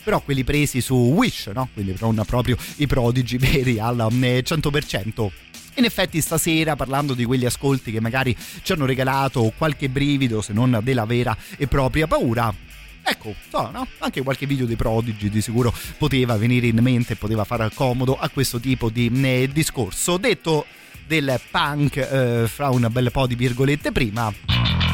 però 0.06 0.20
quelli 0.20 0.44
presi 0.44 0.80
su 0.80 0.94
Wish, 0.94 1.50
no? 1.52 1.68
Quindi 1.72 1.96
non 1.98 2.22
proprio 2.24 2.56
i 2.76 2.86
prodigi 2.86 3.38
veri 3.38 3.80
al 3.80 3.96
100%. 3.96 5.28
In 5.78 5.84
effetti 5.84 6.20
stasera 6.20 6.76
parlando 6.76 7.12
di 7.12 7.24
quegli 7.24 7.44
ascolti 7.44 7.90
che 7.90 8.00
magari 8.00 8.34
ci 8.62 8.70
hanno 8.70 8.86
regalato 8.86 9.52
qualche 9.58 9.88
brivido 9.88 10.40
se 10.42 10.52
non 10.52 10.78
della 10.84 11.06
vera 11.06 11.36
e 11.56 11.66
propria 11.66 12.06
paura, 12.06 12.54
Ecco, 13.08 13.34
so, 13.48 13.70
no? 13.72 13.86
anche 13.98 14.22
qualche 14.22 14.46
video 14.46 14.66
dei 14.66 14.74
prodigi 14.74 15.28
di 15.28 15.40
sicuro 15.40 15.72
poteva 15.96 16.36
venire 16.36 16.66
in 16.68 16.78
mente, 16.80 17.14
poteva 17.14 17.44
far 17.44 17.70
comodo 17.72 18.16
a 18.18 18.28
questo 18.28 18.58
tipo 18.60 18.90
di 18.90 19.10
eh, 19.22 19.48
discorso. 19.52 20.16
Detto 20.16 20.66
del 21.06 21.40
punk 21.50 21.96
eh, 21.96 22.48
fra 22.48 22.70
un 22.70 22.88
bel 22.90 23.10
po' 23.12 23.26
di 23.26 23.34
virgolette 23.36 23.92
prima 23.92 24.85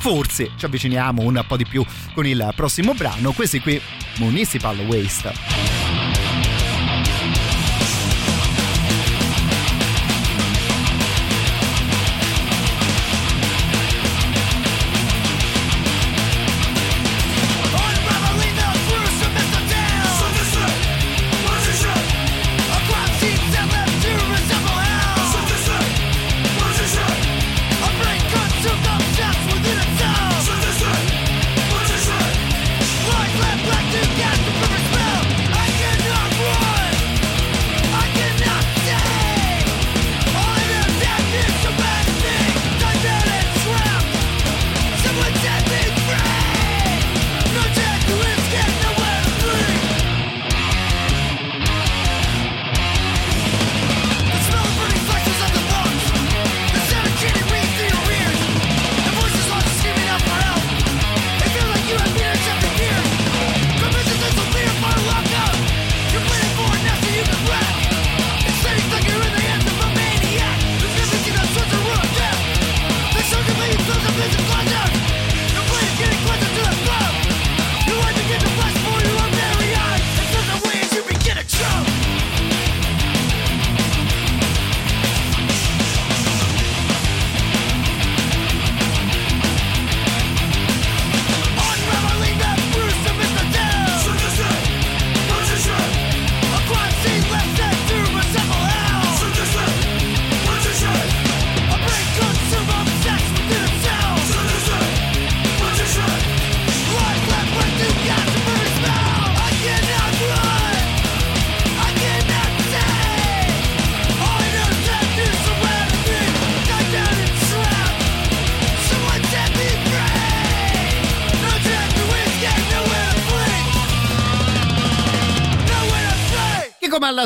forse 0.00 0.52
ci 0.56 0.64
avviciniamo 0.64 1.22
un 1.22 1.44
po' 1.46 1.56
di 1.56 1.66
più 1.66 1.84
con 2.14 2.26
il 2.26 2.52
prossimo 2.56 2.94
brano, 2.94 3.32
questi 3.32 3.60
qui 3.60 3.80
Municipal 4.16 4.78
Waste. 4.80 5.79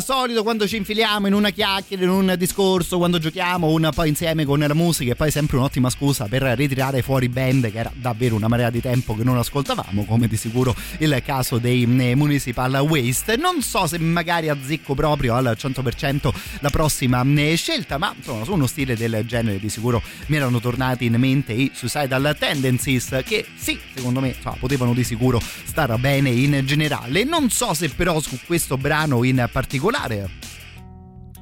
Solito 0.03 0.43
quando 0.43 0.67
ci 0.67 0.77
infiliamo 0.77 1.27
in 1.27 1.35
una 1.35 1.51
chiacchiera, 1.51 2.03
in 2.03 2.09
un 2.09 2.35
discorso, 2.37 2.99
quando 2.99 3.19
giochiamo 3.19 3.69
un 3.69 3.91
po' 3.95 4.05
insieme 4.05 4.45
con 4.45 4.59
la 4.59 4.75
musica 4.75 5.13
e 5.13 5.15
poi 5.15 5.31
sempre 5.31 5.57
un'ottima 5.57 5.91
scusa 5.91 6.27
per 6.27 6.43
ritirare 6.43 7.03
fuori 7.03 7.29
band 7.29 7.71
che 7.71 7.79
era 7.79 7.93
davvero 7.95 8.35
una 8.35 8.49
marea 8.49 8.71
di 8.71 8.81
tempo 8.81 9.15
che 9.15 9.23
non 9.25 9.37
ascoltavamo, 9.39 10.05
come 10.05 10.27
di 10.27 10.37
sicuro 10.37 10.75
il 10.99 11.23
caso 11.25 11.59
dei 11.59 11.83
eh, 11.83 12.15
Municipal 12.15 12.75
Waste. 12.77 13.37
Non 13.37 13.63
so 13.63 13.87
se 13.87 13.99
magari 13.99 14.49
azzecco 14.49 14.95
proprio 14.95 15.35
al 15.35 15.57
100% 15.59 16.33
la 16.61 16.71
prossima 16.71 17.23
eh, 17.37 17.55
scelta, 17.57 17.99
ma 17.99 18.13
insomma 18.17 18.45
su 18.45 18.53
uno 18.53 18.67
stile 18.67 18.97
del 18.97 19.23
genere 19.27 19.59
di 19.59 19.69
sicuro 19.69 20.03
mi 20.27 20.37
erano 20.37 20.61
tornati 20.61 21.05
in 21.05 21.15
mente 21.15 21.53
i 21.53 21.71
Suicidal 21.75 22.35
Tendencies 22.39 23.21
che 23.25 23.47
sì, 23.55 23.79
secondo 23.95 24.21
me 24.21 24.29
insomma, 24.29 24.57
potevano 24.59 24.95
di 24.95 25.05
sicuro 25.05 25.41
stare 25.65 25.97
bene 25.99 26.31
in 26.31 26.63
generale. 26.65 27.25
Non 27.25 27.51
so 27.51 27.75
se 27.75 27.91
però 27.91 28.19
su 28.21 28.39
questo 28.47 28.77
brano 28.77 29.23
in 29.25 29.49
particolare 29.53 29.83
particolare. 29.85 30.31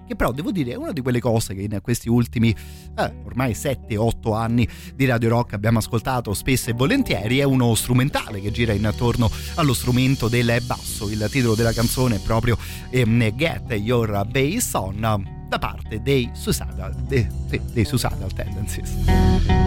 Che 0.05 0.17
però 0.17 0.33
devo 0.33 0.51
dire 0.51 0.73
è 0.73 0.75
una 0.75 0.93
di 0.93 1.01
quelle 1.01 1.21
cose 1.21 1.55
che 1.55 1.63
in 1.63 1.79
questi 1.81 2.09
ultimi 2.09 2.51
eh, 2.51 3.13
ormai 3.25 3.53
7-8 3.53 4.35
anni 4.35 4.69
di 4.95 5.07
Radio 5.07 5.29
Rock 5.29 5.53
abbiamo 5.53 5.79
ascoltato 5.79 6.35
spesso 6.35 6.71
e 6.71 6.73
volentieri 6.73 7.39
è 7.39 7.45
uno 7.45 7.73
strumentale 7.77 8.41
che 8.41 8.51
gira 8.51 8.73
intorno 8.73 9.31
allo 9.55 9.73
strumento 9.73 10.27
del 10.27 10.61
basso 10.67 11.09
il 11.09 11.25
titolo 11.31 11.55
della 11.55 11.73
canzone 11.73 12.17
è 12.17 12.21
proprio 12.21 12.59
ehm, 12.91 13.31
Get 13.37 13.71
Your 13.75 14.27
Bass 14.27 14.73
On 14.75 15.47
da 15.49 15.59
parte 15.59 16.03
dei 16.03 16.29
Suicidal, 16.33 16.95
dei, 16.95 17.29
dei 17.73 17.85
Suicidal 17.85 18.33
Tendencies. 18.33 19.61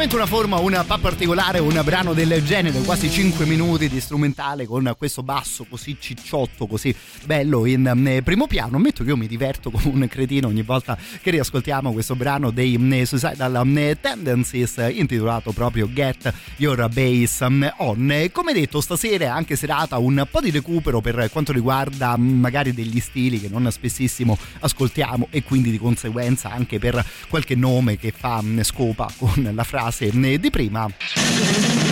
Sicuramente 0.00 0.16
una 0.16 0.26
forma 0.26 0.58
un 0.58 0.84
po' 0.86 0.98
particolare, 0.98 1.58
un 1.58 1.78
brano 1.84 2.14
del 2.14 2.42
genere, 2.42 2.80
quasi 2.80 3.10
5 3.10 3.44
minuti 3.44 3.86
di 3.86 4.00
strumentale 4.00 4.64
con 4.64 4.94
questo 4.96 5.22
basso 5.22 5.66
così 5.68 5.98
cicciotto, 6.00 6.66
così 6.66 6.94
bello 7.30 7.64
in 7.64 7.86
eh, 8.06 8.22
primo 8.22 8.48
piano. 8.48 8.74
Ammetto 8.74 9.04
che 9.04 9.10
io 9.10 9.16
mi 9.16 9.28
diverto 9.28 9.70
come 9.70 9.84
un 9.86 10.08
cretino 10.08 10.48
ogni 10.48 10.62
volta 10.62 10.98
che 11.22 11.30
riascoltiamo 11.30 11.92
questo 11.92 12.16
brano 12.16 12.50
dei 12.50 12.74
eh, 12.74 13.06
Suicidal 13.06 13.72
eh, 13.76 13.98
Tendencies 14.00 14.84
intitolato 14.90 15.52
proprio 15.52 15.88
Get 15.92 16.32
Your 16.56 16.88
Bass 16.88 17.46
On. 17.76 18.28
Come 18.32 18.52
detto, 18.52 18.80
stasera 18.80 19.26
è 19.26 19.28
anche 19.28 19.54
serata 19.54 19.96
un 19.98 20.26
po' 20.28 20.40
di 20.40 20.50
recupero 20.50 21.00
per 21.00 21.28
quanto 21.30 21.52
riguarda 21.52 22.18
mm, 22.18 22.40
magari 22.40 22.74
degli 22.74 22.98
stili 22.98 23.38
che 23.38 23.48
non 23.48 23.70
spessissimo 23.70 24.36
ascoltiamo 24.58 25.28
e 25.30 25.44
quindi 25.44 25.70
di 25.70 25.78
conseguenza 25.78 26.50
anche 26.50 26.80
per 26.80 27.04
qualche 27.28 27.54
nome 27.54 27.96
che 27.96 28.10
fa 28.10 28.42
mm, 28.42 28.62
scopa 28.62 29.08
con 29.16 29.52
la 29.54 29.64
frase 29.64 30.10
di 30.10 30.50
prima. 30.50 31.89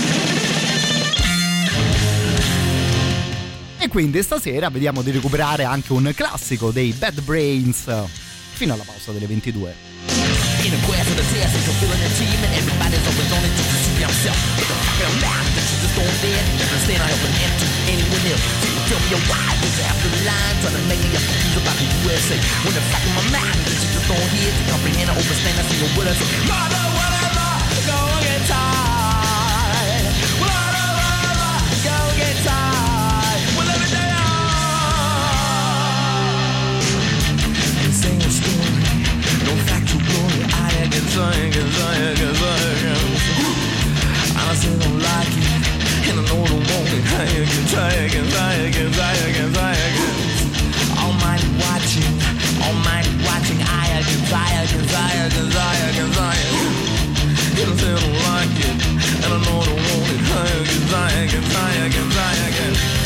Quindi 3.88 4.22
stasera 4.22 4.68
vediamo 4.68 5.02
di 5.02 5.10
recuperare 5.10 5.64
anche 5.64 5.92
un 5.92 6.12
classico 6.14 6.70
dei 6.70 6.92
Bad 6.92 7.20
Brains 7.22 7.84
fino 8.52 8.74
alla 8.74 8.84
pausa 8.84 9.12
delle 9.12 9.26
22. 9.26 9.74
In 10.62 10.74
a 10.74 10.78
quest 10.84 11.08
of 11.08 11.16
the 11.16 11.24
test, 11.32 11.54
it's 11.54 11.68
a 11.68 11.72
feeling 11.80 11.96
of 11.96 12.12
achievement. 12.12 12.52
Everybody's 12.52 13.06
always 13.06 13.32
on 13.32 13.44
it 13.44 13.54
just 13.56 13.70
to 13.70 13.78
see 13.78 13.96
yourself. 14.02 14.36
Fact 14.36 14.98
that 14.98 15.08
I'm 15.08 15.18
mad 15.22 15.46
that 15.54 15.64
you 15.64 15.76
just 15.80 15.94
don't 15.96 16.16
dare. 16.20 16.44
Never 16.58 16.78
stand 16.84 17.00
out 17.00 17.14
and 17.14 17.34
empty 17.46 17.66
anyone 17.88 18.24
else. 18.28 18.44
You 18.66 18.82
tell 18.90 19.00
me 19.00 19.16
why 19.30 19.48
is 19.64 19.78
after 19.88 20.08
the 20.10 20.20
line 20.26 20.56
trying 20.60 20.76
to 20.76 20.84
make 20.90 21.00
me 21.00 21.14
up 21.14 21.24
confused 21.24 21.58
about 21.62 21.76
the 21.78 21.86
USA. 22.04 22.36
When 22.66 22.74
the 22.74 22.84
fact 22.92 23.06
in 23.08 23.14
my 23.16 23.24
mind 23.40 23.58
that 23.64 23.78
you 23.78 23.88
just 23.88 24.06
don't 24.10 24.30
hear 24.36 24.50
to 24.52 24.62
comprehend 24.68 25.08
or 25.08 25.16
understand 25.16 25.54
a 25.56 25.64
single 25.64 25.90
word 25.96 26.08
I 26.10 26.14
say. 26.18 26.28
Mother, 26.44 26.84
whatever, 26.98 27.48
go 27.88 27.96
and 27.96 28.22
get 28.26 28.97
thing 41.14 41.52
is 41.52 41.70
thing 41.76 42.20
is 42.20 42.38
thing. 42.38 42.98
Honestly, 44.38 44.74
don't 44.78 44.98
like 45.00 45.34
it, 45.36 45.48
and 46.08 46.16
I 46.18 46.24
know 46.28 46.40
I 46.40 46.48
don't 46.48 46.64
want 46.68 46.92
it. 46.92 47.02
Thing 47.08 47.42
is 47.42 47.72
thing 47.72 48.12
is 48.12 48.28
thing 48.34 48.74
is 48.76 48.92
thing 48.98 49.34
is 49.38 49.52
thing. 49.56 49.92
Almighty 51.00 51.48
watching, 51.64 52.14
Almighty 52.60 53.12
watching. 53.24 53.60
I 53.64 54.02
desire, 54.04 54.66
desire, 54.68 55.28
desire, 55.28 55.90
desire. 55.96 56.50
Honestly, 57.58 57.88
I 57.88 57.98
don't 57.98 58.18
like 58.28 58.56
it, 58.68 58.76
and 59.24 59.30
I 59.32 59.38
know 59.44 59.58
I 59.58 59.66
don't 59.66 59.82
want 59.88 60.12
it. 60.12 60.20
Thing 60.28 60.68
is 60.68 60.84
thing 60.92 61.28
is 61.36 61.46
thing 61.54 61.92
is 61.92 62.08
thing 62.16 62.54
is. 62.68 62.97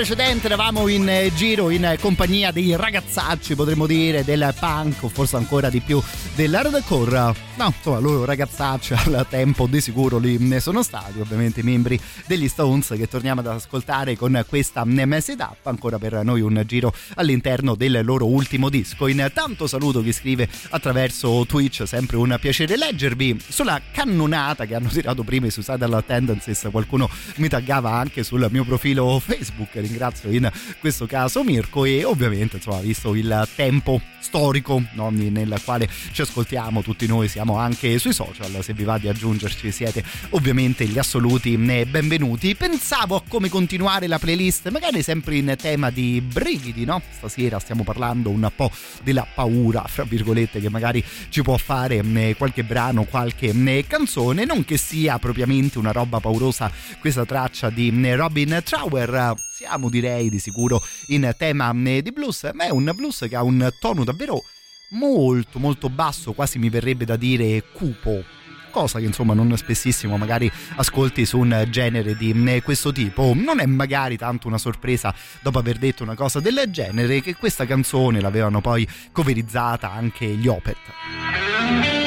Precedente 0.00 0.46
eravamo 0.46 0.88
in 0.88 1.06
eh, 1.10 1.30
giro 1.34 1.68
in 1.68 1.96
compagnia 2.00 2.50
dei 2.50 2.74
ragazzacci, 2.74 3.54
potremmo 3.54 3.86
dire, 3.86 4.24
del 4.24 4.54
punk 4.58 5.02
o 5.02 5.08
forse 5.10 5.36
ancora 5.36 5.68
di 5.68 5.80
più 5.80 6.02
dell'hardcore. 6.34 7.49
No, 7.60 7.74
insomma, 7.76 7.98
loro 7.98 8.24
ragazzacci 8.24 8.94
al 9.12 9.26
tempo 9.28 9.66
di 9.66 9.82
sicuro 9.82 10.16
lì 10.16 10.38
ne 10.38 10.60
sono 10.60 10.82
stati, 10.82 11.20
ovviamente 11.20 11.62
membri 11.62 12.00
degli 12.26 12.48
Stones 12.48 12.94
che 12.96 13.06
torniamo 13.06 13.40
ad 13.40 13.48
ascoltare 13.48 14.16
con 14.16 14.42
questa 14.48 14.82
it 14.86 15.40
up, 15.40 15.66
ancora 15.66 15.98
per 15.98 16.24
noi 16.24 16.40
un 16.40 16.62
giro 16.64 16.90
all'interno 17.16 17.74
del 17.74 18.00
loro 18.02 18.26
ultimo 18.26 18.70
disco. 18.70 19.08
Intanto 19.08 19.66
saluto 19.66 20.02
chi 20.02 20.10
scrive 20.10 20.48
attraverso 20.70 21.44
Twitch, 21.46 21.86
sempre 21.86 22.16
un 22.16 22.34
piacere 22.40 22.78
leggervi 22.78 23.38
sulla 23.46 23.78
cannonata 23.92 24.64
che 24.64 24.74
hanno 24.74 24.88
tirato 24.88 25.22
prima 25.22 25.44
i 25.44 25.50
Suicidal 25.50 26.02
Tendencies, 26.06 26.66
qualcuno 26.70 27.10
mi 27.36 27.48
taggava 27.48 27.90
anche 27.90 28.22
sul 28.22 28.48
mio 28.50 28.64
profilo 28.64 29.18
Facebook, 29.18 29.74
ringrazio 29.74 30.30
in 30.30 30.50
questo 30.78 31.04
caso 31.04 31.44
Mirko 31.44 31.84
e 31.84 32.04
ovviamente 32.04 32.56
insomma 32.56 32.80
visto 32.80 33.14
il 33.14 33.46
tempo 33.54 34.00
storico 34.18 34.82
no, 34.92 35.10
nel 35.10 35.60
quale 35.62 35.88
ci 36.12 36.22
ascoltiamo 36.22 36.82
tutti 36.82 37.06
noi 37.06 37.28
siamo 37.28 37.49
anche 37.56 37.98
sui 37.98 38.12
social 38.12 38.62
se 38.62 38.72
vi 38.72 38.84
va 38.84 38.98
di 38.98 39.08
aggiungerci 39.08 39.70
siete 39.70 40.02
ovviamente 40.30 40.84
gli 40.86 40.98
assoluti 40.98 41.56
benvenuti. 41.56 42.54
Pensavo 42.54 43.16
a 43.16 43.22
come 43.26 43.48
continuare 43.48 44.06
la 44.06 44.18
playlist 44.18 44.68
magari 44.70 45.02
sempre 45.02 45.36
in 45.36 45.54
tema 45.58 45.90
di 45.90 46.20
brividi 46.20 46.84
no? 46.84 47.00
Stasera 47.10 47.58
stiamo 47.58 47.84
parlando 47.84 48.30
un 48.30 48.50
po' 48.54 48.70
della 49.02 49.26
paura 49.32 49.84
fra 49.86 50.04
virgolette 50.04 50.60
che 50.60 50.70
magari 50.70 51.04
ci 51.28 51.42
può 51.42 51.56
fare 51.56 52.02
qualche 52.36 52.64
brano 52.64 53.04
qualche 53.04 53.52
canzone 53.86 54.44
non 54.44 54.64
che 54.64 54.76
sia 54.76 55.18
propriamente 55.18 55.78
una 55.78 55.92
roba 55.92 56.20
paurosa 56.20 56.70
questa 57.00 57.24
traccia 57.24 57.70
di 57.70 57.92
Robin 58.14 58.60
Trower. 58.64 59.34
Siamo 59.52 59.90
direi 59.90 60.30
di 60.30 60.38
sicuro 60.38 60.82
in 61.08 61.32
tema 61.36 61.72
di 61.74 62.12
blues 62.12 62.50
ma 62.54 62.64
è 62.64 62.70
un 62.70 62.90
blues 62.94 63.26
che 63.28 63.36
ha 63.36 63.42
un 63.42 63.70
tono 63.78 64.04
davvero 64.04 64.42
molto 64.90 65.58
molto 65.58 65.88
basso 65.88 66.32
quasi 66.32 66.58
mi 66.58 66.68
verrebbe 66.68 67.04
da 67.04 67.16
dire 67.16 67.64
cupo 67.72 68.24
cosa 68.70 68.98
che 68.98 69.04
insomma 69.04 69.34
non 69.34 69.54
spessissimo 69.56 70.16
magari 70.16 70.50
ascolti 70.76 71.26
su 71.26 71.38
un 71.38 71.66
genere 71.68 72.16
di 72.16 72.32
questo 72.62 72.92
tipo. 72.92 73.32
Non 73.34 73.60
è 73.60 73.66
magari 73.66 74.16
tanto 74.16 74.46
una 74.46 74.58
sorpresa 74.58 75.12
dopo 75.42 75.58
aver 75.58 75.76
detto 75.76 76.02
una 76.02 76.14
cosa 76.14 76.40
del 76.40 76.62
genere 76.68 77.20
che 77.20 77.34
questa 77.34 77.66
canzone 77.66 78.20
l'avevano 78.20 78.60
poi 78.60 78.88
coverizzata 79.12 79.90
anche 79.90 80.26
gli 80.26 80.46
Opet. 80.46 81.98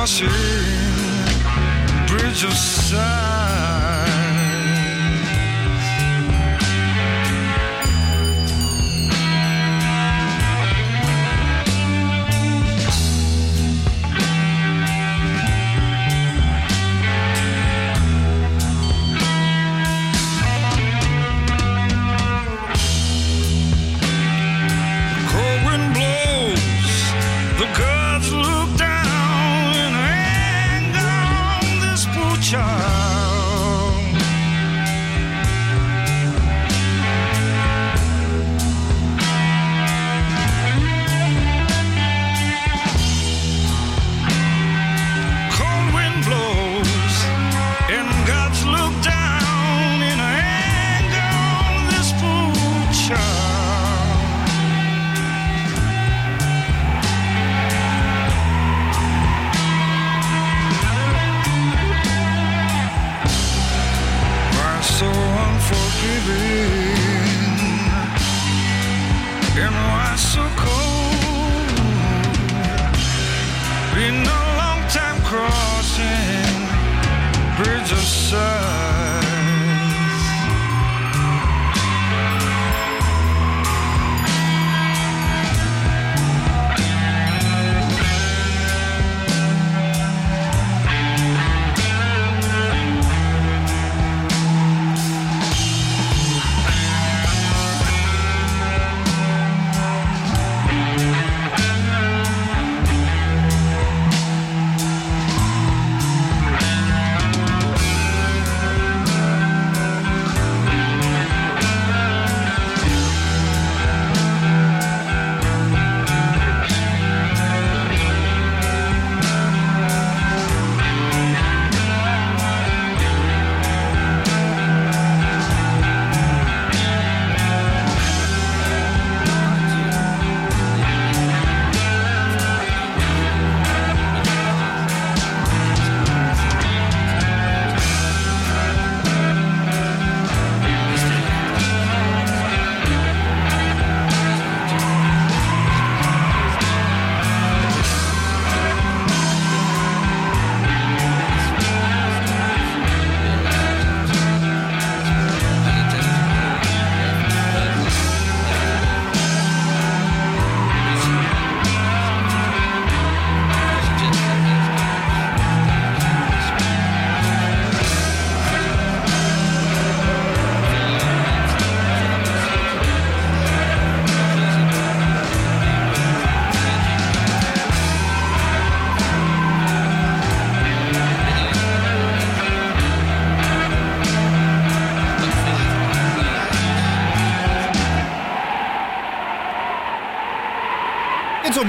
crossing 0.00 0.30
bridge 2.08 2.42
of 2.44 2.54
sighs. 2.54 3.59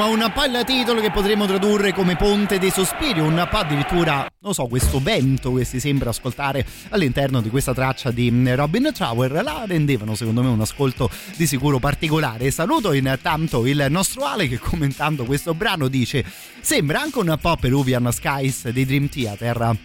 Insomma, 0.01 0.25
un 0.25 0.31
po' 0.33 0.45
il 0.45 0.63
titolo 0.65 0.99
che 0.99 1.11
potremmo 1.11 1.45
tradurre 1.45 1.93
come 1.93 2.15
Ponte 2.15 2.57
dei 2.57 2.71
Sospiri, 2.71 3.19
un 3.19 3.47
po' 3.47 3.57
addirittura, 3.57 4.27
non 4.39 4.55
so, 4.55 4.65
questo 4.65 4.99
vento 4.99 5.53
che 5.53 5.63
si 5.63 5.79
sembra 5.79 6.09
ascoltare 6.09 6.65
all'interno 6.89 7.39
di 7.39 7.51
questa 7.51 7.71
traccia 7.71 8.09
di 8.09 8.31
mm, 8.31 8.55
Robin 8.55 8.89
Trower 8.91 9.43
la 9.43 9.63
rendevano 9.67 10.15
secondo 10.15 10.41
me 10.41 10.49
un 10.49 10.59
ascolto 10.59 11.07
di 11.37 11.45
sicuro 11.45 11.77
particolare. 11.77 12.49
Saluto 12.49 12.93
intanto 12.93 13.67
il 13.67 13.85
nostro 13.89 14.25
Ale 14.25 14.47
che 14.47 14.57
commentando 14.57 15.23
questo 15.23 15.53
brano 15.53 15.87
dice 15.87 16.25
sembra 16.61 16.99
anche 16.99 17.19
un 17.19 17.37
po' 17.39 17.55
Peruvian 17.57 18.11
Skies 18.11 18.69
dei 18.69 18.85
Dream 18.85 19.07
Theater 19.07 19.77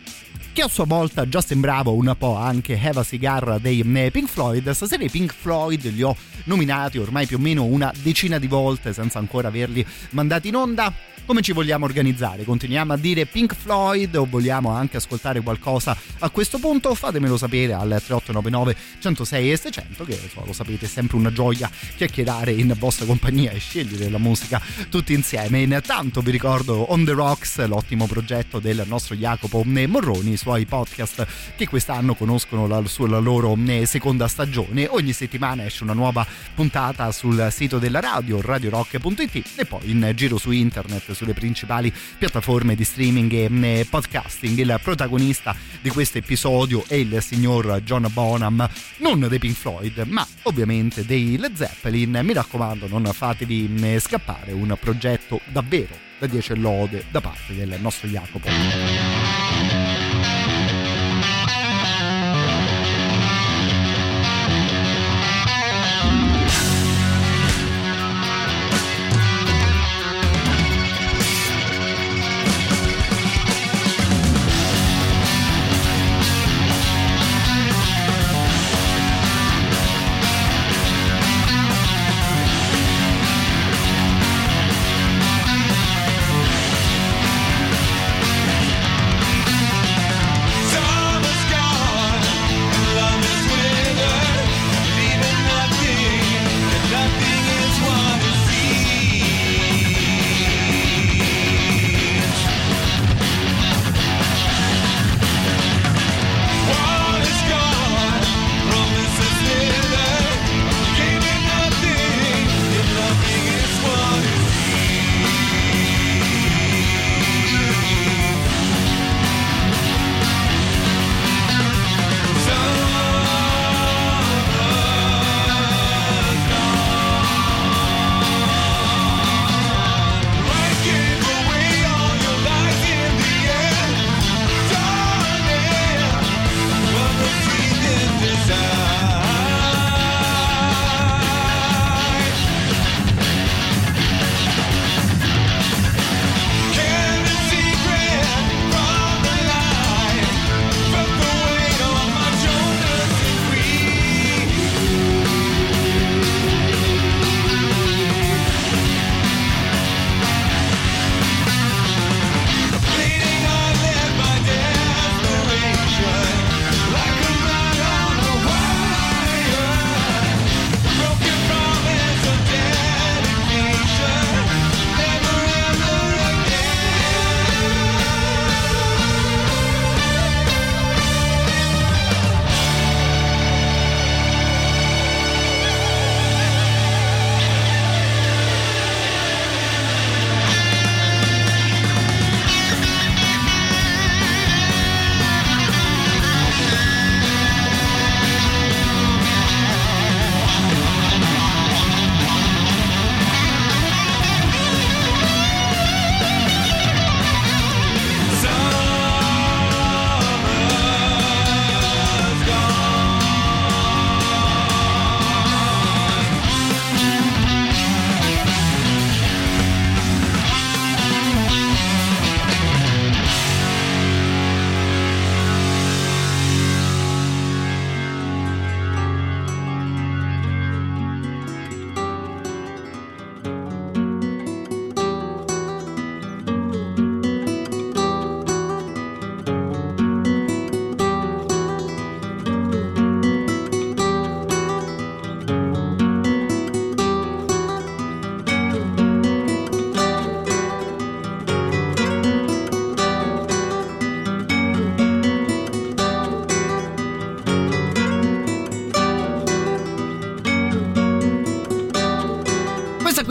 che 0.56 0.62
a 0.62 0.68
sua 0.68 0.86
volta 0.86 1.28
già 1.28 1.42
sembrava 1.42 1.90
un 1.90 2.14
po' 2.16 2.34
anche 2.34 2.80
Eva 2.80 3.04
Cigar 3.04 3.60
dei 3.60 3.84
mm, 3.84 4.06
Pink 4.06 4.26
Floyd. 4.26 4.70
Stasera 4.70 5.04
i 5.04 5.10
Pink 5.10 5.34
Floyd 5.34 5.84
li 5.92 6.00
ho 6.00 6.16
nominati 6.44 6.96
ormai 6.96 7.26
più 7.26 7.36
o 7.36 7.40
meno 7.40 7.64
una 7.64 7.92
decina 8.02 8.38
di 8.38 8.46
volte 8.46 8.94
senza 8.94 9.18
ancora 9.18 9.48
averli 9.48 9.84
mandati 10.12 10.48
in 10.48 10.54
onda 10.54 10.90
come 11.26 11.42
ci 11.42 11.52
vogliamo 11.52 11.84
organizzare? 11.84 12.44
Continuiamo 12.44 12.92
a 12.92 12.96
dire 12.96 13.26
Pink 13.26 13.54
Floyd 13.54 14.14
o 14.14 14.26
vogliamo 14.30 14.70
anche 14.70 14.96
ascoltare 14.96 15.40
qualcosa 15.40 15.96
a 16.20 16.30
questo 16.30 16.58
punto? 16.58 16.94
Fatemelo 16.94 17.36
sapere 17.36 17.72
al 17.72 17.88
3899 17.88 18.76
106 19.00 19.50
e 19.50 19.56
600 19.56 20.04
che 20.04 20.18
lo 20.44 20.52
sapete 20.52 20.86
è 20.86 20.88
sempre 20.88 21.16
una 21.16 21.32
gioia 21.32 21.68
chiacchierare 21.96 22.52
in 22.52 22.72
vostra 22.78 23.06
compagnia 23.06 23.50
e 23.50 23.58
scegliere 23.58 24.08
la 24.08 24.18
musica 24.18 24.62
tutti 24.88 25.12
insieme. 25.12 25.62
Intanto 25.62 26.20
vi 26.20 26.30
ricordo 26.30 26.92
On 26.92 27.04
The 27.04 27.12
Rocks, 27.12 27.66
l'ottimo 27.66 28.06
progetto 28.06 28.60
del 28.60 28.84
nostro 28.86 29.16
Jacopo 29.16 29.64
Morroni, 29.64 30.32
i 30.32 30.36
suoi 30.36 30.64
podcast 30.64 31.26
che 31.56 31.66
quest'anno 31.66 32.14
conoscono 32.14 32.68
la, 32.68 32.80
la 32.80 33.18
loro 33.18 33.58
eh, 33.66 33.84
seconda 33.84 34.28
stagione. 34.28 34.86
Ogni 34.88 35.12
settimana 35.12 35.64
esce 35.64 35.82
una 35.82 35.92
nuova 35.92 36.24
puntata 36.54 37.10
sul 37.10 37.48
sito 37.50 37.80
della 37.80 37.98
radio, 37.98 38.40
radiorock.it 38.40 39.42
e 39.56 39.64
poi 39.64 39.90
in 39.90 40.12
giro 40.14 40.38
su 40.38 40.52
internet 40.52 41.14
sulle 41.16 41.32
principali 41.32 41.92
piattaforme 42.18 42.74
di 42.74 42.84
streaming 42.84 43.32
e 43.32 43.48
eh, 43.50 43.86
podcasting. 43.88 44.58
Il 44.58 44.78
protagonista 44.82 45.56
di 45.80 45.88
questo 45.88 46.18
episodio 46.18 46.84
è 46.86 46.94
il 46.94 47.18
signor 47.22 47.80
John 47.82 48.06
Bonham, 48.12 48.68
non 48.98 49.26
dei 49.28 49.38
Pink 49.38 49.56
Floyd, 49.56 50.04
ma 50.06 50.26
ovviamente 50.42 51.04
dei 51.06 51.38
Led 51.38 51.54
Zeppelin. 51.56 52.20
Mi 52.22 52.34
raccomando, 52.34 52.86
non 52.86 53.04
fatevi 53.12 53.74
eh, 53.80 53.98
scappare 53.98 54.52
un 54.52 54.76
progetto 54.78 55.40
davvero 55.46 56.04
da 56.18 56.26
10 56.26 56.58
lode 56.58 57.04
da 57.10 57.20
parte 57.20 57.54
del 57.54 57.76
nostro 57.80 58.06
Jacopo. 58.08 59.35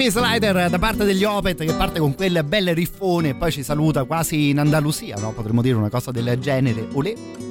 Qui 0.06 0.12
Slider 0.12 0.70
da 0.70 0.78
parte 0.78 1.04
degli 1.04 1.24
Opet 1.24 1.64
che 1.64 1.74
parte 1.74 2.00
con 2.00 2.14
quel 2.14 2.44
bel 2.44 2.76
riffone 2.76 3.30
e 3.30 3.36
poi 3.36 3.52
ci 3.52 3.64
saluta 3.64 4.04
quasi 4.04 4.50
in 4.50 4.60
Andalusia, 4.60 5.16
no? 5.18 5.32
Potremmo 5.32 5.62
dire 5.62 5.76
una 5.76 5.90
cosa 5.90 6.12
del 6.12 6.38
genere. 6.40 6.88
Olè. 6.94 7.45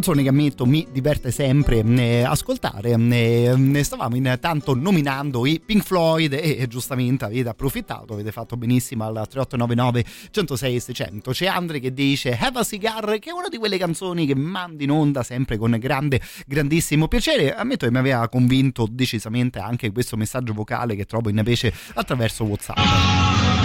Canzone 0.00 0.22
che 0.22 0.30
ammetto 0.30 0.64
mi 0.64 0.86
diverte 0.90 1.30
sempre 1.30 1.80
eh, 1.80 2.22
ascoltare. 2.22 2.92
Eh, 2.92 3.80
stavamo 3.82 4.16
intanto 4.16 4.74
nominando 4.74 5.44
i 5.44 5.60
Pink 5.62 5.82
Floyd 5.82 6.32
e, 6.32 6.56
e, 6.58 6.66
giustamente 6.68 7.26
avete 7.26 7.50
approfittato, 7.50 8.14
avete 8.14 8.32
fatto 8.32 8.56
benissimo 8.56 9.04
al 9.04 9.12
3899 9.28 10.04
106 10.30 10.80
600. 10.80 11.32
C'è 11.32 11.46
Andre 11.46 11.80
che 11.80 11.92
dice 11.92 12.34
Have 12.34 12.60
a 12.60 12.64
Cigar, 12.64 13.18
che 13.18 13.28
è 13.28 13.32
una 13.32 13.48
di 13.48 13.58
quelle 13.58 13.76
canzoni 13.76 14.24
che 14.24 14.34
mandi 14.34 14.84
in 14.84 14.90
onda 14.90 15.22
sempre 15.22 15.58
con 15.58 15.76
grande, 15.78 16.18
grandissimo 16.46 17.06
piacere. 17.06 17.54
Ammetto 17.54 17.84
che 17.84 17.92
mi 17.92 17.98
aveva 17.98 18.26
convinto 18.30 18.86
decisamente 18.90 19.58
anche 19.58 19.92
questo 19.92 20.16
messaggio 20.16 20.54
vocale 20.54 20.96
che 20.96 21.04
trovo 21.04 21.28
invece 21.28 21.74
attraverso 21.92 22.44
WhatsApp. 22.44 23.59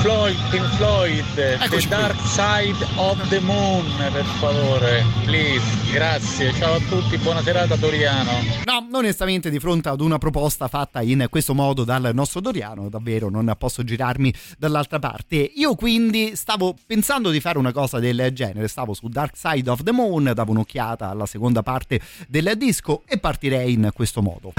Floyd, 0.00 0.36
Pink 0.48 0.66
Floyd, 0.76 1.38
Eccoci 1.60 1.86
The 1.86 1.94
Dark 1.94 2.18
Side 2.20 2.86
of 2.96 3.28
the 3.28 3.38
Moon, 3.40 3.84
per 4.10 4.24
favore, 4.24 5.04
please, 5.24 5.62
grazie, 5.92 6.54
ciao 6.54 6.76
a 6.76 6.80
tutti, 6.88 7.18
buona 7.18 7.42
serata 7.42 7.76
Doriano. 7.76 8.30
No, 8.64 8.88
onestamente 8.96 9.50
di 9.50 9.58
fronte 9.60 9.90
ad 9.90 10.00
una 10.00 10.16
proposta 10.16 10.68
fatta 10.68 11.02
in 11.02 11.26
questo 11.28 11.52
modo 11.52 11.84
dal 11.84 12.12
nostro 12.14 12.40
Doriano, 12.40 12.88
davvero 12.88 13.28
non 13.28 13.54
posso 13.58 13.84
girarmi 13.84 14.32
dall'altra 14.56 14.98
parte. 14.98 15.36
Io 15.36 15.74
quindi 15.74 16.34
stavo 16.34 16.74
pensando 16.86 17.28
di 17.28 17.40
fare 17.40 17.58
una 17.58 17.72
cosa 17.72 17.98
del 17.98 18.30
genere, 18.32 18.68
stavo 18.68 18.94
su 18.94 19.06
Dark 19.08 19.36
Side 19.36 19.68
of 19.68 19.82
the 19.82 19.92
Moon, 19.92 20.32
davo 20.34 20.52
un'occhiata 20.52 21.10
alla 21.10 21.26
seconda 21.26 21.62
parte 21.62 22.00
del 22.26 22.54
disco 22.56 23.02
e 23.06 23.18
partirei 23.18 23.74
in 23.74 23.90
questo 23.92 24.22
modo. 24.22 24.54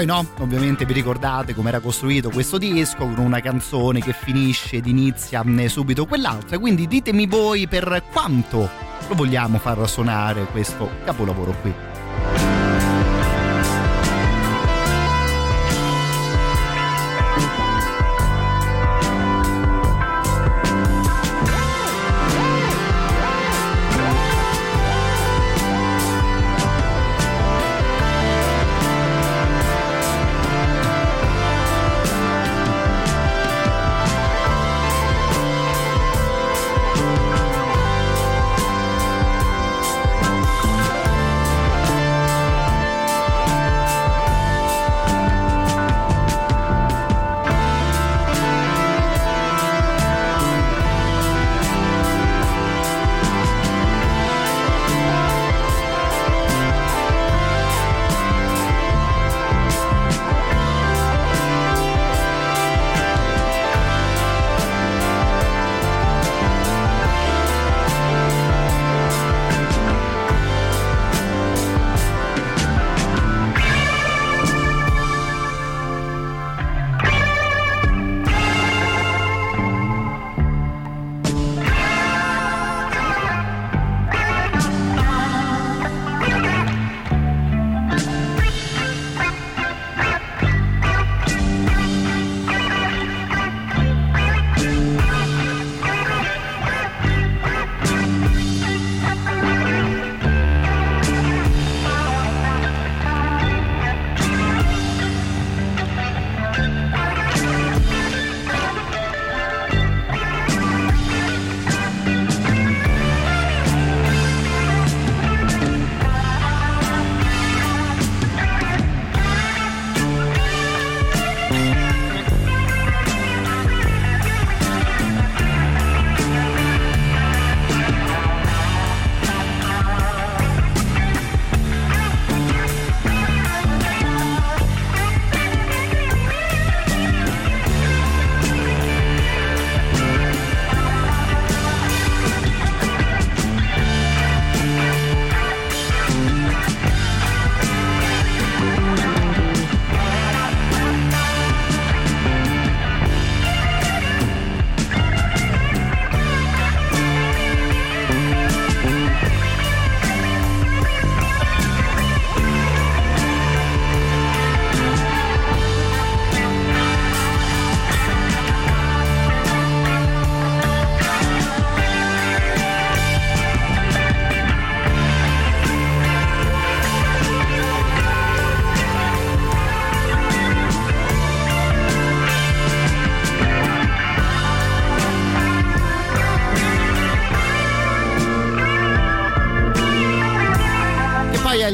Poi 0.00 0.08
no, 0.08 0.26
ovviamente 0.38 0.86
vi 0.86 0.94
ricordate 0.94 1.54
come 1.54 1.68
era 1.68 1.78
costruito 1.78 2.30
questo 2.30 2.56
disco 2.56 3.04
con 3.04 3.18
una 3.18 3.40
canzone 3.40 4.00
che 4.00 4.14
finisce 4.14 4.76
ed 4.76 4.86
inizia 4.86 5.44
mm, 5.44 5.66
subito 5.66 6.06
quell'altra, 6.06 6.58
quindi 6.58 6.86
ditemi 6.86 7.26
voi 7.26 7.68
per 7.68 8.04
quanto 8.10 8.66
lo 9.06 9.14
vogliamo 9.14 9.58
far 9.58 9.86
suonare 9.86 10.46
questo 10.46 10.88
capolavoro 11.04 11.54
qui. 11.60 12.59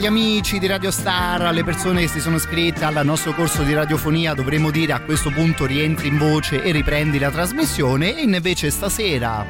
Agli 0.07 0.19
amici 0.19 0.61
di 0.61 0.69
Radio 0.69 0.93
Star, 0.93 1.43
alle 1.43 1.65
persone 1.65 2.03
che 2.03 2.09
si 2.09 2.21
sono 2.21 2.37
iscritte 2.37 2.85
al 2.85 3.05
nostro 3.05 3.33
corso 3.35 3.65
di 3.65 3.75
radiofonia, 3.75 4.35
dovremmo 4.35 4.71
dire 4.71 4.93
a 4.93 5.01
questo 5.01 5.31
punto 5.31 5.67
rientri 5.67 6.07
in 6.07 6.17
voce 6.17 6.63
e 6.63 6.71
riprendi 6.71 7.19
la 7.19 7.31
trasmissione. 7.31 8.17
E 8.17 8.23
invece 8.23 8.71
stasera. 8.71 9.45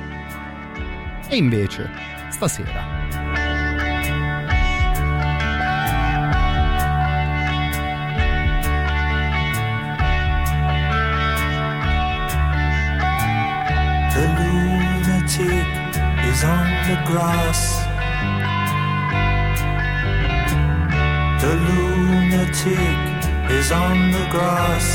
E 1.29 1.37
invece 1.37 1.91
stasera. 2.31 3.05
The 14.15 14.27
lunatic 14.39 15.67
is 16.25 16.43
on 16.45 16.67
the 16.87 17.03
grass. 17.05 17.76
The 21.47 21.55
lunatic 21.55 22.99
is 23.53 23.71
on 23.71 24.11
the 24.11 24.27
grass. 24.33 24.87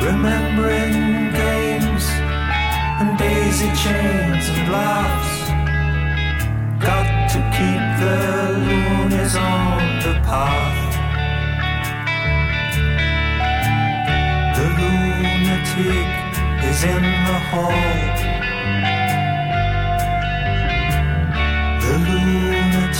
Remembering 0.00 1.32
games 1.32 2.04
and 3.00 3.18
daisy 3.18 3.72
chains 3.82 4.48
and 4.48 4.70
laughs. 4.70 5.50
Got 6.80 7.08
to 7.32 7.40
keep 7.56 7.82
the 7.98 8.16
loonies 8.68 9.34
on 9.34 9.78
the 10.04 10.14
path. 10.28 10.78
The 14.56 14.66
lunatic 14.78 16.08
is 16.70 16.84
in 16.84 17.02
the 17.02 17.38
hall. 17.50 18.17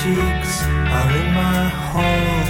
Lunatics 0.06 0.62
are 0.62 1.10
in 1.16 1.32
my 1.34 1.68
hall. 1.68 2.44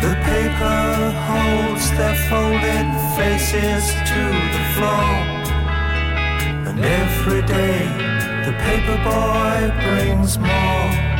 The 0.00 0.14
paper 0.24 1.10
holds 1.26 1.90
their 1.96 2.14
folded 2.28 2.88
faces 3.16 3.92
to 4.10 4.22
the 4.54 4.64
floor. 4.74 5.12
And 6.68 6.80
every 6.80 7.42
day 7.42 7.86
the 8.46 8.52
paper 8.64 8.96
boy 9.04 9.72
brings 9.84 10.38
more. 10.38 11.11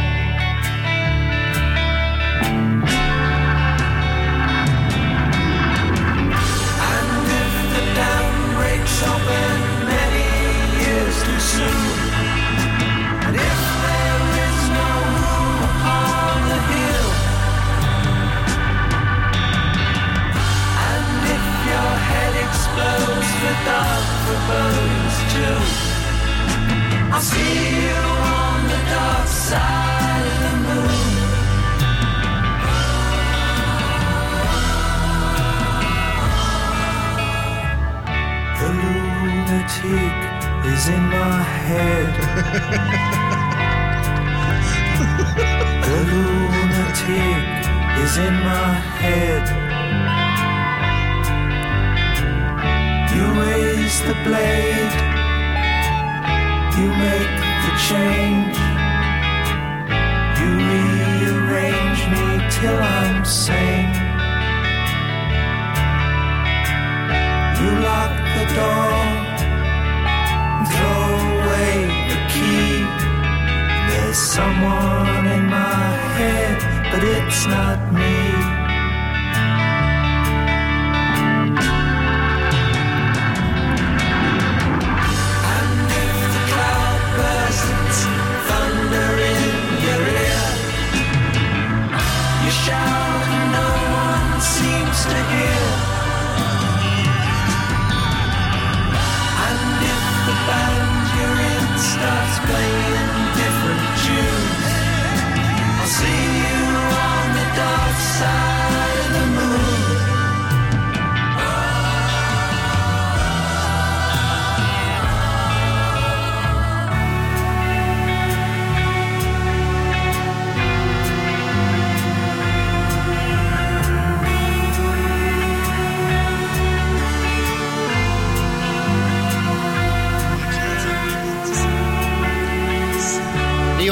Is 40.64 40.88
in 40.88 41.02
my 41.02 41.42
head. 41.42 42.12
the 45.86 45.98
lunatic 46.10 47.44
is 48.04 48.16
in 48.16 48.34
my 48.34 48.72
head. 49.00 49.44
You 53.14 53.24
raise 53.42 53.98
the 54.08 54.14
blade, 54.26 54.94
you 56.78 56.88
make 57.06 57.34
the 57.64 57.72
change. 57.90 58.56
You 60.38 60.50
rearrange 60.70 62.02
me 62.14 62.26
till 62.56 62.78
I'm 62.78 63.24
sane. 63.24 63.94
You 67.60 67.70
lock 67.80 68.12
the 68.36 68.46
door, 68.54 69.01
someone 74.32 75.26
in 75.26 75.44
my 75.44 75.88
head, 76.16 76.56
but 76.90 77.04
it's 77.04 77.44
not 77.46 77.92
me. 77.92 78.61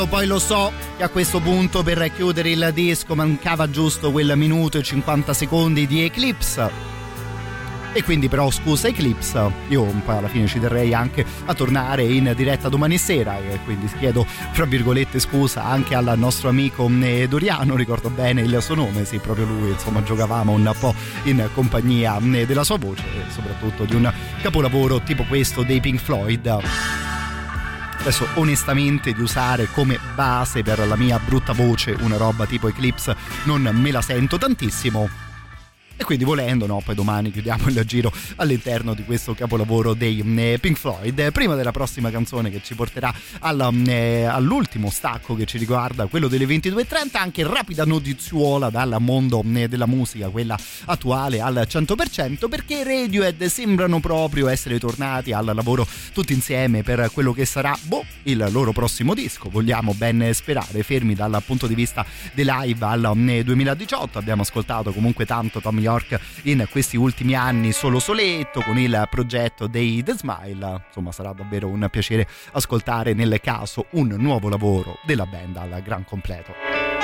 Io 0.01 0.07
poi 0.07 0.27
lo 0.27 0.39
so 0.39 0.73
che 0.97 1.03
a 1.03 1.11
questo 1.11 1.41
punto 1.41 1.83
per 1.83 2.11
chiudere 2.15 2.49
il 2.49 2.71
disco 2.73 3.15
mancava 3.15 3.69
giusto 3.69 4.11
quel 4.11 4.33
minuto 4.35 4.79
e 4.79 4.83
50 4.83 5.35
secondi 5.35 5.87
di 5.87 6.03
Eclipse. 6.03 6.71
E 7.93 8.03
quindi 8.03 8.31
però 8.31 8.51
scusa 8.51 8.89
Eclipse, 8.89 9.53
io 9.69 9.87
alla 10.07 10.29
fine 10.29 10.47
ci 10.47 10.59
terrei 10.59 10.95
anche 10.95 11.23
a 11.45 11.53
tornare 11.53 12.05
in 12.05 12.33
diretta 12.35 12.71
domani 12.71 12.97
sera 12.97 13.37
e 13.41 13.61
quindi 13.63 13.93
chiedo 13.99 14.25
fra 14.25 14.65
virgolette 14.65 15.19
scusa 15.19 15.65
anche 15.65 15.95
al 15.95 16.15
nostro 16.17 16.49
amico 16.49 16.91
eh, 17.03 17.29
Doriano, 17.29 17.77
ricordo 17.77 18.09
bene 18.09 18.41
il 18.41 18.57
suo 18.63 18.77
nome, 18.77 19.05
sì 19.05 19.19
proprio 19.19 19.45
lui, 19.45 19.69
insomma 19.69 20.03
giocavamo 20.03 20.53
un 20.53 20.73
po' 20.81 20.95
in 21.25 21.47
compagnia 21.53 22.17
eh, 22.17 22.47
della 22.47 22.65
sua 22.65 22.79
voce 22.79 23.03
e 23.03 23.31
soprattutto 23.31 23.85
di 23.85 23.97
un 23.97 24.11
capolavoro 24.41 25.03
tipo 25.03 25.25
questo 25.25 25.63
dei 25.63 25.81
Pink 25.81 26.01
Floyd 26.01 27.00
adesso 28.01 28.27
onestamente 28.35 29.13
di 29.13 29.21
usare 29.21 29.69
come 29.73 29.99
base 30.15 30.63
per 30.63 30.87
la 30.87 30.97
mia 30.97 31.19
brutta 31.19 31.53
voce 31.53 31.95
una 32.01 32.17
roba 32.17 32.47
tipo 32.47 32.67
Eclipse 32.67 33.15
non 33.45 33.63
me 33.73 33.91
la 33.91 34.01
sento 34.01 34.39
tantissimo 34.39 35.30
e 36.01 36.05
quindi 36.05 36.25
volendo, 36.25 36.65
no, 36.65 36.81
poi 36.83 36.95
domani 36.95 37.31
chiudiamo 37.31 37.69
il 37.69 37.83
giro 37.85 38.11
all'interno 38.37 38.95
di 38.95 39.05
questo 39.05 39.35
capolavoro 39.35 39.93
dei 39.93 40.25
eh, 40.39 40.59
Pink 40.59 40.79
Floyd. 40.79 41.31
Prima 41.31 41.55
della 41.55 41.73
prossima 41.73 42.11
canzone 42.11 42.51
che 42.51 42.63
ci 42.65 42.75
porterà 42.75 43.13
alla, 43.41 43.71
eh, 43.87 44.25
all'ultimo 44.25 44.89
stacco 44.89 45.35
che 45.35 45.45
ci 45.45 45.59
riguarda, 45.59 46.07
quello 46.07 46.27
delle 46.27 46.47
22.30, 46.47 47.19
anche 47.19 47.47
rapida 47.47 47.85
notiziuola 47.85 48.71
dal 48.71 48.97
mondo 49.01 49.45
eh, 49.55 49.69
della 49.69 49.85
musica, 49.85 50.31
quella 50.31 50.59
attuale 50.87 51.43
al 51.43 51.67
100%, 51.69 52.49
perché 52.49 52.83
Radiohead 52.83 53.45
sembrano 53.45 54.01
proprio 54.01 54.49
essere 54.49 54.79
tornati 54.79 55.35
al 55.35 55.53
lavoro 55.55 55.87
tutti 56.15 56.33
insieme 56.33 56.83
per 56.83 57.11
quello 57.13 57.35
che 57.35 57.45
sarà, 57.45 57.77
boh, 57.83 58.07
il 58.23 58.49
loro 58.51 58.73
prossimo 58.73 59.13
disco. 59.13 59.51
Vogliamo 59.51 59.93
ben 59.93 60.31
sperare, 60.33 60.83
fermi 60.83 61.15
dal 61.15 61.43
punto 61.45 61.67
di 61.67 61.75
vista 61.75 62.07
dei 62.33 62.47
live 62.47 62.87
al 62.87 63.13
2018. 63.45 64.17
Abbiamo 64.17 64.41
ascoltato 64.41 64.93
comunque 64.93 65.27
tanto 65.27 65.61
Tom 65.61 65.79
York 65.91 66.21
in 66.45 66.67
questi 66.71 66.97
ultimi 66.97 67.35
anni 67.35 67.73
solo 67.73 67.99
soletto 67.99 68.61
con 68.62 68.79
il 68.79 69.07
progetto 69.11 69.67
dei 69.67 70.03
The 70.03 70.12
Smile. 70.15 70.85
Insomma 70.87 71.12
sarà 71.12 71.33
davvero 71.33 71.67
un 71.67 71.87
piacere 71.91 72.29
ascoltare 72.53 73.12
nel 73.12 73.41
caso 73.43 73.87
un 73.93 74.15
nuovo 74.19 74.49
lavoro 74.49 74.99
della 75.05 75.27
band 75.27 75.57
al 75.57 75.83
gran 75.83 76.05
completo 76.05 77.00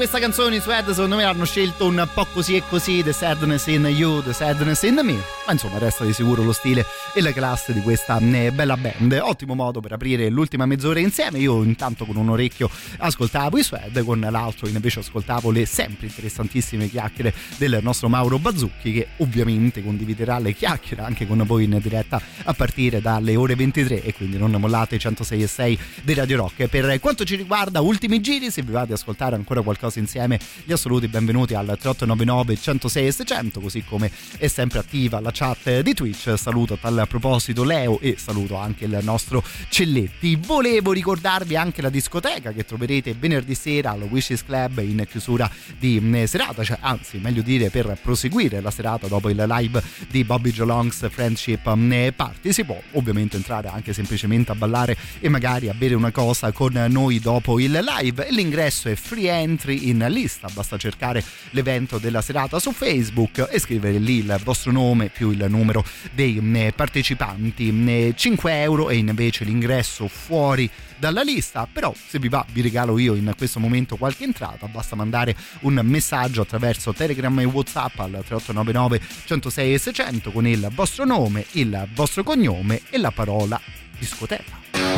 questa 0.00 0.18
canzone 0.18 0.56
i 0.56 0.60
Sued 0.62 0.88
secondo 0.92 1.16
me 1.16 1.24
hanno 1.24 1.44
scelto 1.44 1.84
un 1.84 2.08
po' 2.14 2.24
così 2.32 2.56
e 2.56 2.62
così 2.66 3.02
The 3.02 3.12
Sadness 3.12 3.66
in 3.66 3.84
You, 3.84 4.22
The 4.22 4.32
Sadness 4.32 4.80
in 4.84 4.98
Me. 5.02 5.18
Ma 5.44 5.52
insomma 5.52 5.76
resta 5.76 6.06
di 6.06 6.14
sicuro 6.14 6.42
lo 6.42 6.52
stile 6.52 6.86
e 7.12 7.20
la 7.20 7.34
classe 7.34 7.74
di 7.74 7.82
questa 7.82 8.16
eh, 8.18 8.50
bella 8.50 8.78
band. 8.78 9.20
Ottimo 9.22 9.54
modo 9.54 9.80
per 9.80 9.92
aprire 9.92 10.30
l'ultima 10.30 10.64
mezz'ora 10.64 11.00
insieme. 11.00 11.38
Io 11.40 11.62
intanto 11.62 12.06
con 12.06 12.16
un 12.16 12.30
orecchio 12.30 12.70
ascoltavo 13.00 13.58
i 13.58 13.62
Sued 13.62 14.04
con 14.04 14.20
l'altro 14.20 14.68
invece 14.68 15.00
ascoltavo 15.00 15.50
le 15.50 15.64
sempre 15.64 16.06
interessantissime 16.06 16.88
chiacchiere 16.88 17.34
del 17.56 17.80
nostro 17.82 18.08
Mauro 18.08 18.38
Bazzucchi 18.38 18.92
che 18.92 19.08
ovviamente 19.18 19.82
condividerà 19.82 20.38
le 20.38 20.52
chiacchiere 20.52 21.02
anche 21.02 21.26
con 21.26 21.42
voi 21.46 21.64
in 21.64 21.78
diretta 21.82 22.20
a 22.44 22.52
partire 22.52 23.00
dalle 23.00 23.36
ore 23.36 23.54
23 23.54 24.02
e 24.02 24.12
quindi 24.12 24.36
non 24.36 24.50
mollate 24.52 24.98
106 24.98 25.42
e 25.42 25.46
6 25.46 25.78
di 26.02 26.14
Radio 26.14 26.36
Rock. 26.36 26.66
Per 26.66 27.00
quanto 27.00 27.24
ci 27.24 27.36
riguarda 27.36 27.80
ultimi 27.80 28.20
giri 28.20 28.50
se 28.50 28.62
vi 28.62 28.72
va 28.72 28.84
di 28.84 28.92
ascoltare 28.92 29.34
ancora 29.34 29.62
qualcosa 29.62 29.98
insieme 29.98 30.38
gli 30.64 30.72
assoluti 30.72 31.08
benvenuti 31.08 31.54
al 31.54 31.64
3899 31.64 32.56
106 32.56 33.06
e 33.06 33.12
600 33.12 33.60
così 33.60 33.84
come 33.84 34.10
è 34.36 34.46
sempre 34.46 34.80
attiva 34.80 35.20
la 35.20 35.30
chat 35.32 35.80
di 35.80 35.94
Twitch. 35.94 36.34
Saluto 36.36 36.74
a 36.74 36.78
tal 36.78 37.06
proposito 37.08 37.64
Leo 37.64 37.98
e 38.00 38.16
saluto 38.18 38.56
anche 38.56 38.84
il 38.84 38.98
nostro 39.02 39.42
Celletti. 39.68 40.36
Volevo 40.36 40.92
ricordarvi 40.92 41.56
anche 41.56 41.80
la 41.80 41.90
discoteca 41.90 42.52
che 42.52 42.64
troverete 42.64 42.89
venerdì 43.18 43.54
sera 43.54 43.92
al 43.92 44.02
Wishes 44.02 44.44
Club 44.44 44.78
in 44.78 45.06
chiusura 45.08 45.50
di 45.78 46.00
mm, 46.00 46.24
serata 46.24 46.64
cioè 46.64 46.78
anzi 46.80 47.18
meglio 47.18 47.42
dire 47.42 47.70
per 47.70 47.96
proseguire 48.02 48.60
la 48.60 48.70
serata 48.70 49.06
dopo 49.06 49.28
il 49.28 49.44
live 49.46 49.82
di 50.08 50.24
Bobby 50.24 50.50
Jolongs 50.50 51.08
Friendship 51.10 51.72
mm, 51.72 52.08
Party 52.16 52.52
si 52.52 52.64
può 52.64 52.80
ovviamente 52.92 53.36
entrare 53.36 53.68
anche 53.68 53.92
semplicemente 53.92 54.52
a 54.52 54.54
ballare 54.54 54.96
e 55.20 55.28
magari 55.28 55.68
a 55.68 55.74
bere 55.74 55.94
una 55.94 56.10
cosa 56.10 56.52
con 56.52 56.72
noi 56.88 57.18
dopo 57.20 57.58
il 57.60 57.72
live. 57.72 58.28
L'ingresso 58.30 58.88
è 58.88 58.94
free 58.94 59.30
entry 59.30 59.88
in 59.88 60.04
lista 60.08 60.48
basta 60.52 60.76
cercare 60.76 61.22
l'evento 61.50 61.98
della 61.98 62.22
serata 62.22 62.58
su 62.58 62.72
Facebook 62.72 63.48
e 63.50 63.58
scrivere 63.58 63.98
lì 63.98 64.18
il 64.18 64.40
vostro 64.42 64.72
nome 64.72 65.08
più 65.08 65.30
il 65.30 65.46
numero 65.48 65.84
dei 66.12 66.38
mm, 66.40 66.68
partecipanti. 66.74 68.14
5 68.14 68.62
euro 68.62 68.90
e 68.90 68.96
invece 68.96 69.44
l'ingresso 69.44 70.08
fuori 70.08 70.68
dalla 71.00 71.22
lista 71.22 71.66
però 71.70 71.92
se 71.94 72.18
vi 72.18 72.28
va 72.28 72.44
vi 72.52 72.60
regalo 72.60 72.98
io 72.98 73.14
in 73.14 73.32
questo 73.36 73.58
momento 73.58 73.96
qualche 73.96 74.24
entrata 74.24 74.66
basta 74.68 74.94
mandare 74.94 75.34
un 75.60 75.80
messaggio 75.82 76.42
attraverso 76.42 76.92
Telegram 76.92 77.36
e 77.40 77.44
Whatsapp 77.44 77.98
al 77.98 78.10
3899 78.24 79.00
106 79.24 79.74
e 79.74 79.78
600 79.78 80.30
con 80.30 80.46
il 80.46 80.68
vostro 80.72 81.04
nome 81.04 81.46
il 81.52 81.88
vostro 81.94 82.22
cognome 82.22 82.82
e 82.90 82.98
la 82.98 83.10
parola 83.10 83.60
discoteca 83.98 84.89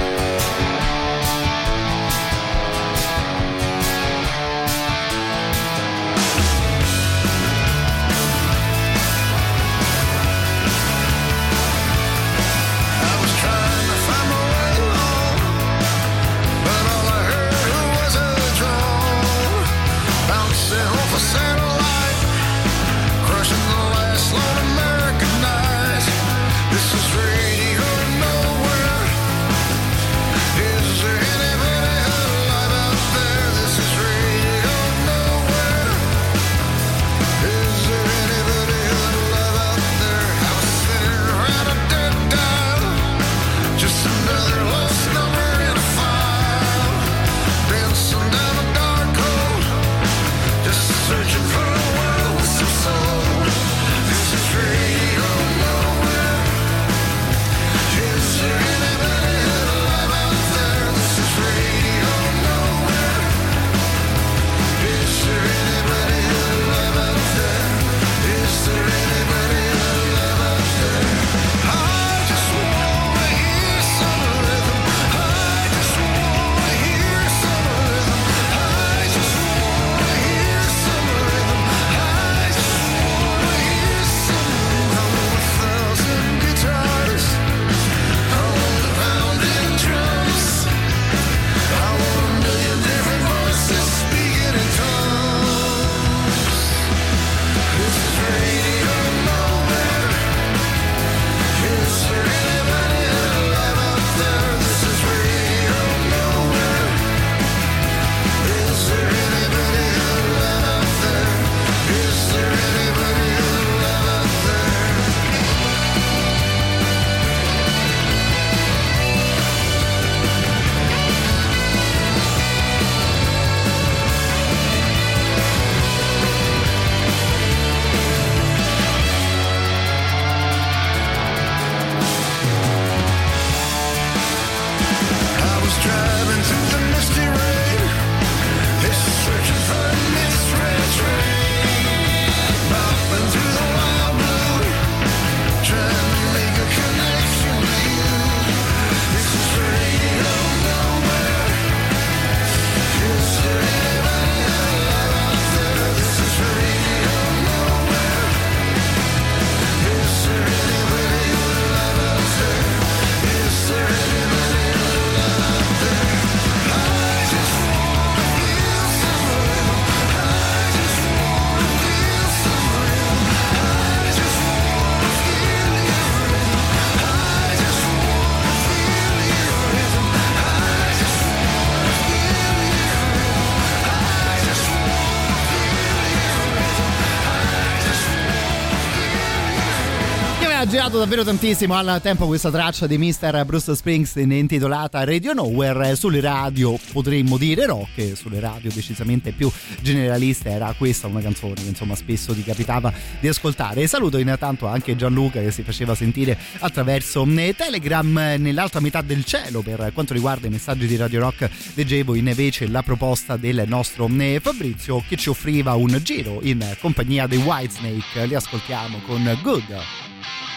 girato 190.92 190.98
davvero 190.98 191.24
tantissimo 191.24 191.74
al 191.74 192.00
tempo 192.02 192.26
questa 192.26 192.50
traccia 192.50 192.86
di 192.86 192.98
Mr. 192.98 193.44
Bruce 193.46 193.74
Springsteen 193.74 194.30
intitolata 194.32 195.02
Radio 195.04 195.32
Nowhere 195.32 195.96
sulle 195.96 196.20
radio 196.20 196.78
potremmo 196.92 197.38
dire 197.38 197.64
rock 197.64 198.14
sulle 198.14 198.40
radio 198.40 198.70
decisamente 198.70 199.32
più 199.32 199.50
generaliste 199.80 200.50
era 200.50 200.74
questa 200.76 201.06
una 201.06 201.22
canzone 201.22 201.54
che 201.54 201.68
insomma 201.68 201.94
spesso 201.94 202.34
ti 202.34 202.42
capitava 202.44 202.92
di 203.20 203.28
ascoltare. 203.28 203.82
E 203.82 203.86
saluto 203.86 204.18
intanto 204.18 204.66
anche 204.66 204.94
Gianluca 204.94 205.40
che 205.40 205.50
si 205.50 205.62
faceva 205.62 205.94
sentire 205.94 206.36
attraverso 206.58 207.24
eh, 207.26 207.54
Telegram 207.56 208.12
nell'altra 208.38 208.80
metà 208.80 209.00
del 209.00 209.24
cielo 209.24 209.62
per 209.62 209.92
quanto 209.94 210.12
riguarda 210.12 210.46
i 210.46 210.50
messaggi 210.50 210.86
di 210.86 210.96
Radio 210.96 211.20
Rock. 211.20 211.48
Leggevo 211.74 212.14
invece 212.14 212.68
la 212.68 212.82
proposta 212.82 213.36
del 213.36 213.64
nostro 213.66 214.10
eh, 214.18 214.40
Fabrizio 214.42 215.02
che 215.08 215.16
ci 215.16 215.30
offriva 215.30 215.74
un 215.74 215.98
giro 216.02 216.40
in 216.42 216.76
compagnia 216.80 217.26
dei 217.26 217.38
Whitesnake. 217.38 218.26
Li 218.26 218.34
ascoltiamo 218.34 219.00
con 219.06 219.38
Good 219.42 220.00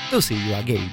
to 0.10 0.22
see 0.22 0.36
you 0.36 0.56
again. 0.56 0.90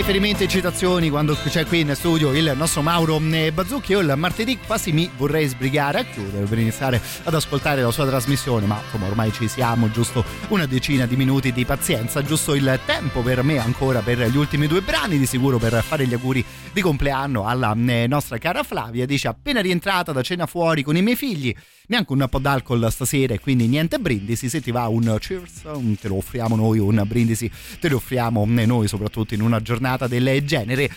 Riferimenti 0.00 0.44
e 0.44 0.48
citazioni 0.48 1.10
quando 1.10 1.34
c'è 1.34 1.66
qui 1.66 1.80
in 1.80 1.94
studio 1.94 2.32
il 2.32 2.54
nostro 2.56 2.80
Mauro 2.80 3.20
eh, 3.32 3.52
Bazzucchi. 3.52 3.92
Io 3.92 3.98
il 4.00 4.10
martedì 4.16 4.58
quasi 4.58 4.92
mi 4.92 5.10
vorrei 5.14 5.46
sbrigare 5.46 5.98
a 5.98 6.04
chiudere 6.04 6.46
per 6.46 6.58
iniziare 6.58 7.02
ad 7.24 7.34
ascoltare 7.34 7.82
la 7.82 7.90
sua 7.90 8.06
trasmissione, 8.06 8.64
ma 8.64 8.80
insomma 8.82 9.08
ormai 9.08 9.30
ci 9.30 9.46
siamo, 9.46 9.90
giusto 9.90 10.24
una 10.48 10.64
decina 10.64 11.04
di 11.04 11.16
minuti 11.16 11.52
di 11.52 11.66
pazienza, 11.66 12.22
giusto 12.22 12.54
il 12.54 12.80
tempo 12.86 13.20
per 13.20 13.42
me 13.42 13.58
ancora 13.58 14.00
per 14.00 14.26
gli 14.30 14.38
ultimi 14.38 14.66
due 14.66 14.80
brani, 14.80 15.18
di 15.18 15.26
sicuro 15.26 15.58
per 15.58 15.82
fare 15.82 16.06
gli 16.06 16.14
auguri 16.14 16.42
di 16.72 16.80
compleanno 16.80 17.46
alla 17.46 17.76
eh, 17.76 18.06
nostra 18.06 18.38
cara 18.38 18.62
Flavia. 18.62 19.04
Dice 19.04 19.28
appena 19.28 19.60
rientrata 19.60 20.12
da 20.12 20.22
cena 20.22 20.46
fuori 20.46 20.82
con 20.82 20.96
i 20.96 21.02
miei 21.02 21.16
figli 21.16 21.54
neanche 21.90 22.12
un 22.12 22.26
po' 22.30 22.38
d'alcol 22.38 22.90
stasera 22.90 23.34
e 23.34 23.40
quindi 23.40 23.66
niente 23.66 23.98
brindisi. 23.98 24.48
Se 24.48 24.60
ti 24.60 24.70
va 24.70 24.88
un 24.88 25.16
cheers 25.20 25.62
te 26.00 26.08
lo 26.08 26.16
offriamo 26.16 26.56
noi 26.56 26.78
un 26.78 27.02
brindisi 27.06 27.50
te 27.78 27.88
lo 27.88 27.96
offriamo 27.96 28.44
noi 28.46 28.88
soprattutto 28.88 29.34
in 29.34 29.42
una 29.42 29.60
giornata 29.60 30.06
del 30.06 30.44
genere. 30.44 30.90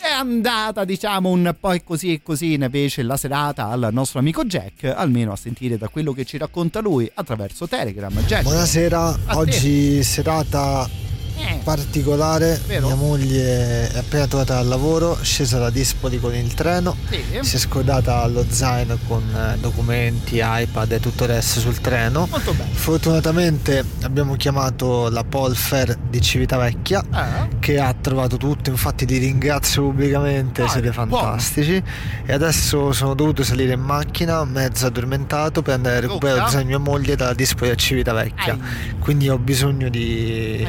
È 0.00 0.10
andata 0.10 0.84
diciamo 0.84 1.30
un 1.30 1.54
po' 1.58 1.74
così 1.82 2.12
e 2.12 2.22
così 2.22 2.52
invece 2.54 3.02
la 3.02 3.16
serata 3.16 3.68
al 3.68 3.88
nostro 3.92 4.18
amico 4.18 4.44
Jack 4.44 4.84
almeno 4.84 5.32
a 5.32 5.36
sentire 5.36 5.76
da 5.76 5.88
quello 5.88 6.12
che 6.12 6.24
ci 6.24 6.36
racconta 6.36 6.80
lui 6.80 7.10
attraverso 7.14 7.66
Telegram. 7.66 8.12
Jack 8.24 8.42
Buonasera, 8.42 9.18
oggi 9.34 10.02
serata 10.02 11.07
Eh, 11.38 11.60
particolare. 11.62 12.60
Vero? 12.66 12.86
Mia 12.86 12.94
moglie 12.96 13.90
è 13.90 13.98
appena 13.98 14.26
tornata 14.26 14.54
dal 14.54 14.66
lavoro, 14.66 15.16
scesa 15.22 15.58
da 15.58 15.70
Dispoli 15.70 16.18
con 16.18 16.34
il 16.34 16.52
treno, 16.54 16.96
Sì. 17.08 17.22
si 17.40 17.56
è 17.56 17.58
scordata 17.58 18.26
lo 18.26 18.44
zaino 18.48 18.98
con 19.06 19.22
eh, 19.34 19.56
documenti, 19.58 20.40
iPad 20.42 20.92
e 20.92 21.00
tutto 21.00 21.24
il 21.24 21.30
resto 21.30 21.60
sul 21.60 21.80
treno. 21.80 22.26
Molto 22.30 22.52
bene. 22.52 22.70
Fortunatamente 22.72 23.84
abbiamo 24.02 24.34
chiamato 24.36 25.08
la 25.10 25.24
Polfer 25.24 25.96
di 26.10 26.20
Civitavecchia 26.20 27.04
Ah. 27.10 27.48
che 27.58 27.78
ha 27.78 27.94
trovato 27.98 28.36
tutto, 28.36 28.70
infatti 28.70 29.06
ti 29.06 29.18
ringrazio 29.18 29.82
pubblicamente, 29.84 30.62
Ah, 30.62 30.68
siete 30.68 30.90
buono. 30.90 31.16
fantastici. 31.16 31.82
E 32.26 32.32
adesso 32.32 32.92
sono 32.92 33.14
dovuto 33.14 33.42
salire 33.44 33.74
in 33.74 33.80
macchina, 33.80 34.44
mezzo 34.44 34.86
addormentato, 34.86 35.62
per 35.62 35.74
andare 35.74 35.96
a 35.96 36.00
recuperare 36.00 36.38
Luca? 36.38 36.50
lo 36.50 36.50
zaino 36.50 36.62
di 36.70 36.76
mia 36.76 36.78
moglie 36.92 37.16
dalla 37.16 37.34
Dispoli 37.34 37.70
a 37.70 37.74
Civitavecchia. 37.74 38.58
Quindi 38.98 39.28
ho 39.28 39.38
bisogno 39.38 39.88
di, 39.88 40.66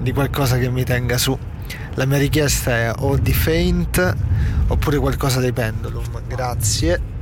di 0.00 0.12
qualcosa 0.12 0.58
che 0.58 0.70
mi 0.70 0.84
tenga 0.84 1.18
su. 1.18 1.36
La 1.94 2.04
mia 2.04 2.18
richiesta 2.18 2.70
è 2.76 2.92
o 2.98 3.16
di 3.16 3.32
Faint 3.32 4.16
oppure 4.68 4.98
qualcosa 4.98 5.40
dei 5.40 5.52
Pendulum. 5.52 6.22
Grazie. 6.26 7.14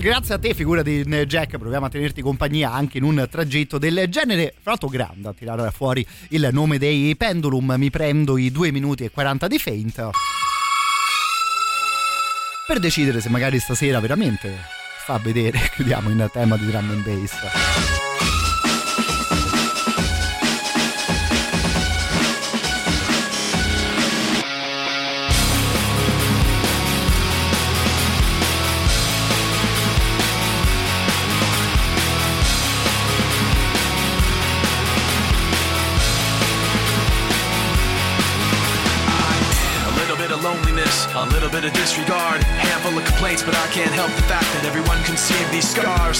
Grazie 0.00 0.34
a 0.34 0.38
te, 0.38 0.54
figurati 0.54 1.00
eh, 1.00 1.26
Jack, 1.26 1.58
proviamo 1.58 1.84
a 1.84 1.88
tenerti 1.90 2.22
compagnia 2.22 2.72
anche 2.72 2.96
in 2.96 3.04
un 3.04 3.26
tragitto 3.30 3.76
del 3.76 4.06
genere. 4.08 4.54
Fra 4.58 4.70
l'altro 4.70 4.88
grande 4.88 5.28
a 5.28 5.34
tirare 5.34 5.70
fuori 5.70 6.06
il 6.28 6.48
nome 6.52 6.78
dei 6.78 7.14
Pendulum, 7.16 7.74
mi 7.76 7.90
prendo 7.90 8.38
i 8.38 8.50
2 8.50 8.72
minuti 8.72 9.04
e 9.04 9.10
40 9.10 9.46
di 9.46 9.58
Faint. 9.58 10.10
Per 12.66 12.78
decidere 12.78 13.20
se 13.20 13.28
magari 13.28 13.58
stasera 13.58 14.00
veramente 14.00 14.54
sta 15.02 15.14
a 15.14 15.18
vedere, 15.18 15.58
chiudiamo 15.74 16.08
in 16.08 16.28
tema 16.32 16.56
di 16.56 16.66
drum 16.66 16.88
and 16.88 17.02
bass. 17.02 18.09
Little 41.50 41.68
bit 41.68 41.76
of 41.76 41.82
disregard. 41.82 42.42
Handful 42.62 42.96
of 42.98 43.04
complaints, 43.04 43.42
but 43.42 43.54
I 43.54 43.66
can't 43.74 43.90
help 43.90 44.10
the 44.14 44.22
fact 44.30 44.46
that 44.54 44.64
everyone 44.64 45.02
can 45.02 45.16
see 45.16 45.38
these 45.50 45.66
scars. 45.66 46.18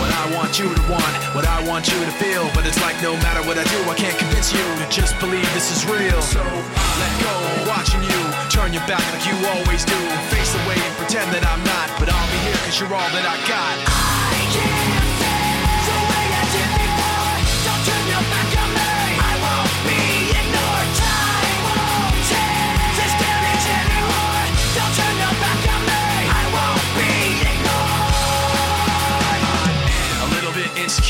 What 0.00 0.12
I 0.12 0.24
want 0.36 0.58
you 0.58 0.68
to 0.68 0.82
want, 0.92 1.12
what 1.34 1.46
I 1.46 1.64
want 1.64 1.88
you 1.88 1.96
to 2.04 2.12
feel. 2.20 2.48
But 2.54 2.66
it's 2.66 2.80
like 2.82 2.96
no 3.02 3.16
matter 3.24 3.40
what 3.48 3.56
I 3.56 3.64
do, 3.64 3.78
I 3.88 3.94
can't 3.96 4.16
convince 4.18 4.52
you 4.52 4.62
to 4.62 4.86
just 4.90 5.18
believe 5.20 5.46
this 5.54 5.72
is 5.72 5.84
real. 5.88 6.20
So 6.20 6.42
let 6.44 7.12
go, 7.24 7.34
watching 7.68 8.02
you 8.04 8.20
turn 8.52 8.72
your 8.72 8.84
back 8.84 9.04
like 9.12 9.24
you 9.24 9.36
always 9.56 9.84
do. 9.84 9.98
Face 10.28 10.52
away 10.64 10.76
and 10.76 10.94
pretend 11.00 11.32
that 11.32 11.44
I'm 11.48 11.62
not, 11.64 11.88
but 11.96 12.12
I'll 12.12 12.30
be 12.30 12.40
here 12.44 12.58
cause 12.68 12.76
you're 12.76 12.92
all 12.92 13.10
that 13.16 13.24
I 13.24 13.36
got. 13.48 13.76
I 13.88 15.01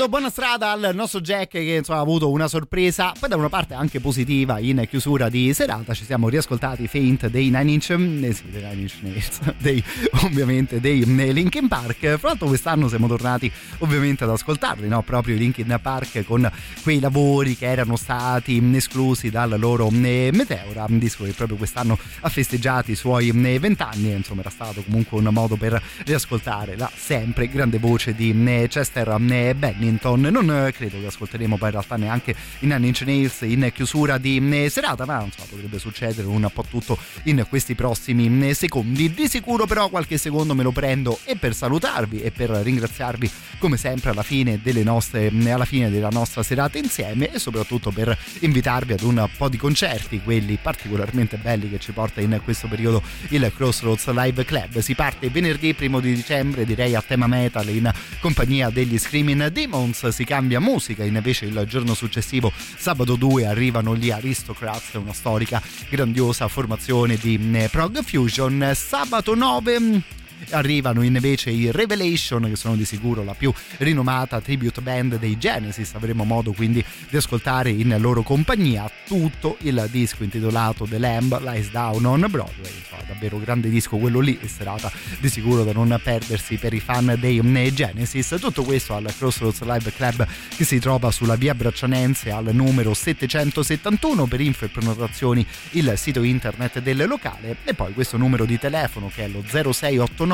Augurando 0.00 0.08
buona 0.08 0.30
strada 0.30 0.70
al 0.70 0.94
nostro 0.94 1.20
Jack 1.20 1.50
che 1.50 1.74
insomma, 1.74 1.98
ha 1.98 2.02
avuto 2.02 2.30
una 2.30 2.48
sorpresa, 2.48 3.12
poi 3.18 3.28
da 3.28 3.36
una 3.36 3.50
parte 3.50 3.74
anche 3.74 4.00
positiva 4.00 4.58
in 4.58 4.86
chiusura 4.88 5.28
di 5.28 5.52
serata 5.52 5.92
ci 5.92 6.06
siamo 6.06 6.30
riascoltati 6.30 6.86
Faint 6.86 7.28
dei 7.28 7.50
Nine 7.50 7.70
Inch, 7.70 7.90
eh 7.90 8.32
sì, 8.32 8.44
dei 8.48 8.62
Nine 8.62 8.80
Inch 8.80 8.94
Nails, 9.00 9.40
dei, 9.60 9.84
ovviamente 10.22 10.80
dei 10.80 11.04
Linkin 11.04 11.68
Park. 11.68 12.16
Fra 12.16 12.28
l'altro 12.28 12.46
quest'anno 12.46 12.88
siamo 12.88 13.08
tornati 13.08 13.52
ovviamente 13.78 14.24
ad 14.24 14.30
ascoltarli, 14.30 14.88
no? 14.88 15.02
proprio 15.02 15.34
i 15.34 15.38
Linkin 15.38 15.78
Park 15.82 16.24
con 16.24 16.50
quei 16.82 16.98
lavori 16.98 17.54
che 17.56 17.66
erano 17.66 17.96
stati 17.96 18.58
esclusi 18.74 19.28
dal 19.28 19.54
loro 19.58 19.90
eh, 19.90 20.30
Meteora, 20.32 20.86
un 20.88 20.98
disco 20.98 21.24
che 21.24 21.32
proprio 21.32 21.58
quest'anno 21.58 21.98
ha 22.20 22.28
festeggiato 22.30 22.90
i 22.90 22.94
suoi 22.94 23.28
eh, 23.28 23.58
vent'anni, 23.58 24.12
insomma 24.12 24.40
era 24.40 24.50
stato 24.50 24.82
comunque 24.82 25.18
un 25.18 25.28
modo 25.30 25.56
per 25.56 25.82
riascoltare 26.06 26.76
la 26.78 26.90
sempre 26.94 27.48
grande 27.48 27.78
voce 27.78 28.14
di 28.14 28.34
eh, 28.46 28.66
Chester 28.66 29.08
eh, 29.28 29.54
Bennington. 29.90 30.20
Non 30.20 30.50
eh, 30.50 30.72
credo 30.72 31.00
che 31.00 31.06
ascolteremo 31.06 31.56
poi 31.56 31.68
in 31.68 31.74
realtà 31.74 31.96
neanche 31.96 32.34
i 32.60 32.66
Nine 32.66 32.86
Inch 32.86 33.02
Nails 33.02 33.40
in 33.42 33.70
chiusura 33.74 34.18
di 34.18 34.40
eh, 34.50 34.70
serata, 34.70 35.04
ma 35.04 35.22
insomma 35.22 35.48
potrebbe 35.48 35.78
succedere 35.78 36.26
un 36.26 36.48
po' 36.52 36.64
tutto 36.68 36.96
in 37.24 37.44
questi 37.48 37.74
prossimi 37.74 38.48
eh, 38.48 38.54
secondi. 38.54 39.12
Di 39.12 39.28
sicuro 39.28 39.66
però 39.66 39.88
qualche 39.88 40.18
secondo 40.18 40.54
me 40.54 40.62
lo 40.62 40.70
prendo 40.70 41.18
e 41.24 41.36
per 41.36 41.54
salutarvi 41.54 42.22
e 42.22 42.30
per 42.30 42.50
ringraziarvi 42.50 43.30
come 43.58 43.76
sempre 43.76 44.10
alla 44.10 44.22
fine 44.22 44.60
nostre 44.82 45.30
alla 45.50 45.64
fine 45.64 45.90
della 45.90 46.08
nostra 46.08 46.42
serata 46.42 46.78
insieme 46.78 47.32
e 47.32 47.38
soprattutto 47.38 47.90
per 47.90 48.16
invitarvi 48.40 48.92
ad 48.92 49.02
un 49.02 49.28
po' 49.36 49.48
di 49.48 49.56
concerti, 49.56 50.20
quelli 50.22 50.58
particolarmente 50.60 51.36
belli 51.36 51.68
che 51.68 51.78
ci 51.78 51.92
porta 51.92 52.20
in 52.20 52.40
questo 52.44 52.68
periodo 52.68 53.02
il 53.28 53.52
Crossroads 53.54 54.08
Live 54.10 54.44
Club. 54.44 54.78
Si 54.78 54.94
parte 54.94 55.28
venerdì 55.28 55.74
primo 55.74 56.00
di 56.00 56.14
dicembre, 56.14 56.64
direi 56.64 56.94
a 56.94 57.02
tema 57.02 57.26
metal 57.26 57.68
in 57.68 57.90
compagnia 58.20 58.70
degli 58.70 58.98
Screaming 58.98 59.48
Demons, 59.80 60.08
si 60.08 60.24
cambia 60.24 60.60
musica, 60.60 61.04
invece 61.04 61.46
il 61.46 61.64
giorno 61.66 61.94
successivo, 61.94 62.52
sabato 62.76 63.16
2, 63.16 63.46
arrivano 63.46 63.96
gli 63.96 64.10
Aristocrats, 64.10 64.92
una 64.94 65.14
storica 65.14 65.62
grandiosa 65.88 66.48
formazione 66.48 67.16
di 67.16 67.40
eh, 67.54 67.68
prog 67.70 68.02
fusion. 68.02 68.72
Sabato 68.74 69.34
9 69.34 70.18
arrivano 70.50 71.02
invece 71.02 71.50
i 71.50 71.70
Revelation 71.70 72.42
che 72.48 72.56
sono 72.56 72.76
di 72.76 72.84
sicuro 72.84 73.22
la 73.24 73.34
più 73.34 73.52
rinomata 73.78 74.40
tribute 74.40 74.80
band 74.80 75.18
dei 75.18 75.38
Genesis. 75.38 75.94
Avremo 75.94 76.24
modo 76.24 76.52
quindi 76.52 76.84
di 77.08 77.16
ascoltare 77.16 77.70
in 77.70 77.94
loro 77.98 78.22
compagnia 78.22 78.90
tutto 79.06 79.56
il 79.60 79.86
disco 79.90 80.22
intitolato 80.22 80.84
The 80.84 80.98
Lamb 80.98 81.40
Lies 81.40 81.70
Down 81.70 82.04
on 82.04 82.26
Broadway. 82.28 82.72
Insomma, 82.78 83.02
davvero 83.06 83.38
grande 83.38 83.68
disco 83.68 83.96
quello 83.96 84.20
lì 84.20 84.38
e 84.40 84.48
serata 84.48 84.90
di 85.18 85.28
sicuro 85.28 85.64
da 85.64 85.72
non 85.72 85.98
perdersi 86.02 86.56
per 86.56 86.72
i 86.72 86.80
fan 86.80 87.16
dei 87.18 87.40
Genesis. 87.72 88.36
Tutto 88.40 88.62
questo 88.62 88.94
al 88.94 89.12
Crossroads 89.16 89.62
Live 89.62 89.92
Club 89.92 90.26
che 90.56 90.64
si 90.64 90.78
trova 90.78 91.10
sulla 91.10 91.36
via 91.36 91.54
Braccianense 91.54 92.30
al 92.30 92.50
numero 92.52 92.94
771 92.94 94.26
per 94.26 94.40
info 94.40 94.64
e 94.64 94.68
prenotazioni 94.68 95.46
il 95.72 95.92
sito 95.96 96.22
internet 96.22 96.80
del 96.80 97.06
locale 97.06 97.56
e 97.64 97.74
poi 97.74 97.92
questo 97.92 98.16
numero 98.16 98.44
di 98.44 98.58
telefono 98.58 99.10
che 99.12 99.24
è 99.24 99.28
lo 99.28 99.42
0689 99.42 100.29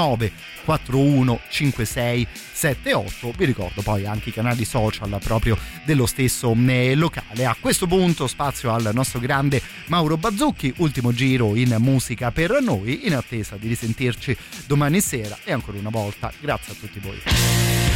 415678 0.66 3.33
vi 3.36 3.44
ricordo 3.44 3.83
poi 3.83 4.07
anche 4.07 4.31
i 4.31 4.33
canali 4.33 4.65
social 4.65 5.18
proprio 5.23 5.58
dello 5.84 6.07
stesso 6.07 6.57
eh, 6.66 6.94
locale. 6.94 7.44
A 7.47 7.57
questo 7.58 7.86
punto 7.86 8.26
spazio 8.26 8.73
al 8.73 8.91
nostro 8.92 9.20
grande 9.20 9.60
Mauro 9.86 10.16
Bazzucchi 10.16 10.73
ultimo 10.78 11.12
giro 11.12 11.55
in 11.55 11.76
musica 11.78 12.31
per 12.31 12.60
noi 12.60 13.07
in 13.07 13.15
attesa 13.15 13.57
di 13.57 13.68
risentirci 13.68 14.36
domani 14.66 15.00
sera 15.00 15.39
e 15.44 15.52
ancora 15.52 15.78
una 15.78 15.91
volta. 15.91 16.33
Grazie 16.41 16.73
a 16.73 16.76
tutti 16.78 16.99
voi 16.99 17.95